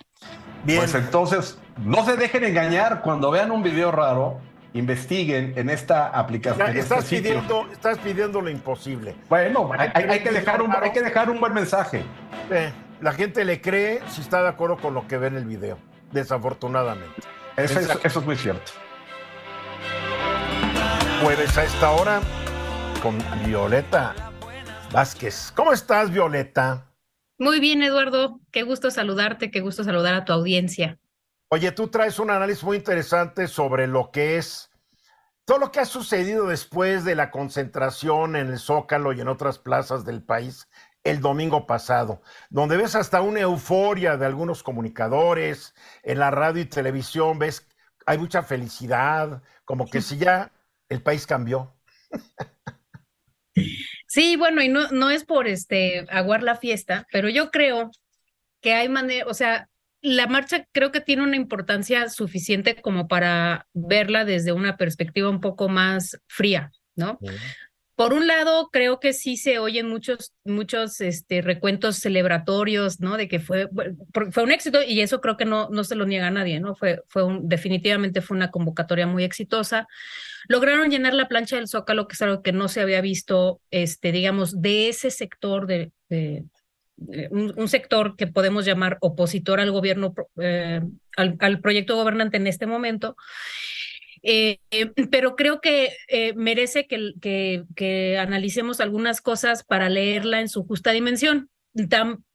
Bien. 0.65 0.81
Pues 0.81 0.95
entonces, 0.95 1.59
no 1.79 2.05
se 2.05 2.17
dejen 2.17 2.43
engañar 2.43 3.01
cuando 3.01 3.31
vean 3.31 3.53
un 3.53 3.63
video 3.63 3.93
raro 3.93 4.41
investiguen 4.73 5.55
en 5.57 5.71
esta 5.71 6.09
aplicación. 6.09 6.69
Este 6.69 6.81
estás, 6.81 7.05
pidiendo, 7.07 7.67
estás 7.73 7.99
pidiendo 7.99 8.41
lo 8.41 8.51
imposible. 8.51 9.17
Bueno, 9.29 9.71
hay, 9.79 10.21
que, 10.21 10.31
dejar 10.31 10.61
un, 10.61 10.73
hay 10.73 10.91
que 10.91 11.03
dejar 11.03 11.31
un 11.31 11.41
buen 11.41 11.55
mensaje. 11.55 12.03
Eh, 12.51 12.73
la 13.01 13.13
gente 13.13 13.45
le 13.45 13.61
cree 13.61 14.03
si 14.11 14.21
está 14.21 14.43
de 14.43 14.49
acuerdo 14.49 14.77
con 14.77 14.93
lo 14.93 15.07
que 15.07 15.19
ve 15.19 15.29
en 15.29 15.37
el 15.37 15.47
video, 15.47 15.79
desafortunadamente. 16.13 17.23
Eso, 17.57 17.81
es, 17.81 17.89
eso 18.05 18.21
es 18.21 18.27
muy 18.27 18.37
cierto. 18.37 18.73
Jueves 21.23 21.57
a 21.57 21.65
esta 21.65 21.91
hora 21.93 22.21
con 23.03 23.17
Violeta 23.47 24.15
Vázquez. 24.93 25.53
¿Cómo 25.55 25.73
estás, 25.73 26.11
Violeta? 26.11 26.87
Muy 27.39 27.61
bien, 27.61 27.83
Eduardo. 27.83 28.41
Qué 28.51 28.63
gusto 28.63 28.91
saludarte, 28.91 29.51
qué 29.51 29.61
gusto 29.61 29.85
saludar 29.85 30.15
a 30.15 30.25
tu 30.25 30.33
audiencia. 30.33 30.99
Oye, 31.49 31.71
tú 31.73 31.89
traes 31.89 32.19
un 32.19 32.31
análisis 32.31 32.65
muy 32.65 32.77
interesante 32.77 33.47
sobre 33.47 33.87
lo 33.87 34.11
que 34.11 34.37
es 34.37 34.71
todo 35.45 35.59
lo 35.59 35.71
que 35.71 35.79
ha 35.79 35.85
sucedido 35.85 36.49
después 36.49 37.05
de 37.05 37.15
la 37.15 37.31
concentración 37.31 38.35
en 38.35 38.49
el 38.49 38.59
Zócalo 38.59 39.13
y 39.13 39.21
en 39.21 39.29
otras 39.29 39.61
plazas 39.61 40.05
del 40.05 40.23
país 40.23 40.69
el 41.05 41.21
domingo 41.21 41.67
pasado, 41.67 42.21
donde 42.51 42.77
ves 42.77 42.97
hasta 42.97 43.21
una 43.21 43.41
euforia 43.41 44.17
de 44.17 44.27
algunos 44.27 44.65
comunicadores 44.65 45.73
en 46.03 46.19
la 46.19 46.33
radio 46.33 46.63
y 46.63 46.67
televisión, 46.67 47.39
ves, 47.39 47.69
hay 48.07 48.19
mucha 48.19 48.43
felicidad, 48.43 49.41
como 49.65 49.89
que 49.89 50.03
si 50.03 50.17
ya 50.17 50.51
el 50.89 51.01
país 51.01 51.29
cambió. 51.29 51.77
Sí, 54.17 54.37
bueno, 54.37 54.63
y 54.63 54.71
no, 54.71 54.89
no 54.93 55.11
es 55.11 55.27
por 55.27 55.47
este 55.47 56.07
aguar 56.09 56.43
la 56.43 56.57
fiesta, 56.57 57.07
pero 57.13 57.29
yo 57.29 57.51
creo 57.51 57.91
que 58.63 58.73
hay 58.73 58.89
manera, 58.89 59.27
o 59.27 59.35
sea, 59.35 59.69
la 60.01 60.27
marcha 60.27 60.67
creo 60.73 60.91
que 60.91 61.03
tiene 61.03 61.23
una 61.23 61.37
importancia 61.37 62.09
suficiente 62.09 62.81
como 62.81 63.09
para 63.09 63.67
verla 63.75 64.25
desde 64.25 64.53
una 64.53 64.79
perspectiva 64.79 65.29
un 65.29 65.43
poco 65.43 65.69
más 65.69 66.19
fría, 66.29 66.73
¿no? 66.95 67.19
Por 67.97 68.13
un 68.13 68.27
lado, 68.27 68.69
creo 68.71 69.01
que 69.01 69.15
sí 69.15 69.39
se 69.39 69.59
oyen 69.59 69.89
muchos, 69.89 70.35
muchos 70.45 71.01
este, 71.01 71.41
recuentos 71.41 71.97
celebratorios, 71.97 73.01
¿no? 73.01 73.17
De 73.17 73.27
que 73.27 73.41
fue, 73.41 73.71
fue 74.31 74.43
un 74.43 74.53
éxito 74.53 74.83
y 74.83 75.01
eso 75.01 75.23
creo 75.23 75.39
que 75.39 75.47
no, 75.47 75.71
no 75.71 75.83
se 75.83 75.95
lo 75.95 76.05
niega 76.05 76.27
a 76.27 76.31
nadie, 76.31 76.61
¿no? 76.61 76.75
Fue, 76.75 77.03
fue 77.09 77.25
definitivamente 77.41 78.21
fue 78.21 78.37
una 78.37 78.51
convocatoria 78.51 79.07
muy 79.07 79.25
exitosa. 79.25 79.89
Lograron 80.47 80.91
llenar 80.91 81.15
la 81.15 81.27
plancha 81.27 81.57
del 81.57 81.69
Zócalo, 81.69 82.07
que 82.07 82.15
es 82.15 82.23
algo 82.23 82.43
que 82.43 82.53
no 82.53 82.69
se 82.69 82.83
había 82.83 83.01
visto, 83.01 83.63
este, 83.71 84.13
digamos, 84.13 84.61
de 84.61 84.91
ese 84.91 85.11
sector 85.11 85.67
de, 85.67 85.91
un, 87.31 87.69
sector 87.69 88.17
que 88.17 88.27
podemos 88.27 88.65
llamar 88.65 88.99
opositor 89.01 89.61
al 89.61 89.71
gobierno, 89.71 90.15
eh, 90.41 90.83
al, 91.17 91.61
proyecto 91.61 91.97
gobernante 91.97 92.37
en 92.37 92.47
este 92.47 92.67
momento. 92.67 93.17
Eh, 94.29 94.59
pero 95.13 95.37
creo 95.37 95.61
que 95.61 95.93
merece 96.35 96.89
que, 96.89 97.13
que, 97.21 97.63
que, 97.77 98.19
analicemos 98.19 98.81
algunas 98.81 99.21
cosas 99.21 99.63
para 99.63 99.89
leerla 99.89 100.41
en 100.41 100.49
su 100.49 100.65
justa 100.65 100.91
dimensión. 100.91 101.49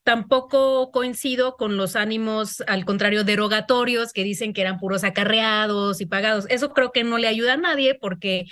tampoco 0.04 0.92
coincido 0.92 1.58
con 1.58 1.76
los 1.76 1.96
ánimos, 1.96 2.62
al 2.66 2.86
contrario, 2.86 3.24
derogatorios 3.24 4.14
que 4.14 4.24
dicen 4.24 4.54
que 4.54 4.62
eran 4.62 4.80
puros 4.80 5.04
acarreados 5.04 6.00
y 6.00 6.06
pagados. 6.06 6.46
Eso 6.50 6.74
creo 6.74 6.92
que 6.92 7.04
no 7.04 7.18
le 7.18 7.28
ayuda 7.28 7.54
a 7.54 7.58
nadie 7.58 7.96
porque 7.96 8.46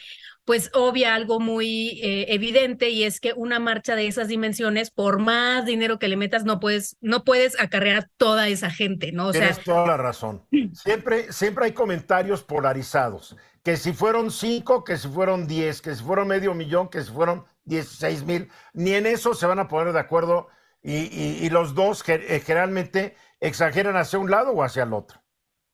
pues 0.49 0.71
obvia 0.73 1.13
algo 1.13 1.39
muy 1.39 1.99
eh, 2.01 2.33
evidente 2.33 2.89
y 2.89 3.03
es 3.03 3.19
que 3.19 3.33
una 3.33 3.59
marcha 3.59 3.95
de 3.95 4.07
esas 4.07 4.27
dimensiones, 4.27 4.89
por 4.89 5.19
más 5.19 5.63
dinero 5.63 5.99
que 5.99 6.07
le 6.07 6.17
metas, 6.17 6.43
no 6.43 6.59
puedes, 6.59 6.97
no 7.01 7.23
puedes 7.23 7.61
acarrear 7.61 8.09
toda 8.17 8.47
esa 8.47 8.71
gente, 8.71 9.11
¿no? 9.11 9.27
O 9.27 9.31
Tienes 9.31 9.63
toda 9.63 9.85
la 9.85 9.97
razón. 9.97 10.43
Siempre, 10.73 11.31
siempre 11.31 11.65
hay 11.65 11.73
comentarios 11.73 12.41
polarizados, 12.41 13.37
que 13.61 13.77
si 13.77 13.93
fueron 13.93 14.31
cinco, 14.31 14.83
que 14.83 14.97
si 14.97 15.07
fueron 15.07 15.45
diez, 15.45 15.83
que 15.83 15.93
si 15.93 16.03
fueron 16.03 16.27
medio 16.27 16.55
millón, 16.55 16.89
que 16.89 17.03
si 17.03 17.11
fueron 17.11 17.45
dieciséis 17.63 18.23
mil, 18.23 18.49
ni 18.73 18.93
en 18.93 19.05
eso 19.05 19.35
se 19.35 19.45
van 19.45 19.59
a 19.59 19.67
poner 19.67 19.93
de 19.93 19.99
acuerdo 19.99 20.47
y, 20.81 20.95
y 21.45 21.49
los 21.51 21.75
dos 21.75 22.03
eh, 22.09 22.41
generalmente 22.43 23.15
exageran 23.39 23.97
hacia 23.97 24.17
un 24.17 24.31
lado 24.31 24.53
o 24.53 24.63
hacia 24.63 24.81
el 24.81 24.93
otro. 24.93 25.21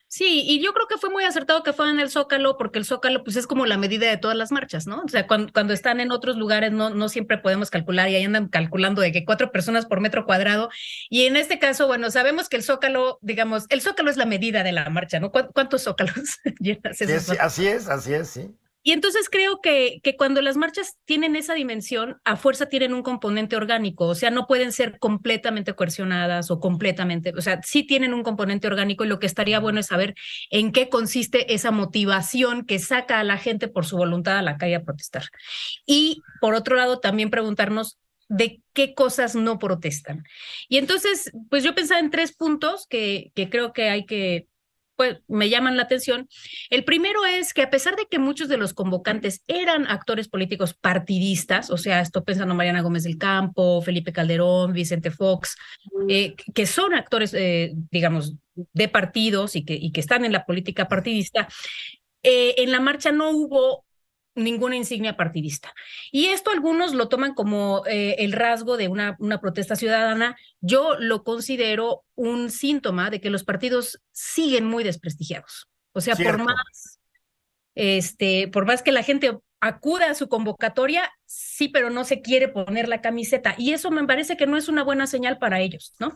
Sí, 0.07 0.43
y 0.45 0.63
yo 0.63 0.73
creo 0.73 0.87
que 0.87 0.97
fue 0.97 1.09
muy 1.09 1.23
acertado 1.23 1.63
que 1.63 1.73
fueran 1.73 1.99
el 1.99 2.09
Zócalo, 2.09 2.57
porque 2.57 2.79
el 2.79 2.85
Zócalo 2.85 3.23
pues 3.23 3.35
es 3.35 3.47
como 3.47 3.65
la 3.65 3.77
medida 3.77 4.07
de 4.09 4.17
todas 4.17 4.37
las 4.37 4.51
marchas, 4.51 4.87
¿no? 4.87 5.01
O 5.01 5.07
sea, 5.07 5.27
cuando, 5.27 5.73
están 5.73 5.99
en 5.99 6.11
otros 6.11 6.37
lugares 6.37 6.71
no, 6.71 6.89
no 6.89 7.09
siempre 7.09 7.37
podemos 7.37 7.69
calcular 7.69 8.09
y 8.09 8.15
ahí 8.15 8.23
andan 8.23 8.47
calculando 8.47 9.01
de 9.01 9.11
que 9.11 9.25
cuatro 9.25 9.51
personas 9.51 9.85
por 9.85 10.01
metro 10.01 10.25
cuadrado. 10.25 10.69
Y 11.09 11.25
en 11.25 11.37
este 11.37 11.59
caso, 11.59 11.87
bueno, 11.87 12.11
sabemos 12.11 12.49
que 12.49 12.57
el 12.57 12.63
Zócalo, 12.63 13.19
digamos, 13.21 13.65
el 13.69 13.81
Zócalo 13.81 14.09
es 14.09 14.17
la 14.17 14.25
medida 14.25 14.63
de 14.63 14.71
la 14.71 14.89
marcha, 14.89 15.19
¿no? 15.19 15.31
¿Cuántos 15.31 15.83
Zócalos 15.83 16.39
llenas? 16.59 17.01
así 17.39 17.67
es, 17.67 17.87
así 17.87 18.13
es, 18.13 18.29
sí. 18.29 18.55
Y 18.87 18.91
entonces 18.91 19.29
creo 19.31 19.61
que, 19.61 19.99
que 20.03 20.15
cuando 20.15 20.43
las 20.43 20.57
marchas 20.57 20.99
tienen 21.05 21.35
esa 21.35 21.55
dimensión, 21.55 22.21
a 22.23 22.35
fuerza 22.35 22.67
tienen 22.67 22.93
un 22.93 23.01
componente 23.01 23.55
orgánico, 23.55 24.05
o 24.05 24.13
sea, 24.13 24.29
no 24.29 24.45
pueden 24.45 24.71
ser 24.71 24.99
completamente 24.99 25.73
coercionadas 25.73 26.51
o 26.51 26.59
completamente, 26.59 27.33
o 27.35 27.41
sea, 27.41 27.59
sí 27.63 27.81
tienen 27.81 28.13
un 28.13 28.21
componente 28.21 28.67
orgánico 28.67 29.03
y 29.03 29.07
lo 29.07 29.17
que 29.17 29.25
estaría 29.25 29.59
bueno 29.59 29.79
es 29.79 29.87
saber 29.87 30.13
en 30.51 30.71
qué 30.71 30.87
consiste 30.87 31.55
esa 31.55 31.71
motivación 31.71 32.63
que 32.63 32.77
saca 32.77 33.19
a 33.19 33.23
la 33.23 33.39
gente 33.39 33.67
por 33.67 33.87
su 33.87 33.97
voluntad 33.97 34.37
a 34.37 34.43
la 34.43 34.57
calle 34.57 34.75
a 34.75 34.83
protestar. 34.83 35.23
Y 35.87 36.21
por 36.39 36.53
otro 36.53 36.75
lado, 36.75 36.99
también 36.99 37.31
preguntarnos 37.31 37.97
de 38.29 38.61
qué 38.73 38.93
cosas 38.93 39.33
no 39.33 39.57
protestan. 39.57 40.25
Y 40.69 40.77
entonces, 40.77 41.31
pues 41.49 41.63
yo 41.63 41.73
pensaba 41.73 41.99
en 41.99 42.11
tres 42.11 42.35
puntos 42.35 42.85
que, 42.87 43.31
que 43.33 43.49
creo 43.49 43.73
que 43.73 43.89
hay 43.89 44.05
que 44.05 44.45
pues, 44.95 45.17
me 45.27 45.49
llaman 45.49 45.77
la 45.77 45.83
atención. 45.83 46.27
El 46.69 46.83
primero 46.83 47.25
es 47.25 47.53
que 47.53 47.61
a 47.61 47.69
pesar 47.69 47.95
de 47.95 48.05
que 48.09 48.19
muchos 48.19 48.47
de 48.47 48.57
los 48.57 48.73
convocantes 48.73 49.43
eran 49.47 49.87
actores 49.87 50.27
políticos 50.27 50.73
partidistas, 50.73 51.69
o 51.69 51.77
sea, 51.77 52.01
estoy 52.01 52.23
pensando 52.23 52.55
Mariana 52.55 52.81
Gómez 52.81 53.03
del 53.03 53.17
Campo, 53.17 53.81
Felipe 53.81 54.13
Calderón, 54.13 54.73
Vicente 54.73 55.11
Fox, 55.11 55.55
eh, 56.09 56.35
que 56.53 56.65
son 56.65 56.93
actores, 56.93 57.33
eh, 57.33 57.73
digamos, 57.91 58.35
de 58.55 58.87
partidos 58.87 59.55
y 59.55 59.65
que, 59.65 59.73
y 59.73 59.91
que 59.91 59.99
están 59.99 60.25
en 60.25 60.31
la 60.31 60.45
política 60.45 60.87
partidista, 60.87 61.47
eh, 62.23 62.55
en 62.57 62.71
la 62.71 62.79
marcha 62.79 63.11
no 63.11 63.29
hubo 63.29 63.84
ninguna 64.35 64.75
insignia 64.75 65.17
partidista. 65.17 65.73
Y 66.11 66.27
esto 66.27 66.51
algunos 66.51 66.93
lo 66.93 67.07
toman 67.07 67.33
como 67.33 67.83
eh, 67.87 68.15
el 68.19 68.33
rasgo 68.33 68.77
de 68.77 68.87
una, 68.87 69.15
una 69.19 69.39
protesta 69.41 69.75
ciudadana. 69.75 70.37
Yo 70.61 70.95
lo 70.99 71.23
considero 71.23 72.03
un 72.15 72.51
síntoma 72.51 73.09
de 73.09 73.21
que 73.21 73.29
los 73.29 73.43
partidos 73.43 74.01
siguen 74.11 74.65
muy 74.65 74.83
desprestigiados. 74.83 75.69
O 75.93 76.01
sea, 76.01 76.15
por 76.15 76.37
más, 76.37 76.99
este, 77.73 78.49
por 78.49 78.65
más 78.65 78.83
que 78.83 78.91
la 78.91 79.03
gente 79.03 79.39
acuda 79.61 80.11
a 80.11 80.15
su 80.15 80.27
convocatoria, 80.27 81.09
sí, 81.25 81.69
pero 81.69 81.89
no 81.89 82.03
se 82.03 82.21
quiere 82.21 82.49
poner 82.49 82.89
la 82.89 83.01
camiseta. 83.01 83.55
Y 83.57 83.71
eso 83.71 83.89
me 83.91 84.05
parece 84.05 84.35
que 84.35 84.45
no 84.45 84.57
es 84.57 84.67
una 84.67 84.83
buena 84.83 85.07
señal 85.07 85.37
para 85.37 85.61
ellos, 85.61 85.95
¿no? 85.99 86.13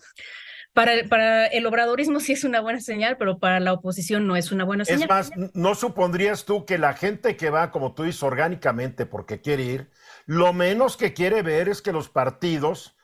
Para 0.74 0.94
el, 0.94 1.10
para 1.10 1.48
el 1.48 1.66
obradorismo 1.66 2.20
sí 2.20 2.34
es 2.34 2.44
una 2.44 2.62
buena 2.62 2.80
señal, 2.80 3.18
pero 3.18 3.40
para 3.40 3.60
la 3.60 3.74
oposición 3.74 4.28
no 4.28 4.36
es 4.36 4.52
una 4.52 4.64
buena 4.64 4.86
señal. 4.86 5.04
Es 5.04 5.10
más, 5.10 5.32
¿no 5.54 5.76
supondrías 5.76 6.46
tú 6.46 6.66
que 6.66 6.78
la 6.78 6.94
gente 6.94 7.36
que 7.36 7.50
va, 7.50 7.72
como 7.72 7.94
tú 7.94 8.04
dices, 8.04 8.24
orgánicamente 8.24 9.06
porque 9.06 9.42
quiere 9.42 9.64
ir, 9.64 9.92
lo 10.26 10.54
menos 10.54 10.96
que 10.96 11.14
quiere 11.14 11.42
ver 11.42 11.70
es 11.70 11.82
que 11.82 11.92
los 11.92 12.10
partidos 12.10 12.96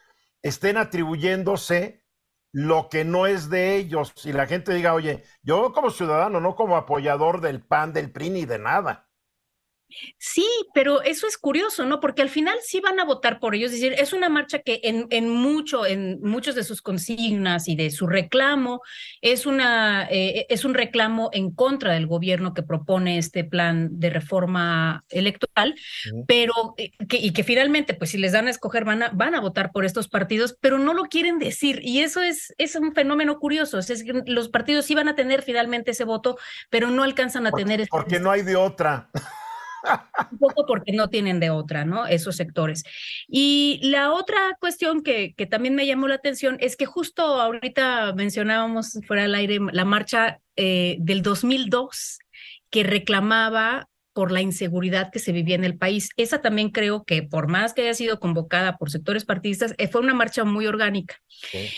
estén 0.44 0.78
atribuyéndose 0.78 2.06
lo 2.52 2.88
que 2.88 3.04
no 3.04 3.28
es 3.28 3.50
de 3.50 3.76
ellos 3.76 4.14
y 4.24 4.32
la 4.32 4.48
gente 4.48 4.74
diga, 4.74 4.94
oye, 4.94 5.24
yo 5.42 5.74
como 5.74 5.90
ciudadano, 5.90 6.40
no 6.40 6.56
como 6.56 6.78
apoyador 6.78 7.42
del 7.42 7.62
PAN, 7.62 7.92
del 7.92 8.12
PRI 8.12 8.30
ni 8.30 8.46
de 8.46 8.60
nada. 8.60 9.05
Sí, 10.18 10.48
pero 10.74 11.02
eso 11.02 11.28
es 11.28 11.38
curioso, 11.38 11.86
¿no? 11.86 12.00
Porque 12.00 12.22
al 12.22 12.30
final 12.30 12.58
sí 12.62 12.80
van 12.80 13.00
a 13.00 13.06
votar 13.06 13.40
por 13.40 13.56
ellos. 13.56 13.72
Es 13.72 13.80
decir, 13.80 13.96
es 13.98 14.14
una 14.14 14.30
marcha 14.30 14.60
que 14.60 14.82
en, 14.84 15.08
en 15.10 15.30
mucho, 15.30 15.86
en 15.86 16.20
muchos 16.22 16.56
de 16.56 16.64
sus 16.64 16.82
consignas 16.82 17.68
y 17.68 17.76
de 17.76 17.92
su 17.92 18.08
reclamo, 18.08 18.82
es 19.22 19.46
una, 19.46 20.08
eh, 20.10 20.46
es 20.50 20.66
un 20.66 20.74
reclamo 20.74 21.30
en 21.34 21.52
contra 21.52 21.94
del 21.94 22.08
gobierno 22.08 22.54
que 22.54 22.64
propone 22.64 23.18
este 23.18 23.44
plan 23.44 23.90
de 24.00 24.10
reforma 24.10 25.04
electoral, 25.10 25.76
pero 26.28 26.74
eh, 26.78 26.92
que, 27.08 27.18
y 27.18 27.32
que 27.32 27.44
finalmente, 27.44 27.94
pues 27.94 28.12
si 28.12 28.18
les 28.18 28.32
dan 28.32 28.48
a 28.48 28.52
escoger, 28.52 28.86
van 28.86 29.04
a, 29.04 29.10
van 29.10 29.36
a 29.36 29.42
votar 29.42 29.72
por 29.72 29.86
estos 29.86 30.08
partidos, 30.08 30.58
pero 30.60 30.78
no 30.78 30.94
lo 30.94 31.04
quieren 31.04 31.40
decir. 31.40 31.80
Y 31.84 32.02
eso 32.02 32.22
es, 32.22 32.54
es 32.58 32.76
un 32.76 32.94
fenómeno 32.94 33.40
curioso. 33.40 33.80
Es 33.80 34.04
los 34.26 34.50
partidos 34.50 34.86
sí 34.86 34.96
van 34.96 35.08
a 35.08 35.16
tener 35.16 35.42
finalmente 35.42 35.92
ese 35.92 36.04
voto, 36.04 36.38
pero 36.70 36.90
no 36.90 37.04
alcanzan 37.04 37.48
a 37.48 37.52
tener. 37.52 37.88
Porque 37.90 38.20
no 38.20 38.32
hay 38.32 38.42
de 38.42 38.56
otra. 38.56 39.10
un 40.32 40.38
poco 40.38 40.66
porque 40.66 40.92
no 40.92 41.10
tienen 41.10 41.40
de 41.40 41.50
otra, 41.50 41.86
¿no? 41.86 42.08
Esos 42.08 42.36
sectores. 42.36 42.84
Y 43.28 43.80
la 43.84 44.14
otra 44.14 44.58
cuestión 44.60 45.04
que, 45.04 45.34
que 45.36 45.46
también 45.46 45.76
me 45.76 45.86
llamó 45.86 46.08
la 46.08 46.16
atención 46.16 46.58
es 46.60 46.76
que 46.76 46.86
justo 46.86 47.24
ahorita 47.24 48.14
mencionábamos 48.14 49.00
fuera 49.08 49.24
del 49.24 49.36
aire 49.36 49.60
la 49.72 49.86
marcha 49.86 50.40
eh, 50.56 50.98
del 51.00 51.22
2002 51.22 52.20
que 52.70 52.84
reclamaba 52.84 53.88
por 54.14 54.32
la 54.32 54.42
inseguridad 54.42 55.12
que 55.12 55.20
se 55.20 55.34
vivía 55.34 55.56
en 55.56 55.66
el 55.66 55.78
país. 55.78 56.10
Esa 56.16 56.42
también 56.42 56.70
creo 56.70 57.04
que 57.04 57.22
por 57.22 57.48
más 57.48 57.74
que 57.74 57.82
haya 57.82 57.94
sido 57.94 58.20
convocada 58.20 58.78
por 58.78 58.90
sectores 58.90 59.26
partidistas, 59.26 59.76
eh, 59.78 59.90
fue 59.90 60.02
una 60.02 60.14
marcha 60.14 60.46
muy 60.46 60.68
orgánica. 60.68 61.22
Sí, 61.28 61.70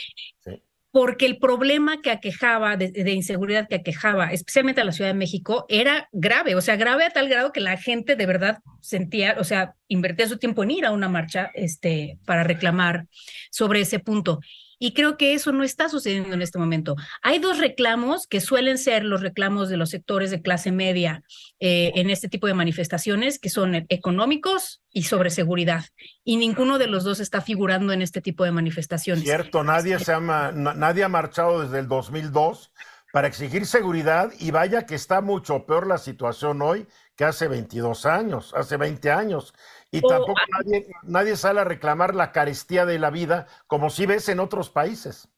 sí 0.44 0.62
porque 0.92 1.26
el 1.26 1.38
problema 1.38 2.02
que 2.02 2.12
aquejaba, 2.12 2.78
de, 2.78 3.12
inseguridad 3.12 3.68
que 3.68 3.76
aquejaba, 3.76 4.32
especialmente 4.32 4.82
a 4.82 4.86
la 4.86 4.92
Ciudad 4.92 5.12
de 5.12 5.18
México, 5.18 5.66
era 5.70 6.08
grave, 6.12 6.56
o 6.56 6.62
sea, 6.62 6.76
grave 6.76 7.06
a 7.06 7.10
tal 7.10 7.30
grado 7.30 7.52
que 7.52 7.60
la 7.60 7.78
gente 7.78 8.16
de 8.16 8.26
verdad 8.26 8.60
sentía, 8.82 9.36
o 9.40 9.44
sea, 9.44 9.76
invertía 9.88 10.28
su 10.28 10.38
tiempo 10.38 10.64
en 10.64 10.72
ir 10.72 10.86
a 10.86 10.92
una 10.92 11.10
marcha 11.10 11.52
este, 11.54 12.18
para 12.26 12.44
reclamar 12.44 13.08
sobre 13.52 13.82
ese 13.82 14.00
punto. 14.00 14.40
Y 14.80 14.94
creo 14.94 15.18
que 15.18 15.34
eso 15.34 15.52
no 15.52 15.64
está 15.64 15.90
sucediendo 15.90 16.34
en 16.34 16.42
este 16.42 16.60
momento. 16.60 16.96
Hay 17.22 17.40
dos 17.40 17.58
reclamos 17.58 18.28
que 18.28 18.42
suelen 18.42 18.78
ser 18.78 19.04
los 19.04 19.22
reclamos 19.22 19.70
de 19.70 19.78
los 19.78 19.90
sectores 19.90 20.32
de 20.32 20.42
clase 20.42 20.72
media 20.72 21.24
eh, 21.60 21.92
en 21.96 22.10
este 22.10 22.30
tipo 22.30 22.48
de 22.48 22.54
manifestaciones, 22.54 23.40
que 23.40 23.50
son 23.50 23.76
económicos 23.90 24.82
y 24.92 25.04
sobre 25.04 25.30
seguridad. 25.30 25.86
Y 26.24 26.38
ninguno 26.38 26.78
de 26.78 26.88
los 26.88 27.04
dos 27.04 27.20
está 27.20 27.42
figurando 27.42 27.94
en 27.94 28.02
este 28.02 28.22
tipo 28.22 28.44
de 28.44 28.52
manifestaciones. 28.52 29.24
Cierto, 29.24 29.64
nadie, 29.64 30.00
se 30.00 30.14
ha, 30.14 30.20
nadie 30.20 31.04
ha 31.04 31.10
marchado 31.10 31.64
desde 31.64 31.80
el 31.80 31.88
2002 31.88 32.72
para 33.12 33.28
exigir 33.28 33.66
seguridad 33.66 34.32
y 34.40 34.52
vaya 34.52 34.86
que 34.86 34.96
está 34.96 35.22
mucho 35.22 35.66
peor 35.66 35.88
la 35.88 35.98
situación 35.98 36.62
hoy 36.62 36.88
que 37.16 37.26
hace 37.26 37.48
22 37.48 38.06
años, 38.06 38.54
hace 38.56 38.78
20 38.78 39.10
años. 39.12 39.54
Y 39.92 40.02
tampoco 40.02 40.42
nadie, 40.52 40.88
nadie 41.04 41.38
sale 41.38 41.62
a 41.62 41.64
reclamar 41.64 42.14
la 42.14 42.32
carestía 42.32 42.86
de 42.86 43.00
la 43.00 43.10
vida 43.10 43.48
como 43.68 43.90
si 43.90 44.06
ves 44.06 44.28
en 44.30 44.40
otros 44.40 44.70
países. 44.70 45.30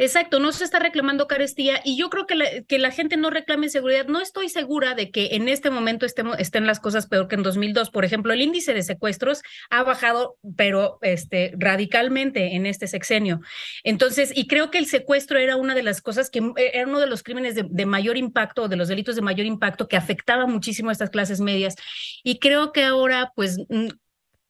Exacto, 0.00 0.38
no 0.38 0.52
se 0.52 0.64
está 0.64 0.78
reclamando 0.78 1.26
carestía 1.26 1.80
y 1.84 1.96
yo 1.98 2.08
creo 2.08 2.24
que 2.26 2.36
la, 2.36 2.46
que 2.68 2.78
la 2.78 2.92
gente 2.92 3.16
no 3.16 3.30
reclame 3.30 3.68
seguridad. 3.68 4.06
No 4.06 4.20
estoy 4.20 4.48
segura 4.48 4.94
de 4.94 5.10
que 5.10 5.30
en 5.32 5.48
este 5.48 5.70
momento 5.70 6.06
estemos, 6.06 6.38
estén 6.38 6.66
las 6.66 6.78
cosas 6.78 7.08
peor 7.08 7.26
que 7.26 7.34
en 7.34 7.42
2002. 7.42 7.90
Por 7.90 8.04
ejemplo, 8.04 8.32
el 8.32 8.40
índice 8.40 8.74
de 8.74 8.84
secuestros 8.84 9.42
ha 9.70 9.82
bajado, 9.82 10.36
pero 10.56 10.98
este, 11.02 11.52
radicalmente 11.58 12.54
en 12.54 12.64
este 12.64 12.86
sexenio. 12.86 13.40
Entonces, 13.82 14.30
y 14.34 14.46
creo 14.46 14.70
que 14.70 14.78
el 14.78 14.86
secuestro 14.86 15.38
era 15.38 15.56
una 15.56 15.74
de 15.74 15.82
las 15.82 16.00
cosas 16.00 16.30
que 16.30 16.42
era 16.56 16.86
uno 16.86 17.00
de 17.00 17.08
los 17.08 17.24
crímenes 17.24 17.56
de, 17.56 17.66
de 17.68 17.86
mayor 17.86 18.16
impacto, 18.16 18.68
de 18.68 18.76
los 18.76 18.86
delitos 18.86 19.16
de 19.16 19.22
mayor 19.22 19.46
impacto 19.46 19.88
que 19.88 19.96
afectaba 19.96 20.46
muchísimo 20.46 20.90
a 20.90 20.92
estas 20.92 21.10
clases 21.10 21.40
medias. 21.40 21.74
Y 22.22 22.38
creo 22.38 22.72
que 22.72 22.84
ahora, 22.84 23.32
pues 23.34 23.56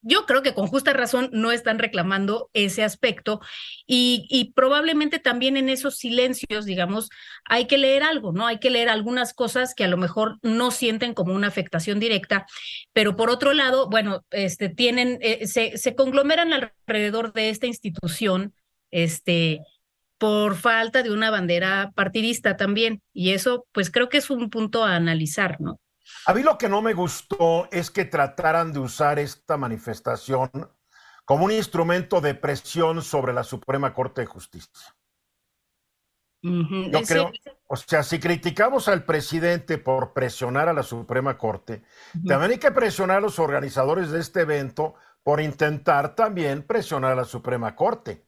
yo 0.03 0.27
creo 0.27 0.43
que 0.43 0.55
con 0.55 0.67
justa 0.67 0.93
razón 0.93 1.31
no 1.33 1.53
están 1.53 1.79
reclamando 1.79 2.51
ese 2.53 2.85
aspecto 2.85 3.41
y, 3.87 4.53
probablemente 4.55 5.19
también 5.19 5.57
en 5.57 5.69
esos 5.69 5.97
silencios, 5.97 6.65
digamos, 6.65 7.11
hay 7.45 7.67
que 7.67 7.79
leer 7.79 8.03
algo, 8.03 8.33
¿no? 8.33 8.47
Hay 8.47 8.59
que 8.59 8.71
leer 8.71 8.89
algunas 8.89 9.35
cosas 9.35 9.75
que 9.75 9.85
a 9.85 9.89
lo 9.89 9.97
mejor 9.97 10.39
no 10.43 10.71
sienten 10.71 11.15
como 11.15 11.35
una 11.35 11.49
afectación 11.49 12.01
directa, 12.01 12.47
pero 12.93 13.17
por 13.17 13.31
otro 13.31 13.53
lado, 13.55 13.89
bueno, 13.89 14.25
este, 14.31 14.69
tienen, 14.69 15.19
eh, 15.21 15.47
se, 15.47 15.77
se 15.77 15.95
conglomeran 15.95 16.53
alrededor 16.53 17.33
de 17.33 17.51
esta 17.51 17.67
institución, 17.67 18.55
este, 18.91 19.61
por 20.19 20.57
falta 20.57 21.03
de 21.03 21.13
una 21.13 21.31
bandera 21.31 21.93
partidista 21.95 22.57
también. 22.57 23.03
Y 23.13 23.33
eso, 23.33 23.67
pues 23.73 23.91
creo 23.91 24.09
que 24.09 24.19
es 24.19 24.31
un 24.31 24.51
punto 24.51 24.85
a 24.85 24.97
analizar, 24.97 25.61
¿no? 25.61 25.81
A 26.29 26.35
mí 26.35 26.43
lo 26.43 26.59
que 26.59 26.69
no 26.69 26.83
me 26.83 26.93
gustó 26.93 27.71
es 27.71 27.91
que 27.91 28.05
trataran 28.05 28.71
de 28.71 28.81
usar 28.81 29.19
esta 29.19 29.57
manifestación 29.57 30.51
como 31.25 31.47
un 31.47 31.53
instrumento 31.53 32.21
de 32.21 32.35
presión 32.35 33.01
sobre 33.01 33.33
la 33.33 33.43
Suprema 33.43 33.95
Corte 33.95 34.21
de 34.21 34.27
Justicia. 34.27 34.95
Yo 36.43 37.01
creo, 37.07 37.33
o 37.67 37.77
sea, 37.77 38.03
si 38.03 38.21
criticamos 38.21 38.89
al 38.89 39.07
presidente 39.07 39.79
por 39.79 40.13
presionar 40.13 40.69
a 40.69 40.75
la 40.75 40.83
Suprema 40.83 41.39
Corte, 41.39 41.83
también 42.27 42.51
hay 42.51 42.59
que 42.59 42.73
presionar 42.73 43.17
a 43.17 43.23
los 43.23 43.39
organizadores 43.39 44.11
de 44.11 44.21
este 44.21 44.43
evento 44.43 44.97
por 45.23 45.41
intentar 45.41 46.15
también 46.15 46.63
presionar 46.63 47.13
a 47.13 47.17
la 47.17 47.25
Suprema 47.25 47.75
Corte. 47.75 48.28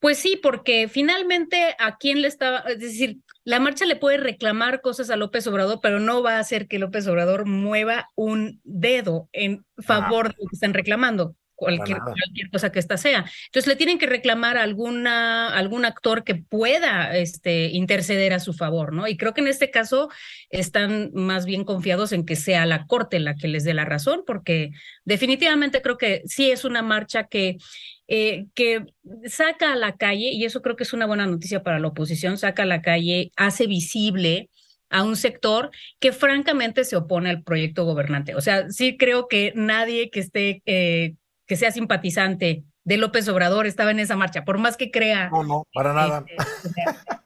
Pues 0.00 0.18
sí, 0.18 0.38
porque 0.40 0.88
finalmente 0.88 1.74
a 1.78 1.96
quién 1.96 2.22
le 2.22 2.28
estaba, 2.28 2.60
es 2.60 2.78
decir, 2.78 3.18
la 3.44 3.60
marcha 3.60 3.84
le 3.84 3.96
puede 3.96 4.18
reclamar 4.18 4.80
cosas 4.80 5.10
a 5.10 5.16
López 5.16 5.46
Obrador, 5.46 5.80
pero 5.82 6.00
no 6.00 6.22
va 6.22 6.36
a 6.36 6.40
hacer 6.40 6.68
que 6.68 6.78
López 6.78 7.06
Obrador 7.06 7.46
mueva 7.46 8.08
un 8.14 8.60
dedo 8.62 9.28
en 9.32 9.64
favor 9.78 10.28
de 10.28 10.34
lo 10.38 10.48
que 10.48 10.54
están 10.54 10.74
reclamando. 10.74 11.34
Cualquier, 11.54 11.98
cualquier, 11.98 12.50
cosa 12.52 12.70
que 12.70 12.78
ésta 12.78 12.96
sea. 12.96 13.24
Entonces 13.46 13.66
le 13.66 13.74
tienen 13.74 13.98
que 13.98 14.06
reclamar 14.06 14.56
a 14.56 14.62
alguna, 14.62 15.48
algún 15.48 15.84
actor 15.84 16.22
que 16.22 16.36
pueda 16.36 17.16
este, 17.16 17.70
interceder 17.70 18.32
a 18.32 18.38
su 18.38 18.52
favor, 18.52 18.92
¿no? 18.92 19.08
Y 19.08 19.16
creo 19.16 19.34
que 19.34 19.40
en 19.40 19.48
este 19.48 19.72
caso 19.72 20.08
están 20.50 21.10
más 21.14 21.46
bien 21.46 21.64
confiados 21.64 22.12
en 22.12 22.24
que 22.24 22.36
sea 22.36 22.64
la 22.64 22.86
Corte 22.86 23.18
la 23.18 23.34
que 23.34 23.48
les 23.48 23.64
dé 23.64 23.74
la 23.74 23.84
razón, 23.84 24.22
porque 24.24 24.70
definitivamente 25.04 25.82
creo 25.82 25.98
que 25.98 26.22
sí 26.26 26.48
es 26.48 26.64
una 26.64 26.82
marcha 26.82 27.24
que 27.24 27.56
eh, 28.08 28.46
que 28.54 28.86
saca 29.26 29.72
a 29.72 29.76
la 29.76 29.96
calle, 29.96 30.30
y 30.32 30.44
eso 30.44 30.62
creo 30.62 30.76
que 30.76 30.84
es 30.84 30.92
una 30.92 31.06
buena 31.06 31.26
noticia 31.26 31.62
para 31.62 31.78
la 31.78 31.88
oposición, 31.88 32.38
saca 32.38 32.62
a 32.62 32.66
la 32.66 32.82
calle, 32.82 33.30
hace 33.36 33.66
visible 33.66 34.50
a 34.90 35.02
un 35.02 35.16
sector 35.16 35.70
que 36.00 36.12
francamente 36.12 36.84
se 36.84 36.96
opone 36.96 37.30
al 37.30 37.42
proyecto 37.42 37.84
gobernante. 37.84 38.34
O 38.34 38.40
sea, 38.40 38.70
sí 38.70 38.96
creo 38.96 39.28
que 39.28 39.52
nadie 39.54 40.10
que 40.10 40.20
esté, 40.20 40.62
eh, 40.66 41.14
que 41.46 41.56
sea 41.56 41.70
simpatizante 41.70 42.64
de 42.84 42.96
López 42.96 43.28
Obrador 43.28 43.66
estaba 43.66 43.90
en 43.90 44.00
esa 44.00 44.16
marcha, 44.16 44.44
por 44.44 44.56
más 44.56 44.78
que 44.78 44.90
crea. 44.90 45.28
No, 45.28 45.42
no, 45.42 45.66
para 45.74 45.92
nada. 45.92 46.24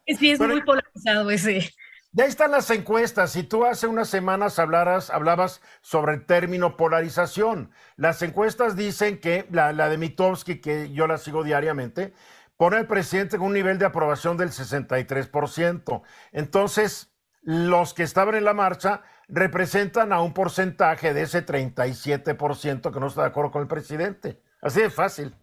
Este, 0.04 0.18
sí, 0.18 0.30
es 0.32 0.40
muy 0.40 0.62
polarizado 0.62 1.30
ese. 1.30 1.70
Ya 2.14 2.26
están 2.26 2.50
las 2.50 2.68
encuestas. 2.70 3.32
Si 3.32 3.42
tú 3.42 3.64
hace 3.64 3.86
unas 3.86 4.08
semanas 4.08 4.58
hablaras, 4.58 5.08
hablabas 5.08 5.62
sobre 5.80 6.12
el 6.12 6.26
término 6.26 6.76
polarización, 6.76 7.70
las 7.96 8.20
encuestas 8.20 8.76
dicen 8.76 9.18
que 9.18 9.46
la, 9.50 9.72
la 9.72 9.88
de 9.88 9.96
Mitowski, 9.96 10.60
que 10.60 10.92
yo 10.92 11.06
la 11.06 11.16
sigo 11.16 11.42
diariamente, 11.42 12.12
pone 12.58 12.76
al 12.76 12.86
presidente 12.86 13.38
con 13.38 13.46
un 13.46 13.54
nivel 13.54 13.78
de 13.78 13.86
aprobación 13.86 14.36
del 14.36 14.50
63%. 14.50 16.02
Entonces, 16.32 17.14
los 17.40 17.94
que 17.94 18.02
estaban 18.02 18.34
en 18.34 18.44
la 18.44 18.52
marcha 18.52 19.02
representan 19.26 20.12
a 20.12 20.20
un 20.20 20.34
porcentaje 20.34 21.14
de 21.14 21.22
ese 21.22 21.46
37% 21.46 22.92
que 22.92 23.00
no 23.00 23.06
está 23.06 23.22
de 23.22 23.28
acuerdo 23.28 23.52
con 23.52 23.62
el 23.62 23.68
presidente. 23.68 24.42
Así 24.60 24.82
de 24.82 24.90
fácil. 24.90 25.34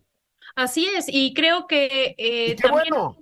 Así 0.56 0.88
es, 0.96 1.06
y 1.08 1.34
creo 1.34 1.66
que... 1.66 2.16
Eh, 2.18 2.56
qué 2.56 2.70
bueno. 2.70 3.18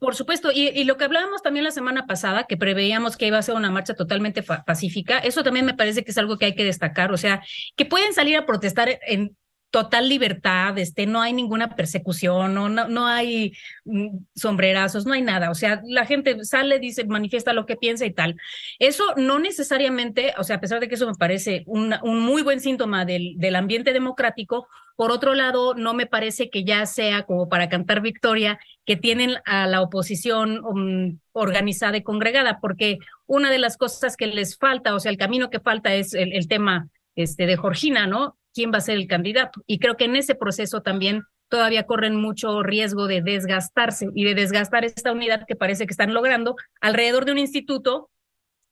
Por 0.00 0.14
supuesto, 0.14 0.50
y, 0.52 0.84
lo 0.84 0.96
que 0.96 1.04
hablábamos 1.04 1.42
también 1.42 1.64
la 1.64 1.70
semana 1.70 2.06
pasada, 2.06 2.44
que 2.44 2.56
preveíamos 2.56 3.16
que 3.16 3.26
iba 3.26 3.38
a 3.38 3.42
ser 3.42 3.54
una 3.54 3.70
marcha 3.70 3.94
totalmente 3.94 4.42
pacífica, 4.42 5.18
eso 5.18 5.42
también 5.42 5.66
me 5.66 5.74
parece 5.74 6.04
que 6.04 6.10
es 6.10 6.18
algo 6.18 6.38
que 6.38 6.46
hay 6.46 6.54
que 6.54 6.64
destacar, 6.64 7.12
o 7.12 7.16
sea, 7.16 7.42
que 7.76 7.84
pueden 7.84 8.14
salir 8.14 8.36
a 8.36 8.46
protestar 8.46 8.98
en 9.06 9.36
total 9.74 10.08
libertad, 10.08 10.78
este, 10.78 11.04
no 11.04 11.20
hay 11.20 11.32
ninguna 11.32 11.74
persecución, 11.74 12.54
no, 12.54 12.68
no, 12.68 12.86
no 12.86 13.08
hay 13.08 13.54
mm, 13.84 14.18
sombrerazos, 14.36 15.04
no 15.04 15.14
hay 15.14 15.22
nada. 15.22 15.50
O 15.50 15.56
sea, 15.56 15.82
la 15.84 16.06
gente 16.06 16.44
sale, 16.44 16.78
dice, 16.78 17.04
manifiesta 17.06 17.52
lo 17.52 17.66
que 17.66 17.74
piensa 17.74 18.06
y 18.06 18.12
tal. 18.12 18.36
Eso 18.78 19.02
no 19.16 19.40
necesariamente, 19.40 20.32
o 20.38 20.44
sea, 20.44 20.56
a 20.56 20.60
pesar 20.60 20.78
de 20.78 20.86
que 20.86 20.94
eso 20.94 21.08
me 21.08 21.16
parece 21.16 21.64
un, 21.66 21.92
muy 22.04 22.42
buen 22.42 22.60
síntoma 22.60 23.04
del, 23.04 23.34
del 23.36 23.56
ambiente 23.56 23.92
democrático, 23.92 24.68
por 24.94 25.10
otro 25.10 25.34
lado, 25.34 25.74
no 25.74 25.92
me 25.92 26.06
parece 26.06 26.50
que 26.50 26.62
ya 26.62 26.86
sea 26.86 27.24
como 27.24 27.48
para 27.48 27.68
cantar 27.68 28.00
victoria 28.00 28.60
que 28.86 28.94
tienen 28.94 29.38
a 29.44 29.66
la 29.66 29.82
oposición 29.82 30.64
um, 30.64 31.18
organizada 31.32 31.96
y 31.96 32.04
congregada, 32.04 32.60
porque 32.60 32.98
una 33.26 33.50
de 33.50 33.58
las 33.58 33.76
cosas 33.76 34.16
que 34.16 34.28
les 34.28 34.56
falta, 34.56 34.94
o 34.94 35.00
sea, 35.00 35.10
el 35.10 35.18
camino 35.18 35.50
que 35.50 35.58
falta 35.58 35.92
es 35.94 36.14
el, 36.14 36.32
el 36.32 36.46
tema 36.46 36.90
este, 37.16 37.46
de 37.46 37.58
Georgina, 37.58 38.06
¿no? 38.06 38.36
Quién 38.54 38.72
va 38.72 38.78
a 38.78 38.82
ser 38.82 38.96
el 38.96 39.06
candidato. 39.06 39.62
Y 39.66 39.78
creo 39.78 39.96
que 39.96 40.04
en 40.04 40.16
ese 40.16 40.34
proceso 40.34 40.80
también 40.80 41.24
todavía 41.48 41.84
corren 41.84 42.16
mucho 42.16 42.62
riesgo 42.62 43.06
de 43.06 43.20
desgastarse 43.20 44.08
y 44.14 44.24
de 44.24 44.34
desgastar 44.34 44.84
esta 44.84 45.12
unidad 45.12 45.44
que 45.46 45.56
parece 45.56 45.86
que 45.86 45.92
están 45.92 46.14
logrando 46.14 46.56
alrededor 46.80 47.24
de 47.24 47.32
un 47.32 47.38
instituto 47.38 48.10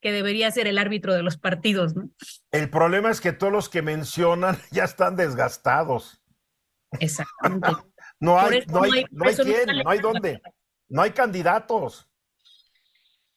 que 0.00 0.12
debería 0.12 0.50
ser 0.50 0.66
el 0.66 0.78
árbitro 0.78 1.14
de 1.14 1.22
los 1.22 1.38
partidos. 1.38 1.94
¿no? 1.94 2.10
El 2.50 2.70
problema 2.70 3.10
es 3.10 3.20
que 3.20 3.32
todos 3.32 3.52
los 3.52 3.68
que 3.68 3.82
mencionan 3.82 4.56
ya 4.70 4.84
están 4.84 5.16
desgastados. 5.16 6.22
Exactamente. 6.98 7.68
no 8.20 8.38
hay, 8.38 8.64
no 8.66 8.82
hay, 8.82 9.04
no 9.10 9.24
hay 9.26 9.36
quién, 9.36 9.82
no 9.84 9.90
hay 9.90 9.98
dónde, 10.00 10.42
no 10.88 11.02
hay 11.02 11.10
candidatos. 11.12 12.08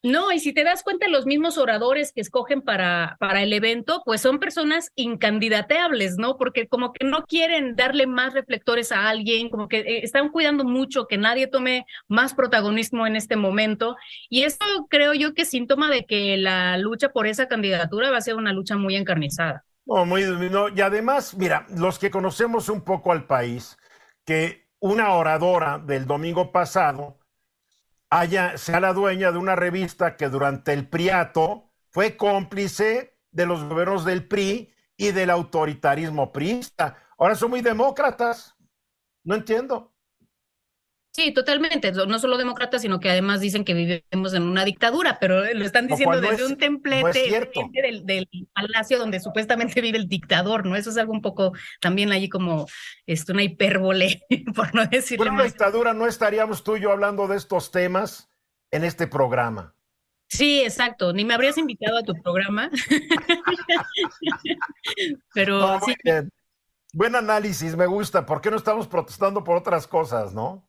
No, 0.05 0.31
y 0.31 0.39
si 0.39 0.53
te 0.53 0.63
das 0.63 0.83
cuenta, 0.83 1.07
los 1.07 1.25
mismos 1.25 1.57
oradores 1.57 2.11
que 2.13 2.21
escogen 2.21 2.61
para, 2.61 3.17
para 3.19 3.41
el 3.41 3.51
evento, 3.53 4.03
pues 4.05 4.21
son 4.21 4.37
personas 4.37 4.91
incandidateables, 4.93 6.17
¿no? 6.19 6.37
Porque 6.37 6.67
como 6.67 6.93
que 6.93 7.07
no 7.07 7.23
quieren 7.23 7.75
darle 7.75 8.05
más 8.05 8.35
reflectores 8.35 8.91
a 8.91 9.09
alguien, 9.09 9.49
como 9.49 9.67
que 9.67 9.79
eh, 9.79 10.01
están 10.03 10.29
cuidando 10.29 10.63
mucho 10.63 11.07
que 11.07 11.17
nadie 11.17 11.47
tome 11.47 11.87
más 12.07 12.35
protagonismo 12.35 13.07
en 13.07 13.15
este 13.15 13.35
momento. 13.35 13.95
Y 14.29 14.43
esto 14.43 14.63
creo 14.91 15.15
yo 15.15 15.33
que 15.33 15.41
es 15.41 15.49
síntoma 15.49 15.89
de 15.89 16.05
que 16.05 16.37
la 16.37 16.77
lucha 16.77 17.09
por 17.09 17.25
esa 17.25 17.47
candidatura 17.47 18.11
va 18.11 18.17
a 18.17 18.21
ser 18.21 18.35
una 18.35 18.53
lucha 18.53 18.77
muy 18.77 18.95
encarnizada. 18.95 19.65
No, 19.87 20.05
muy, 20.05 20.23
no, 20.51 20.69
y 20.69 20.81
además, 20.81 21.35
mira, 21.35 21.65
los 21.75 21.97
que 21.97 22.11
conocemos 22.11 22.69
un 22.69 22.83
poco 22.83 23.11
al 23.11 23.25
país, 23.25 23.75
que 24.23 24.67
una 24.79 25.13
oradora 25.13 25.79
del 25.79 26.05
domingo 26.05 26.51
pasado, 26.51 27.17
sea 28.57 28.79
la 28.79 28.93
dueña 28.93 29.31
de 29.31 29.37
una 29.37 29.55
revista 29.55 30.15
que 30.17 30.29
durante 30.29 30.73
el 30.73 30.87
Priato 30.87 31.71
fue 31.89 32.17
cómplice 32.17 33.17
de 33.31 33.45
los 33.45 33.63
gobiernos 33.63 34.05
del 34.05 34.27
PRI 34.27 34.73
y 34.97 35.11
del 35.11 35.29
autoritarismo 35.29 36.31
priista. 36.31 36.97
Ahora 37.17 37.35
son 37.35 37.51
muy 37.51 37.61
demócratas. 37.61 38.55
No 39.23 39.35
entiendo. 39.35 39.94
Sí, 41.15 41.31
totalmente. 41.31 41.93
No 41.93 42.19
solo 42.19 42.37
demócratas, 42.37 42.81
sino 42.81 42.99
que 42.99 43.09
además 43.09 43.39
dicen 43.39 43.63
que 43.63 43.73
vivimos 43.73 44.33
en 44.33 44.43
una 44.43 44.65
dictadura, 44.65 45.17
pero 45.17 45.45
lo 45.53 45.63
están 45.63 45.87
diciendo 45.87 46.19
desde 46.19 46.45
un 46.45 46.57
templete 46.57 47.49
del, 48.03 48.27
palacio 48.53 48.99
donde 48.99 49.21
supuestamente 49.21 49.79
vive 49.79 49.97
el 49.97 50.09
dictador, 50.09 50.65
¿no? 50.65 50.75
Eso 50.75 50.89
es 50.89 50.97
algo 50.97 51.13
un 51.13 51.21
poco 51.21 51.53
también 51.79 52.11
allí 52.11 52.27
como 52.27 52.67
esto, 53.05 53.31
una 53.31 53.43
hipérbole, 53.43 54.23
por 54.53 54.75
no 54.75 54.85
decirlo 54.87 55.23
Por 55.23 55.33
una 55.33 55.45
dictadura 55.45 55.93
no 55.93 56.05
estaríamos 56.05 56.65
tú 56.65 56.75
y 56.75 56.81
yo 56.81 56.91
hablando 56.91 57.29
de 57.29 57.37
estos 57.37 57.71
temas 57.71 58.29
en 58.71 58.83
este 58.83 59.07
programa. 59.07 59.73
Sí, 60.27 60.63
exacto. 60.63 61.13
Ni 61.13 61.23
me 61.23 61.33
habrías 61.33 61.57
invitado 61.57 61.97
a 61.97 62.03
tu 62.03 62.13
programa. 62.21 62.69
pero 65.33 65.79
sí. 65.79 65.93
Buen 66.91 67.15
análisis, 67.15 67.77
me 67.77 67.85
gusta. 67.85 68.25
¿Por 68.25 68.41
qué 68.41 68.51
no 68.51 68.57
estamos 68.57 68.89
protestando 68.89 69.45
por 69.45 69.55
otras 69.55 69.87
cosas, 69.87 70.33
no? 70.33 70.67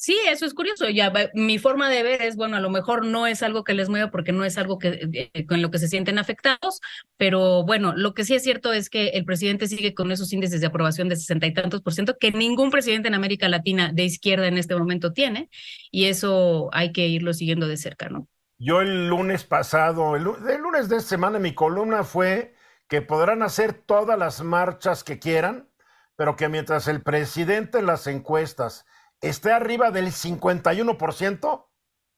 Sí, 0.00 0.16
eso 0.28 0.46
es 0.46 0.54
curioso. 0.54 0.88
Ya 0.88 1.12
mi 1.34 1.58
forma 1.58 1.90
de 1.90 2.04
ver 2.04 2.22
es, 2.22 2.36
bueno, 2.36 2.56
a 2.56 2.60
lo 2.60 2.70
mejor 2.70 3.04
no 3.04 3.26
es 3.26 3.42
algo 3.42 3.64
que 3.64 3.74
les 3.74 3.88
mueva 3.88 4.12
porque 4.12 4.30
no 4.30 4.44
es 4.44 4.56
algo 4.56 4.78
que 4.78 5.30
eh, 5.34 5.46
con 5.46 5.60
lo 5.60 5.72
que 5.72 5.80
se 5.80 5.88
sienten 5.88 6.20
afectados, 6.20 6.80
pero 7.16 7.64
bueno, 7.64 7.96
lo 7.96 8.14
que 8.14 8.24
sí 8.24 8.32
es 8.36 8.44
cierto 8.44 8.72
es 8.72 8.90
que 8.90 9.08
el 9.08 9.24
presidente 9.24 9.66
sigue 9.66 9.94
con 9.94 10.12
esos 10.12 10.32
índices 10.32 10.60
de 10.60 10.68
aprobación 10.68 11.08
de 11.08 11.16
sesenta 11.16 11.48
y 11.48 11.52
tantos 11.52 11.82
por 11.82 11.94
ciento 11.94 12.16
que 12.16 12.30
ningún 12.30 12.70
presidente 12.70 13.08
en 13.08 13.14
América 13.14 13.48
Latina 13.48 13.90
de 13.92 14.04
izquierda 14.04 14.46
en 14.46 14.56
este 14.56 14.76
momento 14.76 15.12
tiene, 15.12 15.50
y 15.90 16.04
eso 16.04 16.70
hay 16.72 16.92
que 16.92 17.08
irlo 17.08 17.34
siguiendo 17.34 17.66
de 17.66 17.76
cerca, 17.76 18.08
¿no? 18.08 18.28
Yo 18.56 18.80
el 18.80 19.08
lunes 19.08 19.42
pasado, 19.42 20.14
el, 20.14 20.28
el 20.48 20.60
lunes 20.62 20.88
de 20.88 20.98
esta 20.98 21.08
semana, 21.08 21.40
mi 21.40 21.54
columna 21.54 22.04
fue 22.04 22.54
que 22.88 23.02
podrán 23.02 23.42
hacer 23.42 23.72
todas 23.72 24.16
las 24.16 24.44
marchas 24.44 25.02
que 25.02 25.18
quieran, 25.18 25.68
pero 26.14 26.36
que 26.36 26.48
mientras 26.48 26.86
el 26.86 27.02
presidente 27.02 27.80
en 27.80 27.86
las 27.86 28.06
encuestas 28.06 28.86
esté 29.20 29.52
arriba 29.52 29.90
del 29.90 30.06
51%, 30.06 31.66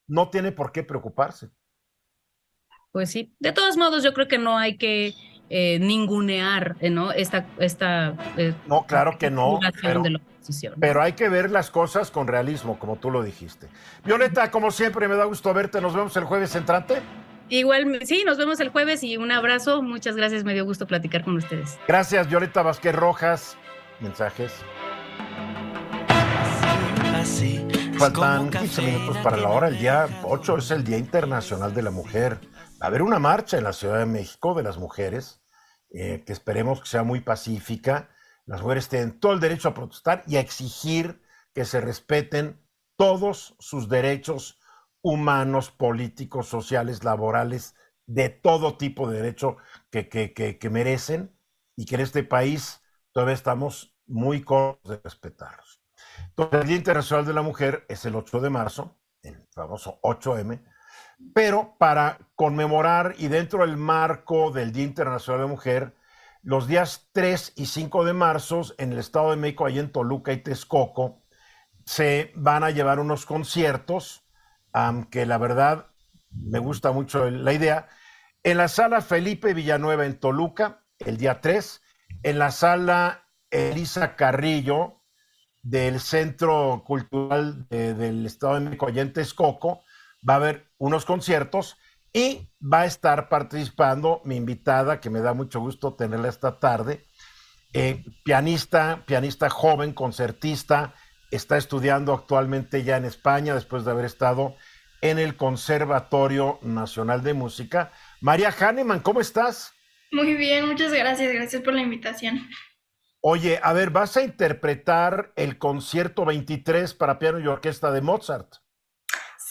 no 0.07 0.29
tiene 0.29 0.51
por 0.51 0.71
qué 0.71 0.83
preocuparse. 0.83 1.49
Pues 2.91 3.09
sí, 3.09 3.33
de 3.39 3.53
todos 3.53 3.77
modos 3.77 4.03
yo 4.03 4.13
creo 4.13 4.27
que 4.27 4.37
no 4.37 4.57
hay 4.57 4.77
que 4.77 5.15
eh, 5.49 5.79
ningunear, 5.79 6.75
eh, 6.81 6.89
¿no? 6.89 7.11
Esta, 7.11 7.45
esta 7.57 8.15
eh, 8.37 8.53
no, 8.67 8.85
claro 8.85 9.17
que 9.17 9.29
no, 9.29 9.59
pero, 9.81 10.03
pero, 10.79 11.01
hay 11.01 11.13
que 11.13 11.29
ver 11.29 11.51
las 11.51 11.71
cosas 11.71 12.11
con 12.11 12.27
realismo, 12.27 12.79
como 12.79 12.97
tú 12.97 13.09
lo 13.09 13.23
dijiste. 13.23 13.67
Violeta, 14.03 14.51
como 14.51 14.71
siempre, 14.71 15.07
me 15.07 15.15
da 15.15 15.25
gusto 15.25 15.53
verte. 15.53 15.79
Nos 15.79 15.93
vemos 15.93 16.15
el 16.17 16.25
jueves 16.25 16.55
entrante. 16.55 17.01
Igual, 17.49 17.99
sí, 18.05 18.23
nos 18.25 18.37
vemos 18.37 18.59
el 18.61 18.69
jueves 18.69 19.03
y 19.03 19.17
un 19.17 19.31
abrazo. 19.31 19.81
Muchas 19.81 20.15
gracias, 20.15 20.43
me 20.43 20.53
dio 20.53 20.63
gusto 20.63 20.87
platicar 20.87 21.23
con 21.23 21.35
ustedes. 21.35 21.77
Gracias, 21.87 22.29
Violeta 22.29 22.61
Vázquez 22.61 22.95
Rojas. 22.95 23.57
Mensajes. 23.99 24.53
Faltan 27.99 28.49
15 28.49 28.81
minutos 28.81 29.17
para 29.17 29.37
la 29.37 29.49
hora. 29.49 29.67
El 29.67 29.77
día 29.77 30.07
8 30.23 30.57
es 30.57 30.71
el 30.71 30.83
Día 30.83 30.97
Internacional 30.97 31.71
de 31.71 31.83
la 31.83 31.91
Mujer. 31.91 32.39
Va 32.81 32.85
a 32.85 32.87
haber 32.87 33.03
una 33.03 33.19
marcha 33.19 33.59
en 33.59 33.63
la 33.63 33.73
Ciudad 33.73 33.99
de 33.99 34.07
México 34.07 34.55
de 34.55 34.63
las 34.63 34.79
mujeres, 34.79 35.43
eh, 35.91 36.23
que 36.25 36.33
esperemos 36.33 36.81
que 36.81 36.87
sea 36.87 37.03
muy 37.03 37.19
pacífica. 37.19 38.09
Las 38.47 38.63
mujeres 38.63 38.89
tienen 38.89 39.19
todo 39.19 39.33
el 39.33 39.39
derecho 39.39 39.69
a 39.69 39.75
protestar 39.75 40.23
y 40.25 40.37
a 40.37 40.39
exigir 40.39 41.21
que 41.53 41.63
se 41.63 41.79
respeten 41.79 42.59
todos 42.97 43.55
sus 43.59 43.87
derechos 43.87 44.59
humanos, 45.03 45.69
políticos, 45.69 46.47
sociales, 46.47 47.03
laborales, 47.03 47.75
de 48.07 48.29
todo 48.29 48.77
tipo 48.77 49.07
de 49.07 49.17
derecho 49.17 49.57
que, 49.91 50.09
que, 50.09 50.33
que 50.33 50.69
merecen 50.71 51.37
y 51.75 51.85
que 51.85 51.95
en 51.95 52.01
este 52.01 52.23
país 52.23 52.81
todavía 53.11 53.35
estamos 53.35 53.95
muy 54.07 54.41
cortos 54.41 54.89
de 54.89 55.01
respetarlos. 55.03 55.60
El 56.49 56.65
Día 56.65 56.77
Internacional 56.77 57.23
de 57.23 57.33
la 57.33 57.43
Mujer 57.43 57.85
es 57.87 58.03
el 58.05 58.15
8 58.15 58.39
de 58.39 58.49
marzo, 58.49 58.97
el 59.21 59.47
famoso 59.53 59.99
8M, 60.01 60.63
pero 61.35 61.75
para 61.77 62.17
conmemorar 62.33 63.13
y 63.19 63.27
dentro 63.27 63.61
del 63.61 63.77
marco 63.77 64.49
del 64.49 64.71
Día 64.71 64.85
Internacional 64.85 65.41
de 65.41 65.45
la 65.45 65.51
Mujer, 65.51 65.95
los 66.41 66.65
días 66.65 67.09
3 67.11 67.53
y 67.57 67.67
5 67.67 68.05
de 68.05 68.13
marzo 68.13 68.63
en 68.79 68.91
el 68.91 68.97
Estado 68.97 69.29
de 69.29 69.37
México, 69.37 69.67
ahí 69.67 69.77
en 69.77 69.91
Toluca 69.91 70.33
y 70.33 70.37
Texcoco, 70.37 71.21
se 71.85 72.31
van 72.33 72.63
a 72.63 72.71
llevar 72.71 72.99
unos 72.99 73.27
conciertos, 73.27 74.25
aunque 74.73 75.27
la 75.27 75.37
verdad 75.37 75.91
me 76.31 76.57
gusta 76.57 76.91
mucho 76.91 77.29
la 77.29 77.53
idea, 77.53 77.87
en 78.41 78.57
la 78.57 78.67
sala 78.67 79.01
Felipe 79.01 79.53
Villanueva 79.53 80.07
en 80.07 80.19
Toluca, 80.19 80.85
el 80.97 81.17
día 81.17 81.39
3, 81.39 81.83
en 82.23 82.39
la 82.39 82.49
sala 82.49 83.27
Elisa 83.51 84.15
Carrillo 84.15 85.00
del 85.63 85.99
Centro 85.99 86.83
Cultural 86.85 87.67
del 87.69 88.25
Estado 88.25 88.55
de 88.55 88.61
México, 88.61 88.87
allá 88.87 89.01
en 89.01 89.13
va 90.27 90.33
a 90.33 90.37
haber 90.37 90.67
unos 90.77 91.05
conciertos 91.05 91.77
Y 92.13 92.49
va 92.61 92.81
a 92.81 92.85
estar 92.85 93.29
participando 93.29 94.21
mi 94.25 94.35
invitada, 94.35 94.99
que 94.99 95.09
me 95.09 95.21
da 95.21 95.33
mucho 95.33 95.61
gusto 95.61 95.93
tenerla 95.93 96.27
esta 96.27 96.59
tarde, 96.59 97.05
eh, 97.73 98.03
pianista, 98.25 99.03
pianista 99.05 99.49
joven, 99.49 99.93
concertista, 99.93 100.93
está 101.31 101.55
estudiando 101.55 102.13
actualmente 102.13 102.83
ya 102.83 102.97
en 102.97 103.05
España 103.05 103.55
después 103.55 103.85
de 103.85 103.91
haber 103.91 104.03
estado 104.03 104.57
en 104.99 105.19
el 105.19 105.37
Conservatorio 105.37 106.59
Nacional 106.61 107.23
de 107.23 107.33
Música. 107.33 107.93
María 108.19 108.51
Hahnemann, 108.51 108.99
¿cómo 108.99 109.21
estás? 109.21 109.73
Muy 110.11 110.35
bien, 110.35 110.67
muchas 110.67 110.91
gracias, 110.91 111.33
gracias 111.33 111.61
por 111.61 111.73
la 111.73 111.81
invitación. 111.81 112.49
Oye, 113.23 113.59
a 113.61 113.71
ver, 113.73 113.91
vas 113.91 114.17
a 114.17 114.23
interpretar 114.23 115.31
el 115.35 115.59
concierto 115.59 116.25
23 116.25 116.95
para 116.95 117.19
piano 117.19 117.39
y 117.39 117.45
orquesta 117.45 117.91
de 117.91 118.01
Mozart. 118.01 118.55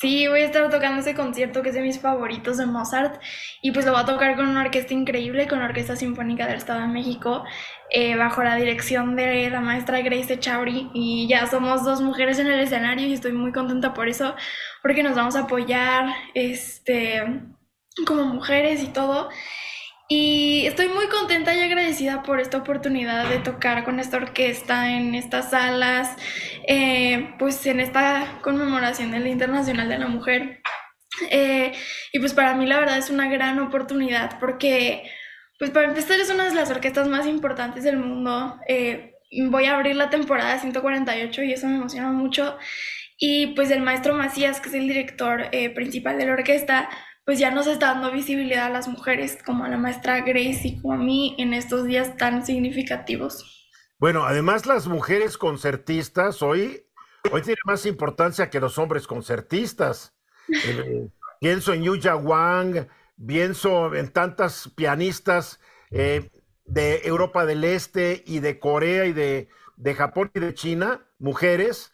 Sí, 0.00 0.26
voy 0.26 0.40
a 0.40 0.46
estar 0.46 0.68
tocando 0.70 1.02
ese 1.02 1.14
concierto 1.14 1.62
que 1.62 1.68
es 1.68 1.74
de 1.74 1.82
mis 1.82 2.00
favoritos 2.00 2.56
de 2.56 2.66
Mozart 2.66 3.20
y 3.62 3.70
pues 3.70 3.84
lo 3.84 3.92
voy 3.92 4.00
a 4.00 4.06
tocar 4.06 4.34
con 4.34 4.48
una 4.48 4.62
orquesta 4.62 4.94
increíble, 4.94 5.46
con 5.46 5.60
la 5.60 5.66
Orquesta 5.66 5.94
Sinfónica 5.94 6.46
del 6.46 6.56
Estado 6.56 6.80
de 6.80 6.86
México, 6.88 7.44
eh, 7.90 8.16
bajo 8.16 8.42
la 8.42 8.56
dirección 8.56 9.14
de 9.14 9.50
la 9.50 9.60
maestra 9.60 10.00
Grace 10.00 10.40
Chauri 10.40 10.90
y 10.94 11.28
ya 11.28 11.46
somos 11.46 11.84
dos 11.84 12.00
mujeres 12.00 12.38
en 12.38 12.46
el 12.46 12.60
escenario 12.60 13.06
y 13.06 13.12
estoy 13.12 13.32
muy 13.32 13.52
contenta 13.52 13.94
por 13.94 14.08
eso, 14.08 14.34
porque 14.82 15.02
nos 15.02 15.14
vamos 15.14 15.36
a 15.36 15.40
apoyar 15.40 16.06
este, 16.34 17.22
como 18.06 18.24
mujeres 18.24 18.82
y 18.82 18.88
todo. 18.88 19.28
Y 20.12 20.66
estoy 20.66 20.88
muy 20.88 21.06
contenta 21.06 21.54
y 21.54 21.60
agradecida 21.60 22.24
por 22.24 22.40
esta 22.40 22.58
oportunidad 22.58 23.28
de 23.28 23.38
tocar 23.38 23.84
con 23.84 24.00
esta 24.00 24.16
orquesta 24.16 24.90
en 24.90 25.14
estas 25.14 25.50
salas, 25.50 26.16
eh, 26.66 27.32
pues 27.38 27.64
en 27.66 27.78
esta 27.78 28.40
conmemoración 28.42 29.12
del 29.12 29.28
Internacional 29.28 29.88
de 29.88 29.98
la 29.98 30.08
Mujer. 30.08 30.62
Eh, 31.30 31.70
y 32.12 32.18
pues 32.18 32.34
para 32.34 32.56
mí 32.56 32.66
la 32.66 32.80
verdad 32.80 32.98
es 32.98 33.08
una 33.10 33.28
gran 33.28 33.60
oportunidad 33.60 34.40
porque, 34.40 35.04
pues 35.60 35.70
para 35.70 35.86
empezar 35.86 36.18
es 36.18 36.28
una 36.28 36.46
de 36.46 36.56
las 36.56 36.72
orquestas 36.72 37.06
más 37.06 37.28
importantes 37.28 37.84
del 37.84 37.98
mundo. 37.98 38.58
Eh, 38.66 39.14
voy 39.48 39.66
a 39.66 39.76
abrir 39.76 39.94
la 39.94 40.10
temporada 40.10 40.58
148 40.58 41.44
y 41.44 41.52
eso 41.52 41.68
me 41.68 41.76
emociona 41.76 42.10
mucho. 42.10 42.58
Y 43.16 43.54
pues 43.54 43.70
el 43.70 43.80
maestro 43.80 44.14
Macías, 44.14 44.60
que 44.60 44.70
es 44.70 44.74
el 44.74 44.88
director 44.88 45.50
principal 45.76 46.18
de 46.18 46.26
la 46.26 46.32
orquesta, 46.32 46.88
pues 47.30 47.38
ya 47.38 47.52
nos 47.52 47.68
está 47.68 47.94
dando 47.94 48.10
visibilidad 48.10 48.66
a 48.66 48.70
las 48.70 48.88
mujeres, 48.88 49.38
como 49.46 49.62
a 49.62 49.68
la 49.68 49.76
maestra 49.76 50.20
Grace 50.22 50.62
y 50.64 50.80
como 50.80 50.94
a 50.94 50.96
mí 50.96 51.36
en 51.38 51.54
estos 51.54 51.84
días 51.84 52.16
tan 52.16 52.44
significativos. 52.44 53.70
Bueno, 54.00 54.24
además 54.26 54.66
las 54.66 54.88
mujeres 54.88 55.38
concertistas 55.38 56.42
hoy, 56.42 56.84
hoy 57.30 57.42
tienen 57.42 57.62
más 57.66 57.86
importancia 57.86 58.50
que 58.50 58.58
los 58.58 58.78
hombres 58.78 59.06
concertistas. 59.06 60.12
Eh, 60.48 61.06
pienso 61.38 61.72
en 61.72 61.84
Yuya 61.84 62.16
Wang, 62.16 62.88
pienso 63.24 63.94
en 63.94 64.08
tantas 64.08 64.68
pianistas 64.74 65.60
eh, 65.92 66.32
de 66.64 67.02
Europa 67.04 67.46
del 67.46 67.62
Este 67.62 68.24
y 68.26 68.40
de 68.40 68.58
Corea 68.58 69.06
y 69.06 69.12
de, 69.12 69.48
de 69.76 69.94
Japón 69.94 70.32
y 70.34 70.40
de 70.40 70.52
China, 70.54 71.06
mujeres, 71.20 71.92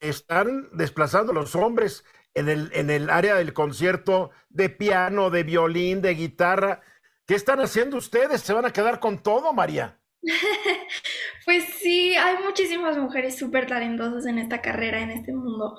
están 0.00 0.70
desplazando 0.72 1.32
a 1.32 1.34
los 1.34 1.54
hombres 1.54 2.06
en 2.38 2.48
el, 2.48 2.70
en 2.72 2.90
el 2.90 3.10
área 3.10 3.34
del 3.34 3.52
concierto 3.52 4.30
de 4.48 4.68
piano, 4.68 5.30
de 5.30 5.42
violín, 5.42 6.02
de 6.02 6.14
guitarra. 6.14 6.82
¿Qué 7.26 7.34
están 7.34 7.60
haciendo 7.60 7.96
ustedes? 7.96 8.40
¿Se 8.40 8.52
van 8.52 8.64
a 8.64 8.72
quedar 8.72 9.00
con 9.00 9.22
todo, 9.22 9.52
María? 9.52 9.98
pues 11.44 11.64
sí, 11.80 12.14
hay 12.14 12.42
muchísimas 12.44 12.96
mujeres 12.96 13.36
súper 13.38 13.66
talentosas 13.66 14.26
en 14.26 14.38
esta 14.38 14.60
carrera, 14.60 15.00
en 15.00 15.10
este 15.10 15.32
mundo. 15.32 15.76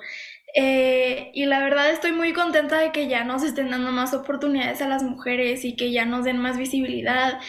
Eh, 0.54 1.30
y 1.32 1.46
la 1.46 1.60
verdad 1.60 1.90
estoy 1.90 2.12
muy 2.12 2.32
contenta 2.32 2.78
de 2.78 2.90
que 2.90 3.08
ya 3.08 3.24
nos 3.24 3.42
estén 3.44 3.70
dando 3.70 3.92
más 3.92 4.14
oportunidades 4.14 4.82
a 4.82 4.88
las 4.88 5.02
mujeres 5.02 5.64
y 5.64 5.76
que 5.76 5.92
ya 5.92 6.04
nos 6.04 6.24
den 6.24 6.38
más 6.38 6.58
visibilidad 6.58 7.40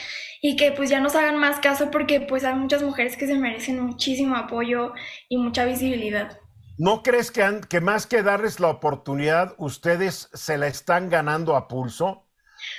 y 0.41 0.55
que 0.55 0.71
pues 0.71 0.89
ya 0.89 0.99
nos 0.99 1.15
hagan 1.15 1.37
más 1.37 1.59
caso 1.59 1.89
porque 1.89 2.21
pues 2.21 2.43
hay 2.43 2.55
muchas 2.55 2.83
mujeres 2.83 3.17
que 3.17 3.27
se 3.27 3.35
merecen 3.35 3.79
muchísimo 3.79 4.35
apoyo 4.35 4.93
y 5.29 5.37
mucha 5.37 5.65
visibilidad. 5.65 6.39
¿No 6.81 7.03
crees 7.03 7.29
que, 7.29 7.61
que 7.69 7.79
más 7.79 8.07
que 8.07 8.23
darles 8.23 8.59
la 8.59 8.69
oportunidad, 8.69 9.53
ustedes 9.59 10.31
se 10.33 10.57
la 10.57 10.65
están 10.65 11.09
ganando 11.09 11.55
a 11.55 11.67
pulso? 11.67 12.25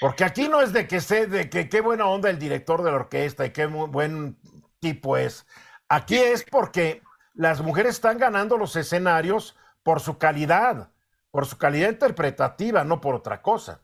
Porque 0.00 0.24
aquí 0.24 0.48
no 0.48 0.60
es 0.60 0.72
de 0.72 0.88
que 0.88 1.00
sé 1.00 1.28
de 1.28 1.48
que 1.48 1.68
qué 1.68 1.80
buena 1.80 2.06
onda 2.08 2.28
el 2.28 2.40
director 2.40 2.82
de 2.82 2.90
la 2.90 2.96
orquesta 2.96 3.46
y 3.46 3.50
qué 3.50 3.66
buen 3.66 4.36
tipo 4.80 5.16
es. 5.16 5.46
Aquí 5.88 6.16
es 6.16 6.42
porque 6.42 7.00
las 7.34 7.60
mujeres 7.60 7.94
están 7.94 8.18
ganando 8.18 8.56
los 8.56 8.74
escenarios 8.74 9.56
por 9.84 10.00
su 10.00 10.18
calidad, 10.18 10.90
por 11.30 11.46
su 11.46 11.56
calidad 11.56 11.90
interpretativa, 11.90 12.82
no 12.82 13.00
por 13.00 13.14
otra 13.14 13.40
cosa. 13.40 13.82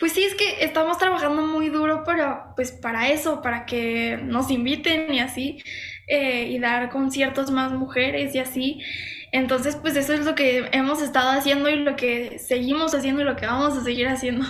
Pues 0.00 0.14
sí, 0.14 0.24
es 0.24 0.34
que 0.34 0.64
estamos 0.64 0.98
trabajando 0.98 1.42
muy 1.42 1.68
duro 1.68 2.02
para, 2.02 2.56
pues, 2.56 2.72
para 2.72 3.08
eso, 3.10 3.40
para 3.40 3.66
que 3.66 4.18
nos 4.20 4.50
inviten 4.50 5.14
y 5.14 5.20
así. 5.20 5.62
Eh, 6.08 6.48
y 6.48 6.58
dar 6.58 6.90
conciertos 6.90 7.50
más 7.50 7.72
mujeres 7.72 8.34
y 8.34 8.38
así. 8.38 8.80
Entonces, 9.30 9.76
pues 9.76 9.96
eso 9.96 10.12
es 10.12 10.24
lo 10.24 10.34
que 10.34 10.68
hemos 10.72 11.00
estado 11.00 11.30
haciendo 11.30 11.68
y 11.70 11.76
lo 11.76 11.96
que 11.96 12.38
seguimos 12.38 12.94
haciendo 12.94 13.22
y 13.22 13.24
lo 13.24 13.36
que 13.36 13.46
vamos 13.46 13.76
a 13.76 13.84
seguir 13.84 14.08
haciendo. 14.08 14.44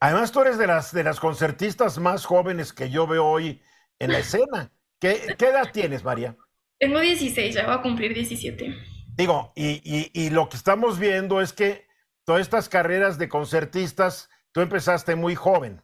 Además, 0.00 0.30
tú 0.30 0.42
eres 0.42 0.58
de 0.58 0.66
las, 0.66 0.92
de 0.92 1.02
las 1.02 1.18
concertistas 1.18 1.98
más 1.98 2.26
jóvenes 2.26 2.72
que 2.72 2.90
yo 2.90 3.06
veo 3.06 3.24
hoy 3.24 3.62
en 3.98 4.12
la 4.12 4.18
escena. 4.18 4.70
¿Qué, 5.00 5.34
qué 5.38 5.46
edad 5.46 5.72
tienes, 5.72 6.04
María? 6.04 6.36
Tengo 6.78 7.00
16, 7.00 7.54
ya 7.54 7.64
voy 7.64 7.74
a 7.74 7.82
cumplir 7.82 8.12
17. 8.12 8.76
Digo, 9.16 9.52
y, 9.56 9.80
y, 9.82 10.10
y, 10.12 10.28
lo 10.28 10.50
que 10.50 10.58
estamos 10.58 10.98
viendo 10.98 11.40
es 11.40 11.54
que 11.54 11.86
todas 12.24 12.42
estas 12.42 12.68
carreras 12.68 13.16
de 13.16 13.30
concertistas, 13.30 14.28
tú 14.52 14.60
empezaste 14.60 15.16
muy 15.16 15.34
joven. 15.34 15.82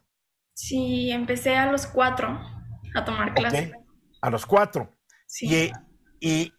Sí, 0.53 1.09
empecé 1.09 1.55
a 1.55 1.71
los 1.71 1.87
cuatro 1.87 2.39
a 2.93 3.03
tomar 3.03 3.33
clases 3.33 3.71
a 4.23 4.29
los 4.29 4.45
cuatro. 4.45 4.95
Y, 5.41 5.71
y, 6.21 6.53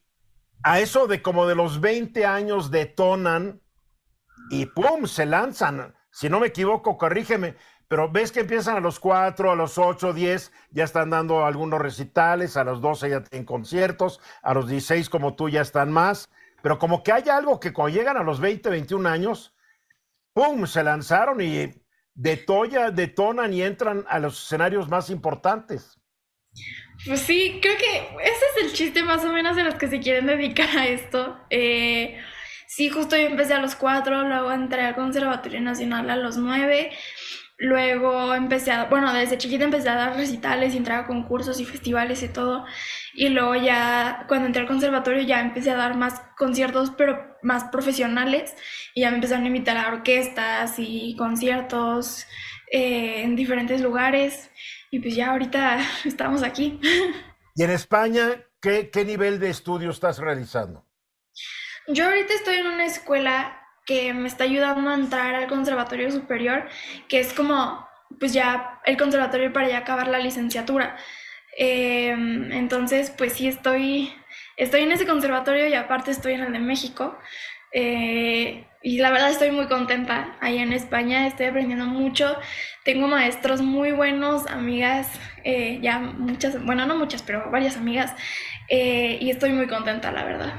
a 0.62 0.81
eso 0.81 1.07
de 1.07 1.23
como 1.23 1.47
de 1.47 1.55
los 1.55 1.81
20 1.81 2.25
años 2.25 2.71
detonan 2.71 3.61
y 4.51 4.67
¡pum! 4.67 5.07
se 5.07 5.27
lanzan. 5.27 5.95
Si 6.11 6.29
no 6.29 6.41
me 6.41 6.49
equivoco, 6.49 6.97
corrígeme, 6.99 7.57
pero 7.89 8.11
ves 8.11 8.33
que 8.33 8.41
empiezan 8.41 8.77
a 8.77 8.81
los 8.81 9.01
cuatro, 9.01 9.51
a 9.51 9.57
los 9.57 9.79
ocho, 9.79 10.12
diez, 10.12 10.53
ya 10.71 10.85
están 10.85 11.11
dando 11.11 11.45
algunos 11.45 11.81
recitales, 11.81 12.57
a 12.57 12.65
los 12.65 12.81
12 12.81 13.11
ya 13.11 13.25
tienen 13.25 13.47
conciertos, 13.47 14.21
a 14.43 14.55
los 14.55 14.69
16 14.69 15.09
como 15.09 15.35
tú 15.35 15.49
ya 15.49 15.62
están 15.62 15.91
más, 15.91 16.31
pero 16.62 16.79
como 16.79 17.03
que 17.03 17.12
hay 17.12 17.29
algo 17.31 17.61
que 17.61 17.73
cuando 17.73 17.97
llegan 17.97 18.17
a 18.17 18.23
los 18.23 18.41
20, 18.41 18.69
21 18.69 19.09
años, 19.09 19.55
¡pum! 20.35 20.67
se 20.67 20.83
lanzaron 20.83 21.41
y 21.41 21.83
de 22.15 22.37
toya, 22.37 22.91
detonan 22.91 23.53
y 23.55 23.62
entran 23.62 24.05
a 24.09 24.19
los 24.19 24.45
escenarios 24.45 24.89
más 24.89 25.09
importantes. 25.09 25.99
Pues 27.07 27.21
sí, 27.21 27.59
creo 27.61 27.77
que 27.77 27.97
ese 28.23 28.45
es 28.57 28.65
el 28.65 28.73
chiste 28.73 29.03
más 29.03 29.25
o 29.25 29.33
menos 29.33 29.57
de 29.57 29.65
los 29.65 29.75
que 29.75 29.89
se 29.89 30.01
quieren 30.01 30.27
dedicar 30.27 30.69
a 30.77 30.87
esto. 30.87 31.39
Eh, 31.51 32.19
sí, 32.67 32.89
justo 32.89 33.17
yo 33.17 33.25
empecé 33.27 33.53
a 33.55 33.61
los 33.61 33.75
cuatro, 33.75 34.27
luego 34.27 34.51
entré 34.53 34.83
al 34.83 34.95
Conservatorio 34.95 35.61
Nacional 35.61 36.09
a 36.09 36.17
los 36.17 36.39
nueve, 36.39 36.93
luego 37.59 38.35
empecé 38.35 38.73
a, 38.73 38.85
bueno, 38.87 39.13
desde 39.13 39.37
chiquita 39.39 39.65
empecé 39.65 39.91
a 39.91 39.97
dar 39.97 40.17
recitales 40.17 40.73
y 40.75 40.79
entrar 40.79 41.01
a 41.05 41.07
concursos 41.07 41.61
y 41.61 41.67
festivales 41.67 42.23
y 42.23 42.29
todo, 42.29 42.65
y 43.13 43.29
luego 43.29 43.55
ya 43.55 44.25
cuando 44.27 44.47
entré 44.47 44.63
al 44.63 44.69
conservatorio 44.69 45.23
ya 45.23 45.41
empecé 45.41 45.71
a 45.73 45.77
dar 45.77 45.97
más 45.97 46.23
conciertos, 46.39 46.93
pero 46.97 47.37
más 47.43 47.65
profesionales, 47.65 48.55
y 48.95 49.03
ya 49.03 49.11
me 49.11 49.17
empezaron 49.17 49.45
a 49.45 49.49
invitar 49.49 49.77
a 49.77 49.89
orquestas 49.89 50.77
y 50.79 51.17
conciertos 51.17 52.27
eh, 52.73 53.23
en 53.23 53.37
diferentes 53.37 53.83
lugares. 53.83 54.51
Y 54.95 55.01
pues 55.01 55.16
ya 55.16 55.32
ahorita 55.32 55.80
estamos 56.05 56.45
aquí. 56.45 56.78
¿Y 57.57 57.64
en 57.64 57.70
España 57.70 58.45
qué, 58.62 58.90
qué 58.90 59.05
nivel 59.05 59.40
de 59.40 59.51
estudio 59.51 59.90
estás 59.90 60.18
realizando? 60.18 60.86
Yo 61.88 62.05
ahorita 62.05 62.32
estoy 62.32 62.59
en 62.59 62.68
una 62.68 62.86
escuela 62.86 63.61
que 63.84 64.14
me 64.14 64.28
está 64.28 64.45
ayudando 64.45 64.88
a 64.88 64.95
entrar 64.95 65.34
al 65.34 65.49
conservatorio 65.49 66.12
superior, 66.12 66.68
que 67.09 67.18
es 67.18 67.32
como, 67.32 67.84
pues 68.20 68.32
ya 68.32 68.80
el 68.84 68.97
conservatorio 68.97 69.53
para 69.53 69.68
ya 69.68 69.78
acabar 69.78 70.07
la 70.07 70.20
licenciatura. 70.20 70.97
Em, 71.59 72.53
entonces, 72.53 73.11
pues 73.11 73.32
sí 73.32 73.49
estoy, 73.49 74.14
estoy 74.57 74.82
en 74.82 74.92
ese 74.92 75.07
conservatorio 75.07 75.66
y 75.66 75.74
aparte 75.74 76.12
estoy 76.12 76.34
en 76.34 76.42
el 76.42 76.53
de 76.53 76.61
México. 76.61 77.18
Eh, 77.77 78.64
y 78.83 78.99
la 78.99 79.11
verdad 79.11 79.31
estoy 79.31 79.51
muy 79.51 79.66
contenta 79.66 80.37
ahí 80.41 80.59
en 80.59 80.72
España, 80.72 81.27
estoy 81.27 81.47
aprendiendo 81.47 81.87
mucho, 81.87 82.37
tengo 82.85 83.09
maestros 83.09 83.62
muy 83.62 83.91
buenos, 83.91 84.47
amigas, 84.47 85.09
eh, 85.43 85.81
ya 85.83 85.99
muchas, 85.99 86.64
bueno, 86.64 86.87
no 86.87 86.95
muchas, 86.97 87.22
pero 87.22 87.51
varias 87.51 87.77
amigas, 87.77 88.14
eh, 88.68 89.18
y 89.20 89.31
estoy 89.31 89.51
muy 89.51 89.66
contenta, 89.66 90.12
la 90.12 90.25
verdad. 90.25 90.55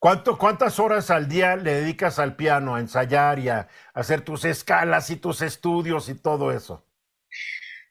¿Cuánto, 0.00 0.38
¿Cuántas 0.38 0.80
horas 0.80 1.10
al 1.10 1.28
día 1.28 1.54
le 1.54 1.74
dedicas 1.74 2.18
al 2.18 2.34
piano, 2.34 2.74
a 2.74 2.80
ensayar 2.80 3.38
y 3.38 3.50
a 3.50 3.68
hacer 3.94 4.22
tus 4.22 4.44
escalas 4.44 5.10
y 5.10 5.16
tus 5.16 5.42
estudios 5.42 6.08
y 6.08 6.14
todo 6.14 6.50
eso? 6.50 6.86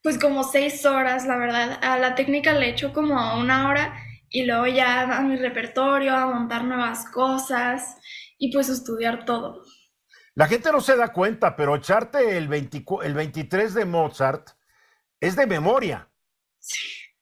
Pues 0.02 0.18
como 0.18 0.44
seis 0.44 0.84
horas, 0.88 1.28
la 1.28 1.38
verdad. 1.38 1.80
A 1.84 2.00
la 2.00 2.16
técnica 2.16 2.54
le 2.54 2.70
echo 2.70 2.94
como 2.94 3.40
una 3.40 3.70
hora 3.70 3.94
y 4.28 4.46
luego 4.46 4.66
ya 4.66 5.02
a 5.04 5.22
mi 5.22 5.36
repertorio, 5.36 6.16
a 6.16 6.26
montar 6.26 6.64
nuevas 6.64 7.06
cosas 7.06 7.98
y 8.40 8.52
pues 8.52 8.70
estudiar 8.70 9.26
todo. 9.26 9.64
La 10.34 10.48
gente 10.48 10.72
no 10.72 10.80
se 10.80 10.96
da 10.96 11.12
cuenta, 11.12 11.56
pero 11.56 11.76
echarte 11.76 12.38
el, 12.38 12.48
23 12.48 13.74
de 13.74 13.86
Mozart 13.86 14.52
es 15.20 15.36
de 15.36 15.46
memoria. 15.46 16.10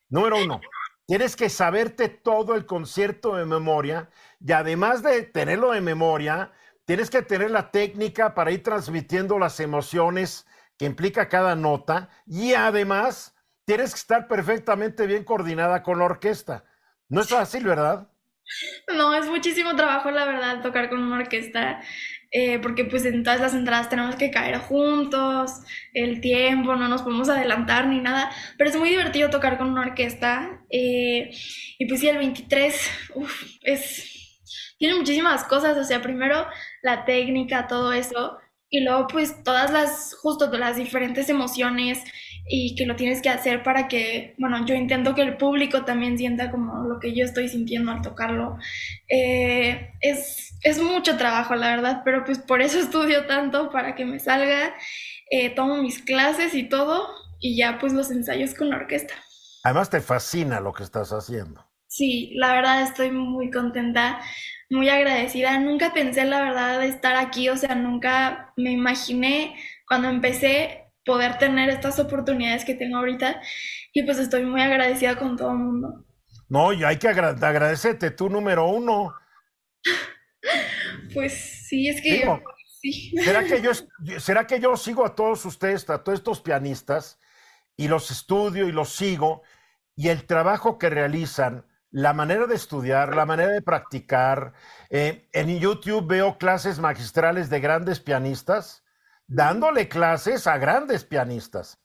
Número 0.09 0.37
uno, 0.41 0.61
tienes 1.07 1.35
que 1.35 1.49
saberte 1.49 2.09
todo 2.09 2.53
el 2.55 2.65
concierto 2.65 3.35
de 3.35 3.45
memoria 3.45 4.09
y 4.39 4.51
además 4.51 5.01
de 5.01 5.23
tenerlo 5.23 5.71
de 5.71 5.81
memoria, 5.81 6.51
tienes 6.85 7.09
que 7.09 7.23
tener 7.23 7.49
la 7.49 7.71
técnica 7.71 8.35
para 8.35 8.51
ir 8.51 8.61
transmitiendo 8.61 9.39
las 9.39 9.59
emociones 9.59 10.45
que 10.77 10.85
implica 10.85 11.27
cada 11.27 11.55
nota 11.55 12.09
y 12.27 12.53
además 12.53 13.35
tienes 13.65 13.93
que 13.93 13.99
estar 13.99 14.27
perfectamente 14.27 15.07
bien 15.07 15.23
coordinada 15.23 15.81
con 15.81 15.97
la 15.97 16.05
orquesta. 16.05 16.65
No 17.09 17.21
es 17.21 17.29
fácil, 17.29 17.65
¿verdad? 17.65 18.11
No, 18.95 19.13
es 19.13 19.27
muchísimo 19.27 19.75
trabajo, 19.75 20.11
la 20.11 20.25
verdad, 20.25 20.61
tocar 20.61 20.89
con 20.89 21.01
una 21.01 21.17
orquesta. 21.17 21.81
Eh, 22.31 22.59
porque 22.59 22.83
pues 22.83 23.05
en 23.05 23.23
todas 23.23 23.39
las 23.39 23.53
entradas 23.53 23.89
tenemos 23.89 24.15
que 24.17 24.31
caer 24.31 24.57
juntos, 24.57 25.61
el 25.93 26.19
tiempo, 26.19 26.75
no 26.75 26.89
nos 26.89 27.01
podemos 27.01 27.29
adelantar 27.29 27.87
ni 27.87 28.01
nada, 28.01 28.29
pero 28.57 28.69
es 28.69 28.75
muy 28.75 28.89
divertido 28.89 29.29
tocar 29.29 29.57
con 29.57 29.69
una 29.69 29.81
orquesta. 29.81 30.61
Eh, 30.69 31.31
y 31.79 31.85
pues 31.87 32.01
sí, 32.01 32.09
el 32.09 32.17
23, 32.17 32.89
es, 33.61 34.39
tiene 34.77 34.95
muchísimas 34.95 35.43
cosas, 35.45 35.77
o 35.77 35.83
sea, 35.85 36.01
primero 36.01 36.47
la 36.81 37.05
técnica, 37.05 37.67
todo 37.67 37.93
eso, 37.93 38.37
y 38.69 38.81
luego 38.81 39.07
pues 39.07 39.43
todas 39.43 39.71
las, 39.71 40.15
justo 40.21 40.51
las 40.57 40.75
diferentes 40.75 41.29
emociones 41.29 42.03
y 42.49 42.75
que 42.75 42.85
lo 42.85 42.95
tienes 42.95 43.21
que 43.21 43.29
hacer 43.29 43.63
para 43.63 43.87
que, 43.87 44.35
bueno, 44.37 44.65
yo 44.65 44.73
intento 44.73 45.15
que 45.15 45.21
el 45.21 45.37
público 45.37 45.83
también 45.83 46.17
sienta 46.17 46.49
como 46.49 46.83
lo 46.83 46.99
que 46.99 47.13
yo 47.13 47.25
estoy 47.25 47.49
sintiendo 47.49 47.91
al 47.91 48.01
tocarlo. 48.01 48.57
Eh, 49.09 49.91
es, 50.01 50.53
es, 50.63 50.81
mucho 50.81 51.17
trabajo, 51.17 51.55
la 51.55 51.75
verdad, 51.75 52.01
pero 52.05 52.23
pues 52.23 52.39
por 52.39 52.61
eso 52.61 52.79
estudio 52.81 53.25
tanto, 53.25 53.69
para 53.69 53.95
que 53.95 54.05
me 54.05 54.19
salga, 54.19 54.75
eh, 55.29 55.49
tomo 55.49 55.77
mis 55.77 56.01
clases 56.01 56.53
y 56.53 56.63
todo, 56.63 57.07
y 57.39 57.57
ya 57.57 57.79
pues 57.79 57.93
los 57.93 58.11
ensayos 58.11 58.53
con 58.53 58.69
la 58.69 58.77
orquesta. 58.77 59.13
Además 59.63 59.89
te 59.89 59.99
fascina 59.99 60.59
lo 60.59 60.73
que 60.73 60.83
estás 60.83 61.11
haciendo. 61.11 61.65
Sí, 61.87 62.31
la 62.35 62.53
verdad 62.53 62.81
estoy 62.83 63.11
muy 63.11 63.51
contenta, 63.51 64.19
muy 64.69 64.87
agradecida. 64.89 65.57
Nunca 65.59 65.93
pensé, 65.93 66.25
la 66.25 66.41
verdad, 66.41 66.79
de 66.79 66.87
estar 66.87 67.15
aquí, 67.15 67.49
o 67.49 67.57
sea, 67.57 67.75
nunca 67.75 68.53
me 68.55 68.71
imaginé 68.71 69.55
cuando 69.87 70.09
empecé 70.09 70.86
poder 71.07 71.39
tener 71.39 71.69
estas 71.69 71.97
oportunidades 71.97 72.63
que 72.63 72.75
tengo 72.75 72.97
ahorita 72.97 73.41
y 73.93 74.03
pues 74.03 74.19
estoy 74.19 74.45
muy 74.45 74.61
agradecida 74.61 75.17
con 75.17 75.35
todo 75.35 75.51
el 75.51 75.57
mundo. 75.57 76.05
No, 76.49 76.71
y 76.71 76.83
hay 76.83 76.97
que 76.97 77.07
agradecerte, 77.07 78.11
tú 78.11 78.29
número 78.29 78.67
uno. 78.67 79.15
pues 81.13 81.65
sí, 81.67 81.87
es 81.87 82.01
que... 82.01 82.39
¿será, 83.23 83.43
que 83.43 83.61
yo, 83.61 83.71
¿Será 84.19 84.45
que 84.45 84.59
yo 84.59 84.77
sigo 84.77 85.05
a 85.05 85.15
todos 85.15 85.43
ustedes, 85.45 85.89
a 85.89 86.03
todos 86.03 86.19
estos 86.19 86.41
pianistas, 86.41 87.19
y 87.75 87.87
los 87.87 88.11
estudio 88.11 88.67
y 88.67 88.71
los 88.71 88.89
sigo, 88.93 89.41
y 89.95 90.09
el 90.09 90.25
trabajo 90.25 90.77
que 90.77 90.89
realizan, 90.89 91.65
la 91.89 92.13
manera 92.13 92.45
de 92.45 92.55
estudiar, 92.55 93.15
la 93.15 93.25
manera 93.25 93.51
de 93.51 93.61
practicar. 93.61 94.53
Eh, 94.89 95.27
en 95.31 95.57
YouTube 95.59 96.05
veo 96.05 96.37
clases 96.37 96.79
magistrales 96.79 97.49
de 97.49 97.59
grandes 97.59 97.99
pianistas 97.99 98.83
dándole 99.27 99.87
clases 99.87 100.47
a 100.47 100.57
grandes 100.57 101.03
pianistas. 101.03 101.79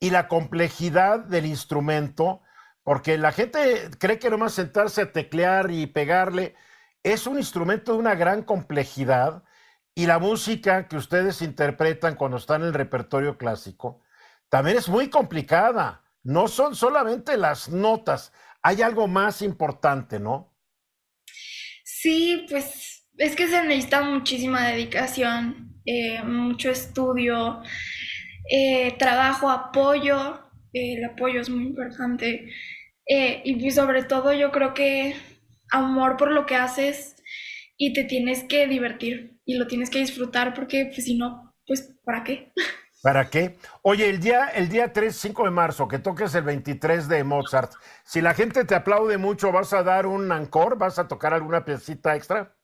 Y 0.00 0.10
la 0.10 0.28
complejidad 0.28 1.20
del 1.20 1.46
instrumento, 1.46 2.42
porque 2.82 3.16
la 3.18 3.32
gente 3.32 3.90
cree 3.98 4.18
que 4.18 4.30
nomás 4.30 4.54
sentarse 4.54 5.02
a 5.02 5.12
teclear 5.12 5.70
y 5.70 5.86
pegarle, 5.86 6.54
es 7.02 7.26
un 7.26 7.38
instrumento 7.38 7.92
de 7.92 7.98
una 7.98 8.14
gran 8.14 8.42
complejidad 8.42 9.44
y 9.94 10.06
la 10.06 10.18
música 10.18 10.88
que 10.88 10.96
ustedes 10.96 11.40
interpretan 11.40 12.16
cuando 12.16 12.36
están 12.36 12.62
en 12.62 12.68
el 12.68 12.74
repertorio 12.74 13.38
clásico 13.38 14.02
también 14.48 14.76
es 14.76 14.88
muy 14.88 15.08
complicada. 15.08 16.02
No 16.22 16.48
son 16.48 16.74
solamente 16.74 17.36
las 17.36 17.68
notas, 17.68 18.32
hay 18.62 18.82
algo 18.82 19.06
más 19.06 19.42
importante, 19.42 20.18
¿no? 20.18 20.52
Sí, 21.84 22.46
pues 22.50 23.08
es 23.16 23.36
que 23.36 23.46
se 23.48 23.62
necesita 23.62 24.02
muchísima 24.02 24.66
dedicación 24.66 25.75
eh, 25.86 26.22
mucho 26.22 26.70
estudio, 26.70 27.62
eh, 28.50 28.94
trabajo, 28.98 29.50
apoyo, 29.50 30.40
el 30.72 31.04
apoyo 31.04 31.40
es 31.40 31.48
muy 31.48 31.64
importante. 31.64 32.50
Eh, 33.06 33.40
y 33.44 33.54
pues, 33.56 33.76
sobre 33.76 34.02
todo 34.02 34.32
yo 34.32 34.50
creo 34.50 34.74
que 34.74 35.14
amor 35.70 36.16
por 36.16 36.32
lo 36.32 36.44
que 36.46 36.56
haces 36.56 37.16
y 37.76 37.92
te 37.92 38.04
tienes 38.04 38.44
que 38.44 38.66
divertir 38.66 39.38
y 39.44 39.56
lo 39.56 39.66
tienes 39.66 39.90
que 39.90 39.98
disfrutar 39.98 40.54
porque 40.54 40.86
pues 40.86 41.04
si 41.04 41.16
no, 41.16 41.54
pues 41.66 41.94
¿para 42.04 42.24
qué? 42.24 42.52
¿Para 43.02 43.30
qué? 43.30 43.56
Oye, 43.82 44.10
el 44.10 44.18
día, 44.18 44.48
el 44.48 44.68
día 44.68 44.92
3, 44.92 45.14
5 45.14 45.44
de 45.44 45.50
marzo, 45.50 45.86
que 45.86 46.00
toques 46.00 46.34
el 46.34 46.42
23 46.42 47.06
de 47.06 47.22
Mozart, 47.22 47.72
si 48.04 48.20
la 48.20 48.34
gente 48.34 48.64
te 48.64 48.74
aplaude 48.74 49.16
mucho, 49.16 49.52
¿vas 49.52 49.72
a 49.72 49.84
dar 49.84 50.06
un 50.06 50.32
encore? 50.32 50.74
¿Vas 50.76 50.98
a 50.98 51.06
tocar 51.06 51.32
alguna 51.32 51.64
piecita 51.64 52.16
extra? 52.16 52.55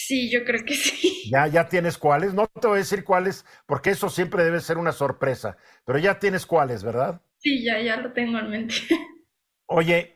Sí, 0.00 0.30
yo 0.30 0.44
creo 0.44 0.64
que 0.64 0.74
sí. 0.74 1.28
Ya, 1.30 1.48
ya 1.48 1.68
tienes 1.68 1.98
cuáles. 1.98 2.32
No 2.32 2.46
te 2.46 2.68
voy 2.68 2.76
a 2.76 2.78
decir 2.78 3.02
cuáles, 3.02 3.44
porque 3.66 3.90
eso 3.90 4.08
siempre 4.08 4.44
debe 4.44 4.60
ser 4.60 4.78
una 4.78 4.92
sorpresa. 4.92 5.56
Pero 5.84 5.98
ya 5.98 6.20
tienes 6.20 6.46
cuáles, 6.46 6.84
¿verdad? 6.84 7.20
Sí, 7.38 7.64
ya, 7.64 7.80
ya 7.80 7.96
lo 7.96 8.12
tengo 8.12 8.38
en 8.38 8.48
mente. 8.48 8.74
Oye, 9.66 10.14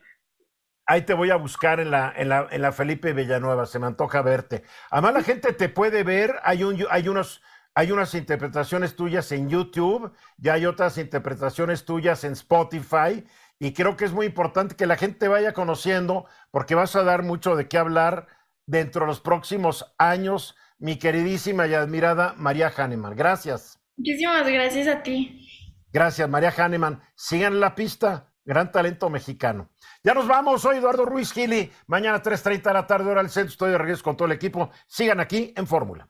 ahí 0.85 1.01
te 1.01 1.13
voy 1.13 1.31
a 1.31 1.35
buscar 1.35 1.81
en 1.81 1.91
la, 1.91 2.13
en 2.15 2.29
la, 2.29 2.47
en 2.49 2.61
la 2.61 2.71
Felipe 2.71 3.11
Villanueva. 3.11 3.65
Se 3.65 3.77
me 3.77 3.87
antoja 3.87 4.21
verte. 4.21 4.63
Además, 4.89 5.15
la 5.15 5.23
gente 5.23 5.51
te 5.51 5.67
puede 5.67 6.03
ver. 6.03 6.33
Hay, 6.43 6.63
un, 6.63 6.85
hay 6.89 7.09
unos. 7.09 7.41
Hay 7.75 7.91
unas 7.91 8.13
interpretaciones 8.13 8.95
tuyas 8.95 9.31
en 9.31 9.49
YouTube, 9.49 10.13
ya 10.37 10.53
hay 10.53 10.67
otras 10.67 10.99
interpretaciones 10.99 11.85
tuyas 11.85 12.23
en 12.23 12.33
Spotify, 12.33 13.25
y 13.57 13.73
creo 13.73 13.97
que 13.97 14.05
es 14.05 14.11
muy 14.11 14.27
importante 14.27 14.75
que 14.75 14.85
la 14.85 14.95
gente 14.95 15.27
vaya 15.27 15.53
conociendo, 15.53 16.27
porque 16.51 16.75
vas 16.75 16.95
a 16.95 17.01
dar 17.01 17.23
mucho 17.23 17.55
de 17.55 17.67
qué 17.67 17.79
hablar 17.79 18.27
dentro 18.65 19.01
de 19.01 19.07
los 19.07 19.19
próximos 19.19 19.93
años, 19.97 20.55
mi 20.77 20.97
queridísima 20.97 21.67
y 21.67 21.73
admirada 21.73 22.33
María 22.37 22.71
Hahnemann. 22.75 23.15
Gracias. 23.15 23.79
Muchísimas 23.97 24.47
gracias 24.47 24.87
a 24.87 25.03
ti. 25.03 25.47
Gracias, 25.91 26.27
María 26.27 26.53
Hahnemann. 26.55 27.01
Sigan 27.15 27.59
la 27.59 27.75
pista. 27.75 28.29
Gran 28.45 28.71
talento 28.71 29.09
mexicano. 29.09 29.69
Ya 30.03 30.13
nos 30.13 30.27
vamos. 30.27 30.61
Soy 30.61 30.77
Eduardo 30.77 31.05
Ruiz 31.05 31.31
Gili. 31.31 31.71
Mañana 31.87 32.21
3.30 32.21 32.63
de 32.63 32.73
la 32.73 32.87
tarde, 32.87 33.09
hora 33.09 33.21
del 33.21 33.31
centro. 33.31 33.51
Estoy 33.51 33.71
de 33.71 33.77
regreso 33.77 34.03
con 34.03 34.17
todo 34.17 34.25
el 34.25 34.33
equipo. 34.33 34.69
Sigan 34.85 35.21
aquí 35.21 35.53
en 35.55 35.65
Fórmula. 35.65 36.09